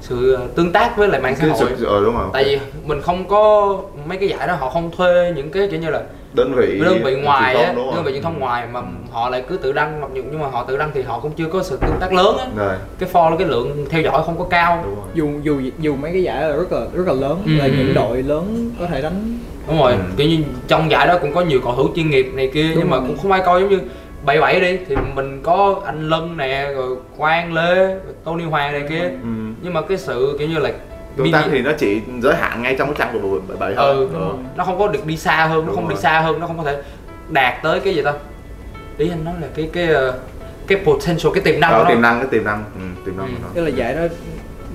sự 0.00 0.32
ờ, 0.32 0.46
tương 0.54 0.72
tác 0.72 0.96
với 0.96 1.08
lại 1.08 1.20
mạng 1.20 1.36
xã 1.40 1.46
hội. 1.46 1.54
sự 1.78 1.84
ờ, 1.86 2.04
đúng 2.04 2.14
rồi. 2.14 2.26
Tại 2.32 2.44
vì 2.44 2.58
mình 2.86 3.00
không 3.00 3.28
có 3.28 3.76
mấy 4.06 4.18
cái 4.18 4.28
giải 4.28 4.46
đó 4.46 4.54
họ 4.54 4.70
không 4.70 4.90
thuê 4.96 5.32
những 5.36 5.50
cái 5.50 5.68
kiểu 5.70 5.80
như 5.80 5.90
là 5.90 6.02
đơn 6.34 6.52
vị 6.56 6.80
đơn 6.84 7.02
vị 7.04 7.14
ngoài 7.16 7.54
á 7.54 7.72
đơn 7.94 8.04
vị 8.04 8.12
truyền 8.12 8.22
thông 8.22 8.38
ngoài 8.40 8.66
mà 8.72 8.80
họ 9.12 9.28
lại 9.30 9.44
cứ 9.48 9.56
tự 9.56 9.72
đăng 9.72 10.00
mặc 10.00 10.10
dù 10.14 10.22
nhưng 10.30 10.40
mà 10.40 10.48
họ 10.48 10.64
tự 10.64 10.76
đăng 10.76 10.90
thì 10.94 11.02
họ 11.02 11.20
cũng 11.20 11.32
chưa 11.32 11.46
có 11.52 11.62
sự 11.62 11.76
tương 11.76 11.96
tác 12.00 12.12
lớn 12.12 12.36
á. 12.56 12.76
Cái 12.98 13.08
follow 13.12 13.36
cái 13.36 13.48
lượng 13.48 13.86
theo 13.90 14.02
dõi 14.02 14.22
không 14.26 14.38
có 14.38 14.44
cao. 14.44 14.82
Đúng 14.84 14.94
rồi. 14.96 15.04
Dù 15.14 15.28
dù 15.42 15.70
dù 15.78 15.96
mấy 15.96 16.12
cái 16.12 16.22
giải 16.22 16.42
là 16.42 16.56
rất 16.56 16.72
là 16.72 16.80
rất 16.94 17.06
là 17.06 17.12
lớn 17.12 17.42
Ừ. 17.46 17.52
là 17.58 17.66
những 17.66 17.94
đội 17.94 18.22
lớn 18.22 18.70
có 18.80 18.86
thể 18.86 19.02
đánh. 19.02 19.38
Đúng 19.68 19.78
rồi. 19.78 19.92
Ừ. 19.92 19.98
kiểu 20.16 20.28
như 20.28 20.38
trong 20.68 20.90
giải 20.90 21.06
đó 21.06 21.18
cũng 21.20 21.34
có 21.34 21.40
nhiều 21.40 21.60
cầu 21.64 21.74
thủ 21.76 21.88
chuyên 21.96 22.10
nghiệp 22.10 22.30
này 22.34 22.50
kia 22.54 22.62
Đúng 22.68 22.78
nhưng 22.78 22.90
mà 22.90 22.96
rồi. 22.96 23.06
cũng 23.08 23.18
không 23.18 23.32
ai 23.32 23.42
coi 23.46 23.60
giống 23.60 23.70
như 23.70 23.78
bảy 24.24 24.40
bảy 24.40 24.60
đi. 24.60 24.78
Thì 24.88 24.96
mình 25.14 25.40
có 25.42 25.80
anh 25.86 26.08
Lân 26.08 26.36
nè 26.36 26.68
rồi 26.76 26.96
Quang 27.16 27.52
Lê 27.52 27.96
Tony 28.24 28.44
Hoàng 28.44 28.72
này 28.72 28.82
kia. 28.88 29.00
Ừ. 29.22 29.28
nhưng 29.62 29.72
mà 29.72 29.80
cái 29.82 29.98
sự 29.98 30.36
kiểu 30.38 30.48
như 30.48 30.58
là 30.58 30.70
tương 31.16 31.32
tác 31.32 31.44
thì 31.50 31.62
nó 31.62 31.72
chỉ 31.78 32.00
giới 32.22 32.34
hạn 32.36 32.62
ngay 32.62 32.76
trong 32.78 32.88
cái 32.88 32.96
trang 32.98 33.12
của 33.22 33.38
đội 33.48 33.56
bảy 33.56 33.74
thôi 33.76 33.94
ừ, 33.94 34.08
rồi. 34.12 34.34
nó 34.56 34.64
không 34.64 34.78
có 34.78 34.88
được 34.88 35.06
đi 35.06 35.16
xa 35.16 35.46
hơn 35.46 35.66
nó 35.66 35.72
không 35.72 35.88
đi 35.88 35.94
rồi. 35.94 36.02
xa 36.02 36.20
hơn 36.20 36.40
nó 36.40 36.46
không 36.46 36.58
có 36.58 36.64
thể 36.64 36.82
đạt 37.30 37.62
tới 37.62 37.80
cái 37.80 37.94
gì 37.94 38.02
ta 38.02 38.12
ý 38.98 39.08
anh 39.08 39.24
nói 39.24 39.34
là 39.40 39.46
cái 39.54 39.70
cái 39.72 39.86
ờ, 39.86 40.18
cái 40.66 40.78
potential 40.84 41.32
cái 41.34 41.42
tiềm 41.44 41.60
năng 41.60 41.72
Ờ, 41.72 41.78
của 41.78 41.84
nó 41.84 41.90
tiềm 41.90 42.02
năng 42.02 42.18
cái 42.20 42.28
tiềm 42.30 42.44
năng 42.44 42.64
ừ, 42.74 43.02
tiềm 43.04 43.16
năng 43.16 43.26
Ừ. 43.26 43.32
của 43.32 43.38
nó 43.42 43.48
tức 43.54 43.62
là 43.64 43.68
giải 43.70 43.94
đó 43.94 44.00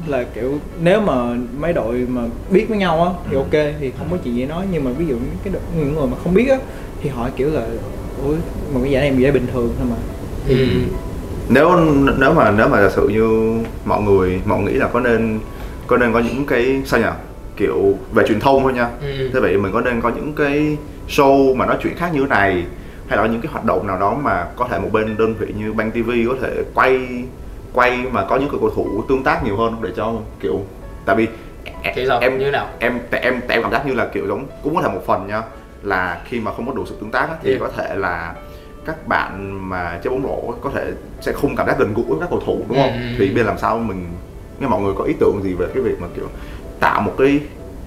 là 0.08 0.24
kiểu 0.36 0.60
nếu 0.82 1.02
mà 1.02 1.14
mấy 1.58 1.74
đội 1.74 1.94
mà 2.10 2.22
biết 2.50 2.66
với 2.70 2.78
nhau 2.78 3.04
á 3.04 3.10
thì 3.30 3.36
Ừ. 3.36 3.38
ok 3.40 3.74
thì 3.80 3.92
không 3.98 4.08
có 4.12 4.18
chuyện 4.24 4.36
gì 4.36 4.46
nói 4.46 4.66
nhưng 4.72 4.84
mà 4.84 4.92
ví 4.92 5.06
dụ 5.06 5.16
những 5.16 5.38
cái 5.44 5.54
đội, 5.54 5.62
những 5.78 5.96
người 5.96 6.08
mà 6.08 6.18
không 6.24 6.34
biết 6.34 6.50
á 6.50 6.58
thì 7.02 7.10
họ 7.10 7.30
kiểu 7.36 7.50
là 7.54 7.66
ui 8.26 8.36
mà 8.74 8.80
cái 8.84 8.92
giải 8.92 9.10
này 9.12 9.22
giải 9.22 9.32
bình 9.32 9.48
thường 9.54 9.74
thôi 9.80 9.88
mà 9.90 9.96
ừ. 10.48 10.56
Nếu 11.50 11.80
nếu 12.18 12.34
mà 12.34 12.52
nếu 12.52 12.68
mà 12.68 12.82
giả 12.82 12.90
sử 12.90 13.08
như 13.08 13.58
mọi 13.86 14.02
người 14.02 14.42
mọi 14.46 14.60
người 14.62 14.74
nghĩ 14.74 14.80
là 14.80 14.88
có 14.88 15.00
nên 15.00 15.40
có 15.88 15.98
nên 15.98 16.14
có 16.14 16.20
những 16.20 16.46
cái 16.46 16.82
sao 16.86 17.00
nhỉ 17.00 17.06
kiểu 17.58 17.98
về 18.14 18.24
truyền 18.28 18.40
thông 18.40 18.64
thôi 18.64 18.74
nha 18.74 18.90
Ừ. 19.02 19.30
thế 19.34 19.40
vậy 19.40 19.58
mình 19.58 19.72
có 19.74 19.82
nên 19.82 20.02
có 20.02 20.10
những 20.16 20.34
cái 20.34 20.78
show 21.10 21.56
mà 21.56 21.66
nói 21.66 21.78
chuyện 21.84 21.96
khác 21.96 22.10
như 22.14 22.20
thế 22.22 22.28
này 22.28 22.66
hay 23.08 23.18
là 23.18 23.28
những 23.28 23.42
cái 23.42 23.52
hoạt 23.52 23.66
động 23.66 23.88
nào 23.88 24.00
đó 24.00 24.18
mà 24.24 24.48
có 24.56 24.68
thể 24.72 24.80
một 24.80 24.90
bên 24.92 25.18
đơn 25.18 25.34
vị 25.40 25.48
như 25.58 25.74
bang 25.74 25.92
tv 25.92 26.10
có 26.30 26.36
thể 26.42 26.64
quay 26.74 27.00
quay 27.74 28.04
mà 28.12 28.26
có 28.30 28.36
những 28.36 28.50
cái 28.50 28.58
cầu 28.62 28.70
thủ 28.70 29.04
tương 29.10 29.24
tác 29.24 29.44
nhiều 29.46 29.58
hơn 29.58 29.76
để 29.82 29.90
cho 29.96 30.14
kiểu 30.42 30.62
tại 31.06 31.16
vì 31.16 31.28
Thì 31.96 32.06
sao? 32.08 32.20
em 32.20 32.38
Như 32.38 32.46
thế 32.46 32.52
nào? 32.52 32.68
em 32.80 33.00
tại 33.10 33.22
em 33.22 33.42
tại 33.48 33.58
em 33.58 33.62
cảm 33.64 33.72
giác 33.72 33.86
như 33.88 33.94
là 33.94 34.06
kiểu 34.14 34.28
giống 34.28 34.46
cũng 34.64 34.76
có 34.76 34.82
thể 34.82 34.88
một 34.88 35.02
phần 35.08 35.28
nha 35.28 35.42
là 35.84 36.22
khi 36.26 36.40
mà 36.40 36.52
không 36.54 36.68
có 36.68 36.74
đủ 36.74 36.86
sự 36.86 36.96
tương 37.02 37.12
tác 37.12 37.28
thì 37.44 37.50
Yeah. 37.50 37.62
có 37.62 37.70
thể 37.78 37.96
là 37.96 38.34
các 38.86 39.08
bạn 39.08 39.60
mà 39.70 40.00
chơi 40.04 40.14
bóng 40.14 40.24
rổ 40.24 40.54
có 40.62 40.70
thể 40.76 40.92
sẽ 41.22 41.32
không 41.32 41.56
cảm 41.56 41.68
giác 41.68 41.80
gần 41.80 41.94
gũi 41.94 42.06
với 42.08 42.18
các 42.20 42.30
cầu 42.30 42.40
thủ 42.46 42.60
đúng 42.70 42.78
không? 42.78 42.92
Ừ, 42.92 43.00
ừ, 43.00 43.16
thì 43.20 43.28
bây 43.32 43.44
giờ 43.44 43.48
làm 43.48 43.58
sao 43.58 43.78
mình 43.78 44.06
nghe 44.60 44.68
mọi 44.68 44.82
người 44.82 44.94
có 44.98 45.04
ý 45.04 45.14
tưởng 45.20 45.40
gì 45.44 45.54
về 45.54 45.68
cái 45.74 45.84
việc 45.84 46.02
mà 46.02 46.08
kiểu 46.16 46.26
tạo 46.80 47.02
một 47.02 47.12
cái 47.18 47.40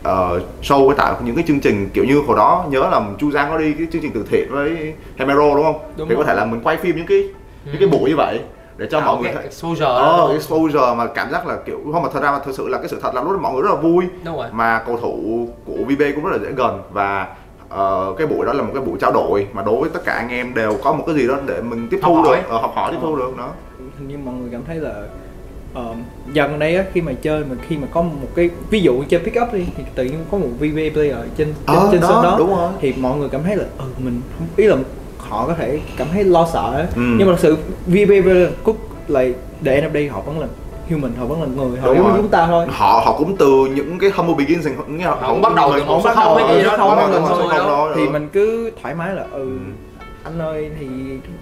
ờ, 0.03 0.41
show 0.63 0.87
với 0.87 0.97
tạo 0.97 1.17
những 1.25 1.35
cái 1.37 1.45
chương 1.49 1.61
trình 1.61 1.89
kiểu 1.95 2.05
như 2.05 2.21
hồi 2.27 2.37
đó 2.37 2.65
nhớ 2.71 2.81
là 2.91 3.01
Chu 3.19 3.31
Giang 3.31 3.51
có 3.51 3.59
đi 3.59 3.73
cái 3.73 3.87
chương 3.93 4.03
trình 4.03 4.11
từ 4.15 4.25
thiện 4.31 4.49
với 4.51 4.95
Hemero 5.17 5.55
đúng 5.55 5.63
không? 5.65 5.79
Đúng 5.97 6.09
thì 6.09 6.15
có 6.15 6.19
rồi. 6.21 6.27
thể 6.27 6.35
là 6.35 6.45
mình 6.45 6.61
quay 6.65 6.77
phim 6.77 6.97
những 6.97 7.07
cái 7.07 7.23
những 7.65 7.77
cái 7.81 7.89
Ừ. 7.93 7.99
buổi 7.99 8.11
như 8.11 8.17
vậy 8.17 8.41
để 8.77 8.87
cho 8.91 9.01
Tạo 9.01 9.13
mọi 9.15 9.23
người 9.23 9.33
thấy 9.33 9.43
exposure 9.43 9.85
ờ 9.87 10.33
exposure 10.33 10.95
mà 10.97 11.07
cảm 11.07 11.31
giác 11.33 11.47
là 11.47 11.57
kiểu 11.67 11.81
không 11.93 12.03
mà 12.03 12.09
thật 12.13 12.23
ra 12.23 12.31
mà 12.31 12.39
thật 12.45 12.53
sự 12.55 12.69
là 12.69 12.79
cái 12.79 12.89
sự 12.89 12.99
thật 13.03 13.15
là 13.15 13.23
lúc 13.23 13.33
đó 13.33 13.39
mọi 13.39 13.53
người 13.53 13.63
rất 13.63 13.69
là 13.75 13.81
vui. 13.81 14.05
Đúng 14.25 14.37
rồi. 14.37 14.47
Mà 14.53 14.83
cầu 14.87 14.97
thủ 15.03 15.49
của 15.67 15.73
VB 15.85 16.03
cũng 16.15 16.25
rất 16.25 16.31
là 16.33 16.39
dễ 16.43 16.53
gần 16.57 16.83
và 16.93 17.27
ờ, 17.69 18.15
cái 18.19 18.27
buổi 18.27 18.47
đó 18.47 18.53
là 18.53 18.63
một 18.63 18.71
cái 18.75 18.83
buổi 18.83 18.99
trao 19.01 19.13
đổi 19.13 19.47
mà 19.53 19.63
đối 19.63 19.81
với 19.81 19.91
tất 19.95 20.01
cả 20.05 20.13
anh 20.13 20.29
em 20.29 20.55
đều 20.55 20.77
có 20.85 20.93
một 20.93 21.05
cái 21.07 21.15
gì 21.17 21.27
đó 21.29 21.35
để 21.47 21.61
mình 21.61 21.89
tiếp 21.91 21.99
thu 22.03 22.23
được 22.25 22.37
ờ, 22.49 22.59
học 22.59 22.73
hỏi 22.75 22.93
tiếp 22.93 22.99
thu 23.03 23.17
được 23.17 23.37
đó 23.39 23.51
hình 23.99 24.09
như 24.09 24.19
mọi 24.25 24.35
người 24.35 24.49
cảm 24.53 24.63
thấy 24.67 24.77
là 24.77 24.95
ờ, 25.75 25.95
dần 26.33 26.51
gần 26.51 26.59
đây 26.59 26.77
á 26.77 26.85
khi 26.93 27.01
mà 27.01 27.13
chơi 27.23 27.45
mà 27.51 27.57
khi 27.69 27.77
mà 27.77 27.87
có 27.93 28.03
một 28.03 28.29
cái 28.35 28.51
ví 28.71 28.81
dụ 28.81 29.05
trên 29.09 29.25
pick 29.25 29.43
up 29.43 29.53
đi 29.53 29.67
thì 29.77 29.85
tự 29.95 30.05
nhiên 30.05 30.25
có 30.31 30.39
một 30.39 30.49
VV 30.59 30.65
player 30.95 31.17
trên 31.37 31.55
trên, 31.67 31.77
Ờ, 31.77 31.89
trên 31.93 32.01
đó, 32.01 32.09
sân 32.09 32.23
đó 32.23 32.37
đúng 32.39 32.49
rồi. 32.49 32.73
thì 32.81 32.95
mọi 32.97 33.17
người 33.19 33.29
cảm 33.29 33.43
thấy 33.43 33.57
là 33.57 33.65
ừ 33.79 33.85
mình 33.99 34.21
không 34.39 34.47
ý 34.57 34.65
là 34.67 34.77
họ 35.19 35.47
có 35.47 35.55
thể 35.55 35.81
cảm 35.97 36.07
thấy 36.13 36.25
lo 36.25 36.49
sợ 36.53 36.73
á 36.77 36.87
Ừ. 36.97 37.03
nhưng 37.19 37.27
mà 37.29 37.33
thật 37.33 37.39
sự 37.41 37.57
VV 37.87 38.23
player 38.23 38.49
lại 39.09 39.35
để 39.61 39.89
đi 39.93 40.09
họ 40.09 40.21
vẫn 40.21 40.41
là 40.41 40.47
human 40.91 41.13
họ 41.19 41.27
vẫn 41.27 41.43
là 41.43 41.49
người 41.57 41.81
họ 41.81 41.89
Đúng 41.89 41.97
giống 41.97 42.17
chúng 42.17 42.29
ta 42.29 42.47
thôi 42.47 42.67
họ 42.71 43.03
họ 43.05 43.15
cũng 43.19 43.37
từ 43.37 43.67
những 43.75 43.99
cái 43.99 44.11
humble 44.15 44.35
beginnings 44.35 44.67
những 44.89 44.99
cái 44.99 45.09
Họ 45.09 45.31
cũng 45.33 45.43
bắt 45.43 45.55
đầu 45.55 45.73
từ 45.75 45.81
số 45.89 46.01
bắt 46.05 46.15
không 46.15 46.25
đầu 46.39 46.47
hay 46.47 46.57
gì 46.57 46.63
đó 46.63 46.77
không 46.77 47.27
số 47.29 47.49
đâu 47.53 47.89
thì 47.97 48.09
mình 48.09 48.29
cứ 48.33 48.71
thoải 48.83 48.95
mái 48.95 49.15
là 49.15 49.27
ừ 49.33 49.59
Ừ. 50.27 50.31
anh 50.33 50.39
ơi 50.39 50.71
thì 50.81 50.87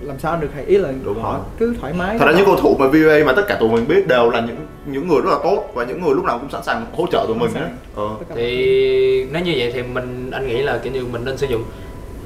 làm 0.01 0.19
sao 0.19 0.37
được 0.41 0.49
hay 0.55 0.65
ý 0.65 0.77
là 0.79 0.89
Đúng 1.05 1.23
họ 1.23 1.33
rồi. 1.33 1.41
cứ 1.59 1.75
thoải 1.81 1.93
mái 1.93 2.19
thật 2.19 2.25
ra 2.27 2.33
những 2.33 2.47
cầu 2.47 2.57
thủ 2.57 2.77
mà 2.79 2.87
VA 2.87 3.19
mà 3.27 3.33
tất 3.37 3.43
cả 3.49 3.57
tụi 3.61 3.69
mình 3.69 3.89
biết 3.89 4.07
đều 4.09 4.31
là 4.31 4.41
những 4.41 4.57
những 4.87 5.09
người 5.09 5.21
rất 5.21 5.31
là 5.31 5.39
tốt 5.45 5.65
và 5.75 5.85
những 5.85 6.03
người 6.05 6.15
lúc 6.15 6.25
nào 6.25 6.39
cũng 6.39 6.51
sẵn 6.51 6.63
sàng 6.63 6.87
hỗ 6.97 7.07
trợ 7.13 7.25
tụi 7.27 7.37
mình 7.37 7.51
đó. 7.55 7.61
sàng. 7.61 7.77
Ờ. 7.97 8.09
Thì 8.35 9.27
nếu 9.33 9.43
như 9.43 9.55
vậy 9.57 9.71
thì 9.75 9.83
mình 9.83 10.31
anh 10.31 10.47
nghĩ 10.49 10.63
là 10.63 10.79
kiểu 10.79 10.93
như 10.93 11.05
mình 11.13 11.25
nên 11.25 11.37
sử 11.39 11.47
dụng 11.47 11.63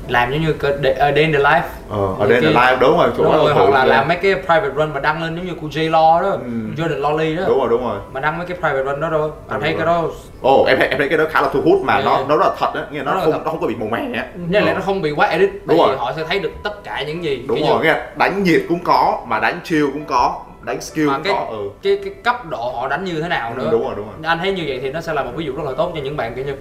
làm 0.09 0.33
giống 0.33 0.40
như 0.42 0.53
cái 0.53 0.73
day, 0.83 0.92
a 0.92 1.12
day 1.12 1.23
in 1.25 1.33
the 1.33 1.38
life 1.38 1.61
Ờ, 1.90 2.14
ở 2.18 2.27
đây 2.29 2.40
cái- 2.42 2.53
là 2.53 2.71
live 2.71 2.81
đúng 2.81 2.99
rồi 2.99 3.09
chỗ 3.16 3.23
đúng 3.25 3.33
rồi 3.33 3.53
hoặc 3.55 3.71
là 3.71 3.85
làm 3.85 4.09
mấy 4.09 4.16
cái 4.16 4.35
private 4.35 4.68
run 4.75 4.92
mà 4.94 5.01
đăng 5.01 5.23
lên 5.23 5.37
giống 5.37 5.47
như 5.47 5.53
của 5.61 5.66
J 5.66 5.90
Law 5.90 6.23
đó 6.23 6.29
Ừ. 6.31 6.38
Jordan 6.77 6.99
Lolly 7.11 7.37
đó 7.37 7.42
đúng 7.49 7.59
rồi 7.59 7.68
đúng 7.71 7.83
rồi 7.83 7.99
mà 8.12 8.21
đăng 8.21 8.38
mấy 8.38 8.47
cái 8.47 8.57
private 8.57 8.83
run 8.85 9.01
đó 9.01 9.09
thôi 9.11 9.31
anh 9.49 9.61
thấy 9.61 9.71
rồi. 9.73 9.79
cái 9.79 9.87
đó 9.87 10.05
ồ 10.42 10.64
em 10.64 10.79
thấy 10.79 10.88
em 10.88 10.99
thấy 10.99 11.09
cái 11.09 11.18
đó 11.18 11.25
khá 11.31 11.40
là 11.42 11.49
thu 11.53 11.61
hút 11.64 11.81
mà 11.85 11.92
Yeah. 11.94 12.05
nó 12.05 12.21
nó 12.29 12.37
rất 12.37 12.44
là 12.47 12.55
thật 12.59 12.71
á 12.75 12.83
nghĩa 12.90 12.99
là 12.99 13.05
Nó 13.05 13.14
nó 13.14 13.21
không 13.21 13.33
thật. 13.33 13.38
nó 13.44 13.51
không 13.51 13.61
có 13.61 13.66
bị 13.66 13.75
màu 13.75 13.88
mè 13.88 14.18
á 14.18 14.27
nên 14.49 14.64
là 14.64 14.75
nó 14.75 14.81
không 14.81 15.03
bị 15.03 15.11
quá 15.11 15.27
edit 15.27 15.51
Đúng 15.64 15.79
rồi. 15.79 15.97
họ 15.97 16.12
sẽ 16.16 16.25
thấy 16.29 16.38
được 16.38 16.51
tất 16.62 16.85
cả 16.85 17.03
những 17.07 17.25
gì 17.25 17.44
đúng 17.49 17.62
rồi 17.68 17.85
nghe 17.85 17.94
đánh 18.16 18.42
nhiệt 18.42 18.62
cũng 18.68 18.79
có 18.85 19.18
mà 19.27 19.38
đánh 19.40 19.61
chill 19.64 19.87
cũng 19.92 20.05
có 20.05 20.40
đánh 20.62 20.81
skill 20.81 21.07
mà 21.09 21.14
cũng 21.14 21.23
cái, 21.23 21.33
có 21.33 21.47
ừ. 21.51 21.59
cái 21.83 21.99
cái 22.05 22.14
cấp 22.25 22.47
độ 22.51 22.73
họ 22.77 22.88
đánh 22.88 23.05
như 23.05 23.21
thế 23.23 23.29
nào 23.29 23.55
nữa 23.55 23.68
đúng 23.73 23.83
rồi 23.85 23.94
đúng 23.97 24.07
rồi 24.07 24.14
anh 24.23 24.38
thấy 24.38 24.53
như 24.53 24.64
vậy 24.66 24.79
thì 24.83 24.90
nó 24.90 25.01
sẽ 25.01 25.12
là 25.12 25.23
một 25.23 25.31
ví 25.37 25.44
dụ 25.44 25.53
rất 25.57 25.62
là 25.66 25.73
tốt 25.77 25.92
cho 25.94 26.01
những 26.01 26.16
bạn 26.16 26.35
kiểu 26.35 26.44
như 26.44 26.55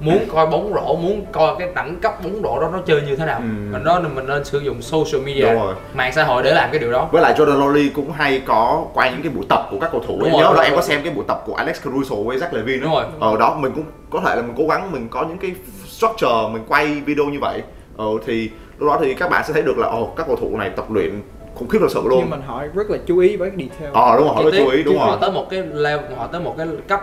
muốn 0.00 0.18
coi 0.32 0.46
bóng 0.46 0.72
rổ 0.74 0.96
muốn 0.96 1.24
coi 1.32 1.54
cái 1.58 1.68
đẳng 1.74 1.96
cấp 2.02 2.14
bóng 2.24 2.42
rổ 2.42 2.60
đó 2.60 2.68
nó 2.72 2.78
chơi 2.86 3.02
như 3.02 3.16
thế 3.16 3.26
nào 3.26 3.38
Ừ. 3.40 3.44
mình 3.72 3.84
đó 3.84 4.00
mình 4.14 4.26
nên 4.26 4.44
sử 4.44 4.58
dụng 4.58 4.82
social 4.82 5.22
media 5.26 5.40
Đúng 5.40 5.54
rồi. 5.54 5.74
mạng 5.94 6.12
xã 6.14 6.24
hội 6.24 6.42
để 6.42 6.52
làm 6.54 6.70
cái 6.70 6.78
điều 6.80 6.92
đó 6.92 7.08
với 7.12 7.22
lại 7.22 7.34
Jordan 7.38 7.58
Lolly 7.58 7.88
cũng 7.94 8.12
hay 8.12 8.42
có 8.46 8.84
quay 8.94 9.10
những 9.12 9.22
cái 9.22 9.32
buổi 9.32 9.44
tập 9.48 9.66
của 9.70 9.76
các 9.80 9.88
cầu 9.92 10.00
thủ 10.06 10.16
Đúng 10.20 10.24
em 10.24 10.32
rồi, 10.32 10.40
nhớ 10.40 10.46
đúng 10.46 10.54
là 10.56 10.62
rồi. 10.62 10.64
em 10.64 10.74
có 10.76 10.82
xem 10.82 11.00
cái 11.04 11.12
buổi 11.12 11.24
tập 11.28 11.42
của 11.46 11.54
Alex 11.54 11.82
Caruso 11.84 12.16
với 12.16 12.36
Zach 12.38 12.52
Levine 12.56 12.82
Đúng 12.82 12.92
rồi. 12.92 13.04
ở 13.20 13.36
đó 13.36 13.54
mình 13.60 13.72
cũng 13.74 13.84
có 14.10 14.20
thể 14.20 14.36
là 14.36 14.42
mình 14.42 14.54
cố 14.56 14.64
gắng 14.68 14.92
mình 14.92 15.08
có 15.10 15.24
những 15.28 15.38
cái 15.38 15.50
structure 15.86 16.48
mình 16.52 16.62
quay 16.68 16.86
video 16.86 17.24
như 17.24 17.38
vậy 17.40 17.62
ờ, 17.96 18.04
thì 18.26 18.50
lúc 18.78 18.88
đó 18.88 18.98
thì 19.00 19.14
các 19.14 19.30
bạn 19.30 19.44
sẽ 19.46 19.52
thấy 19.52 19.62
được 19.62 19.78
là 19.78 19.88
ồ 19.88 20.12
các 20.16 20.26
cầu 20.26 20.36
thủ 20.36 20.56
này 20.56 20.70
tập 20.76 20.90
luyện 20.90 21.22
khủng 21.54 21.68
khiếp 21.68 21.78
thật 21.80 21.90
sự 21.90 22.00
luôn 22.04 22.18
nhưng 22.20 22.30
mình 22.30 22.40
họ 22.46 22.62
rất 22.74 22.90
là 22.90 22.98
chú 23.06 23.18
ý 23.18 23.36
với 23.36 23.50
cái 23.50 23.68
detail 23.68 23.90
ờ 23.94 24.16
đúng 24.16 24.26
rồi 24.26 24.34
họ 24.36 24.50
tiết, 24.50 24.58
chú 24.64 24.70
ý 24.70 24.82
đúng 24.82 24.98
họ 24.98 25.06
rồi 25.06 25.16
tới 25.20 25.30
một 25.32 25.46
cái 25.50 25.62
level 25.72 26.12
họ 26.16 26.26
tới 26.26 26.40
một 26.40 26.54
cái 26.58 26.66
cấp 26.88 27.00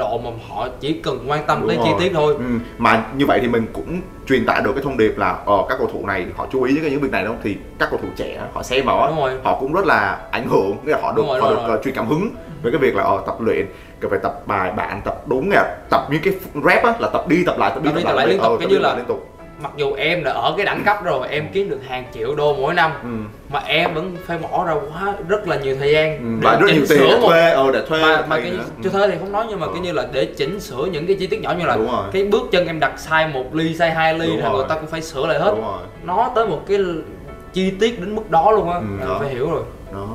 độ 0.00 0.18
mà 0.24 0.30
họ 0.48 0.68
chỉ 0.80 0.92
cần 0.92 1.24
quan 1.26 1.44
tâm 1.46 1.58
Đúng 1.60 1.68
tới 1.68 1.76
rồi. 1.76 1.86
chi 1.88 1.92
tiết 2.04 2.10
thôi. 2.14 2.34
Ừ. 2.38 2.44
mà 2.78 3.04
như 3.16 3.26
vậy 3.26 3.38
thì 3.42 3.48
mình 3.48 3.66
cũng 3.72 4.00
truyền 4.28 4.46
tải 4.46 4.62
được 4.62 4.72
cái 4.74 4.84
thông 4.84 4.96
điệp 4.96 5.14
là 5.18 5.38
ờ, 5.46 5.56
các 5.68 5.78
cầu 5.78 5.90
thủ 5.92 6.06
này 6.06 6.26
họ 6.36 6.46
chú 6.52 6.62
ý 6.62 6.78
cái 6.82 6.90
những 6.90 7.00
việc 7.00 7.10
này 7.12 7.22
đúng 7.24 7.32
không? 7.34 7.40
Thì 7.44 7.56
các 7.78 7.88
cầu 7.90 7.98
thủ 8.02 8.08
trẻ 8.16 8.40
họ 8.52 8.62
xem 8.62 8.86
vào 8.86 9.14
họ 9.44 9.56
cũng 9.60 9.72
rất 9.72 9.86
là 9.86 10.18
ảnh 10.30 10.48
hưởng 10.48 10.76
nghĩa 10.84 10.92
là 10.92 10.98
họ 11.02 11.12
được 11.12 11.22
rồi, 11.26 11.40
họ 11.40 11.50
được 11.50 11.56
ờ, 11.66 11.80
truyền 11.84 11.94
cảm 11.94 12.06
hứng 12.06 12.30
với 12.62 12.72
cái 12.72 12.78
việc 12.78 12.94
là 12.96 13.02
ờ, 13.02 13.22
tập 13.26 13.40
luyện 13.40 13.66
cần 14.00 14.10
phải 14.10 14.20
tập 14.22 14.42
bài 14.46 14.72
bản 14.76 15.00
tập 15.04 15.22
đúng 15.28 15.48
nha 15.48 15.62
tập 15.90 16.00
những 16.10 16.20
cái 16.24 16.34
rap 16.64 16.84
á 16.84 16.92
là 17.00 17.08
tập 17.12 17.28
đi 17.28 17.44
tập 17.44 17.58
lại 17.58 17.70
tập 17.74 17.82
đi 17.84 17.90
Tập 17.90 17.96
đi, 17.96 18.02
tập, 18.02 18.08
tập 18.10 18.16
lại 18.16 18.26
liên 18.26 18.38
tục, 18.38 18.46
ờ, 18.50 18.56
cái 18.58 18.68
như 18.68 18.78
là- 18.78 18.88
lại 18.88 18.96
liên 18.96 19.06
tục 19.06 19.26
mặc 19.62 19.72
dù 19.76 19.92
em 19.94 20.24
đã 20.24 20.32
ở 20.32 20.54
cái 20.56 20.66
đẳng 20.66 20.82
cấp 20.84 21.04
rồi 21.04 21.28
em 21.28 21.48
kiếm 21.52 21.70
được 21.70 21.80
hàng 21.88 22.04
triệu 22.14 22.34
đô 22.34 22.54
mỗi 22.54 22.74
năm 22.74 22.90
ừ. 23.02 23.08
mà 23.52 23.60
em 23.66 23.94
vẫn 23.94 24.16
phải 24.26 24.38
bỏ 24.38 24.64
ra 24.64 24.72
quá 24.74 25.14
rất 25.28 25.48
là 25.48 25.56
nhiều 25.56 25.76
thời 25.80 25.92
gian 25.92 26.16
Ừ. 26.18 26.24
để 26.40 26.48
và 26.50 26.56
rất 26.60 26.66
chỉnh 26.66 26.76
nhiều 26.76 26.84
tiền 26.88 26.98
sửa 26.98 27.06
để 27.08 27.20
một 27.20 27.28
thuê 27.28 27.50
ờ 27.50 27.70
để 27.72 27.82
thuê 27.88 28.02
mà, 28.02 28.22
mà 28.28 28.36
cái 28.36 28.52
chưa 28.84 28.90
Ừ. 28.92 28.98
thế 28.98 29.08
thì 29.12 29.18
không 29.20 29.32
nói 29.32 29.46
nhưng 29.48 29.60
mà 29.60 29.66
Ờ. 29.66 29.72
cái 29.72 29.80
như 29.82 29.92
là 29.92 30.06
để 30.12 30.24
chỉnh 30.24 30.60
sửa 30.60 30.84
những 30.92 31.06
cái 31.06 31.16
chi 31.20 31.26
tiết 31.26 31.40
nhỏ 31.42 31.54
như 31.58 31.64
là 31.66 31.76
cái 32.12 32.24
bước 32.24 32.42
chân 32.52 32.66
em 32.66 32.80
đặt 32.80 32.92
sai 32.98 33.28
một 33.28 33.54
ly 33.54 33.74
sai 33.74 33.90
hai 33.90 34.18
ly 34.18 34.26
Đúng 34.26 34.40
rồi. 34.42 34.52
người 34.56 34.66
ta 34.68 34.74
cũng 34.74 34.86
phải 34.86 35.02
sửa 35.02 35.26
lại 35.26 35.38
hết 35.40 35.54
nó 36.02 36.30
tới 36.34 36.46
một 36.46 36.60
cái 36.68 36.78
chi 37.52 37.70
tiết 37.80 38.00
đến 38.00 38.14
mức 38.16 38.30
đó 38.30 38.50
luôn 38.52 38.70
á 38.70 38.80
Ừ, 39.06 39.14
phải 39.20 39.28
hiểu 39.28 39.50
rồi 39.50 39.62
đó 39.92 40.06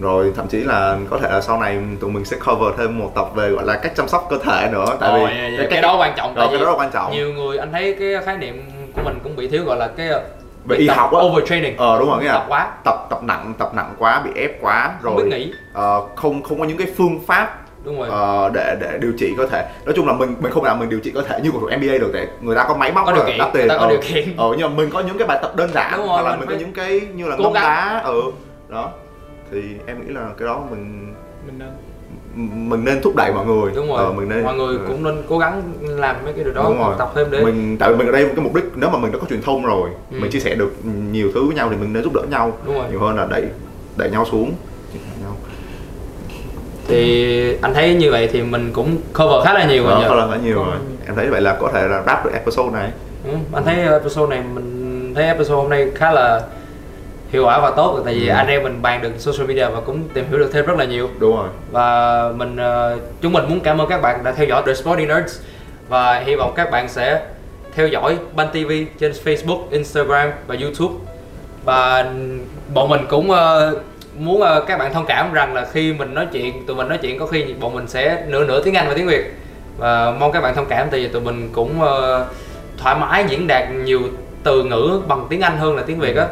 rồi 0.00 0.32
thậm 0.36 0.46
chí 0.48 0.58
là 0.58 0.96
có 1.10 1.18
thể 1.18 1.28
là 1.30 1.40
sau 1.40 1.60
này 1.60 1.78
tụi 2.00 2.10
mình 2.10 2.24
sẽ 2.24 2.36
cover 2.46 2.74
thêm 2.78 2.98
một 2.98 3.12
tập 3.14 3.26
về 3.34 3.48
gọi 3.48 3.64
là 3.66 3.76
cách 3.76 3.92
chăm 3.96 4.08
sóc 4.08 4.26
cơ 4.30 4.38
thể 4.44 4.68
nữa. 4.72 4.96
Tại 5.00 5.12
vì 5.26 5.56
dạ, 5.58 5.64
cái 5.70 5.82
đó 5.82 5.96
quan 6.00 6.12
trọng 6.16 6.34
rồi 6.34 6.46
cái 6.50 6.58
đó 6.60 6.74
quan 6.78 6.90
trọng. 6.90 7.12
nhiều 7.12 7.32
người 7.32 7.58
anh 7.58 7.72
thấy 7.72 7.96
cái 8.00 8.14
khái 8.24 8.36
niệm 8.36 8.62
của 8.96 9.02
mình 9.04 9.18
cũng 9.24 9.36
bị 9.36 9.48
thiếu 9.48 9.64
gọi 9.64 9.76
là 9.76 9.88
cái 9.96 10.08
Về 10.08 10.18
việc 10.64 10.78
y 10.78 10.88
học 10.88 11.12
á. 11.12 11.20
overtraining 11.20 11.76
ờ 11.76 11.98
đúng 11.98 12.08
rồi 12.08 12.22
nghĩa 12.22 12.28
tập 12.28 12.44
quá. 12.48 12.70
Tập 12.84 13.06
tập 13.10 13.22
nặng 13.22 13.52
tập 13.58 13.70
nặng 13.74 13.94
quá 13.98 14.22
bị 14.24 14.30
ép 14.40 14.50
quá 14.60 14.90
không 15.02 15.14
rồi 15.16 15.24
biết 15.24 15.30
nghỉ. 15.38 15.52
ờ, 15.74 16.00
không 16.16 16.42
không 16.42 16.58
có 16.58 16.64
những 16.64 16.76
cái 16.78 16.86
phương 16.96 17.20
pháp 17.26 17.58
đúng 17.84 17.98
rồi. 17.98 18.08
ờ, 18.10 18.50
để 18.54 18.76
để 18.80 18.98
điều 19.00 19.12
trị 19.18 19.34
cơ 19.38 19.46
thể. 19.46 19.64
Nói 19.84 19.92
chung 19.96 20.06
là 20.06 20.12
mình 20.12 20.34
mình 20.40 20.52
không 20.52 20.64
làm 20.64 20.78
mình 20.78 20.88
điều 20.88 21.00
trị 21.00 21.10
cơ 21.14 21.22
thể 21.22 21.40
như 21.42 21.50
cầu 21.50 21.60
thủ 21.60 21.68
NBA 21.68 21.98
được 21.98 22.10
tại 22.14 22.26
người 22.40 22.56
ta 22.56 22.64
có 22.68 22.74
máy 22.74 22.92
móc 22.92 23.06
Có 23.06 23.12
điều 23.12 23.24
kiện, 23.26 23.38
đắt 23.38 23.48
tiền. 23.52 23.68
có 23.68 23.74
ờ. 23.76 23.88
điều 23.88 24.00
kiện. 24.00 24.36
ờ 24.36 24.44
nhưng 24.58 24.70
mà 24.70 24.76
mình 24.76 24.90
có 24.92 25.00
những 25.00 25.18
cái 25.18 25.28
bài 25.28 25.38
tập 25.42 25.56
đơn 25.56 25.70
giản 25.74 25.92
Đúng 25.96 26.06
rồi, 26.06 26.08
hoặc 26.08 26.22
là 26.22 26.30
mình 26.30 26.40
mình 26.40 26.48
có 26.48 26.54
những 26.58 26.72
cái 26.72 27.00
như 27.14 27.28
là 27.28 27.36
ngâm 27.36 27.52
đá 27.52 28.00
ừ 28.04 28.22
đó 28.68 28.90
thì 29.52 29.62
em 29.86 30.06
nghĩ 30.06 30.12
là 30.12 30.30
cái 30.38 30.46
đó 30.48 30.62
mình 30.70 31.14
mình 31.46 31.58
nên. 31.58 31.68
Mình 32.70 32.84
nên 32.84 33.00
thúc 33.02 33.16
đẩy 33.16 33.32
mọi 33.32 33.46
người. 33.46 33.72
Đúng 33.74 33.88
rồi. 33.88 33.98
Ờ, 33.98 34.12
mình 34.12 34.28
nên 34.28 34.44
mọi 34.44 34.54
người 34.54 34.76
ừ. 34.76 34.84
cũng 34.88 35.02
nên 35.04 35.22
cố 35.28 35.38
gắng 35.38 35.62
làm 35.82 36.16
mấy 36.24 36.32
cái 36.32 36.44
điều 36.44 36.54
đó 36.54 36.62
Đúng 36.64 36.78
rồi. 36.78 36.94
tập 36.98 37.12
thêm 37.14 37.26
để 37.30 37.44
mình 37.44 37.76
tại 37.78 37.90
vì 37.92 37.96
mình 37.98 38.06
ở 38.06 38.12
đây 38.12 38.26
cái 38.26 38.44
mục 38.44 38.54
đích 38.54 38.64
nếu 38.76 38.90
mà 38.90 38.98
mình 38.98 39.12
đã 39.12 39.18
có 39.18 39.26
truyền 39.30 39.42
thông 39.42 39.64
rồi 39.66 39.90
Ừ. 40.12 40.18
mình 40.20 40.30
chia 40.30 40.40
sẻ 40.40 40.54
được 40.54 40.72
nhiều 41.12 41.30
thứ 41.34 41.44
với 41.46 41.54
nhau 41.54 41.68
thì 41.70 41.76
mình 41.76 41.92
nên 41.92 42.02
giúp 42.04 42.12
đỡ 42.14 42.22
nhau. 42.30 42.52
Đúng 42.66 42.74
rồi. 42.74 42.84
nhiều 42.90 43.00
hơn 43.00 43.16
là 43.16 43.26
đẩy 43.30 43.44
đẩy 43.96 44.10
nhau 44.10 44.24
xuống. 44.30 44.52
Nhau. 45.22 45.36
Thì 46.88 47.56
anh 47.62 47.74
thấy 47.74 47.94
như 47.94 48.10
vậy 48.10 48.28
thì 48.32 48.42
mình 48.42 48.70
cũng 48.72 48.96
cover 49.18 49.44
khá 49.44 49.52
là 49.54 49.64
nhiều 49.66 49.84
rồi 49.84 50.04
có 50.08 50.14
là 50.14 50.28
khá 50.30 50.36
nhiều 50.44 50.56
rồi. 50.56 50.76
Em 51.06 51.14
thấy 51.16 51.26
vậy 51.26 51.40
là 51.40 51.56
có 51.60 51.70
thể 51.74 51.88
là 51.88 52.02
wrap 52.06 52.24
được 52.24 52.30
episode 52.32 52.70
này. 52.72 52.90
Ừ, 53.24 53.30
anh 53.52 53.64
thấy 53.64 53.74
episode 53.82 54.36
này 54.36 54.44
mình 54.54 55.12
thấy 55.14 55.24
episode 55.24 55.54
hôm 55.54 55.70
nay 55.70 55.88
khá 55.94 56.10
là 56.12 56.42
hiệu 57.32 57.44
quả 57.44 57.58
và 57.60 57.70
tốt. 57.70 58.00
Tại 58.04 58.14
vì 58.14 58.28
Ừ. 58.28 58.34
anh 58.34 58.46
em 58.46 58.62
mình 58.62 58.82
bàn 58.82 59.02
được 59.02 59.10
social 59.18 59.46
media 59.48 59.66
và 59.68 59.80
cũng 59.80 60.08
tìm 60.14 60.24
hiểu 60.30 60.38
được 60.38 60.50
thêm 60.52 60.66
rất 60.66 60.78
là 60.78 60.84
nhiều. 60.84 61.10
Đúng 61.18 61.36
rồi. 61.36 61.48
Và 61.70 62.28
mình 62.36 62.56
ờ, 62.56 62.98
chúng 63.22 63.32
mình 63.32 63.44
muốn 63.48 63.60
cảm 63.60 63.78
ơn 63.80 63.88
các 63.88 64.02
bạn 64.02 64.24
đã 64.24 64.32
theo 64.32 64.46
dõi 64.46 64.62
The 64.66 64.74
Sporty 64.74 65.06
Nerds. 65.06 65.38
Và 65.88 66.18
hy 66.18 66.34
vọng 66.34 66.52
các 66.56 66.70
bạn 66.70 66.88
sẽ 66.88 67.22
theo 67.74 67.88
dõi 67.88 68.16
Ban 68.34 68.48
TV 68.48 68.72
trên 69.00 69.12
Facebook, 69.24 69.60
Instagram 69.70 70.30
và 70.46 70.56
YouTube. 70.62 70.94
Và 71.64 72.04
bọn 72.74 72.88
mình 72.88 73.00
cũng 73.08 73.30
ờ, 73.30 73.76
muốn 74.18 74.42
ờ, 74.42 74.64
các 74.66 74.78
bạn 74.78 74.92
thông 74.94 75.06
cảm 75.06 75.32
rằng 75.32 75.54
là 75.54 75.66
khi 75.72 75.92
mình 75.92 76.14
nói 76.14 76.26
chuyện 76.32 76.66
tụi 76.66 76.76
mình 76.76 76.88
nói 76.88 76.98
chuyện 77.02 77.18
có 77.18 77.26
khi 77.26 77.44
bọn 77.60 77.74
mình 77.74 77.88
sẽ 77.88 78.24
nửa 78.28 78.44
nửa 78.44 78.62
tiếng 78.62 78.74
Anh 78.74 78.88
và 78.88 78.94
tiếng 78.94 79.06
Việt. 79.06 79.34
Và 79.78 80.10
mong 80.20 80.32
các 80.32 80.40
bạn 80.40 80.54
thông 80.54 80.66
cảm 80.66 80.88
tại 80.90 81.00
vì 81.00 81.08
tụi 81.08 81.22
mình 81.22 81.50
cũng 81.52 81.82
ờ, 81.82 82.26
thoải 82.78 82.96
mái 83.00 83.24
diễn 83.28 83.46
đạt 83.46 83.70
nhiều 83.70 84.00
từ 84.42 84.64
ngữ 84.64 85.00
bằng 85.08 85.26
tiếng 85.30 85.40
Anh 85.40 85.58
hơn 85.58 85.76
là 85.76 85.82
tiếng 85.86 85.98
Việt 85.98 86.16
á 86.16 86.26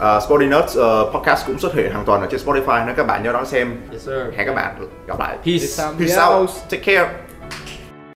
uh, 0.00 0.22
Sporty 0.22 0.46
Nerds 0.46 0.78
uh, 0.78 1.14
podcast 1.14 1.46
cũng 1.46 1.58
xuất 1.58 1.74
hiện 1.74 1.92
hàng 1.92 2.04
tuần 2.06 2.20
ở 2.20 2.26
trên 2.30 2.40
Spotify 2.40 2.86
nếu 2.86 2.94
các 2.94 3.06
bạn 3.06 3.22
nhớ 3.22 3.32
đón 3.32 3.46
xem. 3.46 3.76
Yes 3.92 4.02
sir. 4.02 4.16
Hẹn 4.36 4.46
các 4.46 4.54
bạn 4.54 4.74
gặp 5.06 5.20
lại. 5.20 5.36
Peace. 5.36 5.66
Peace 5.76 5.88
out. 5.88 5.98
peace 5.98 6.22
out. 6.22 6.50
Take 6.70 6.82
care 6.84 7.29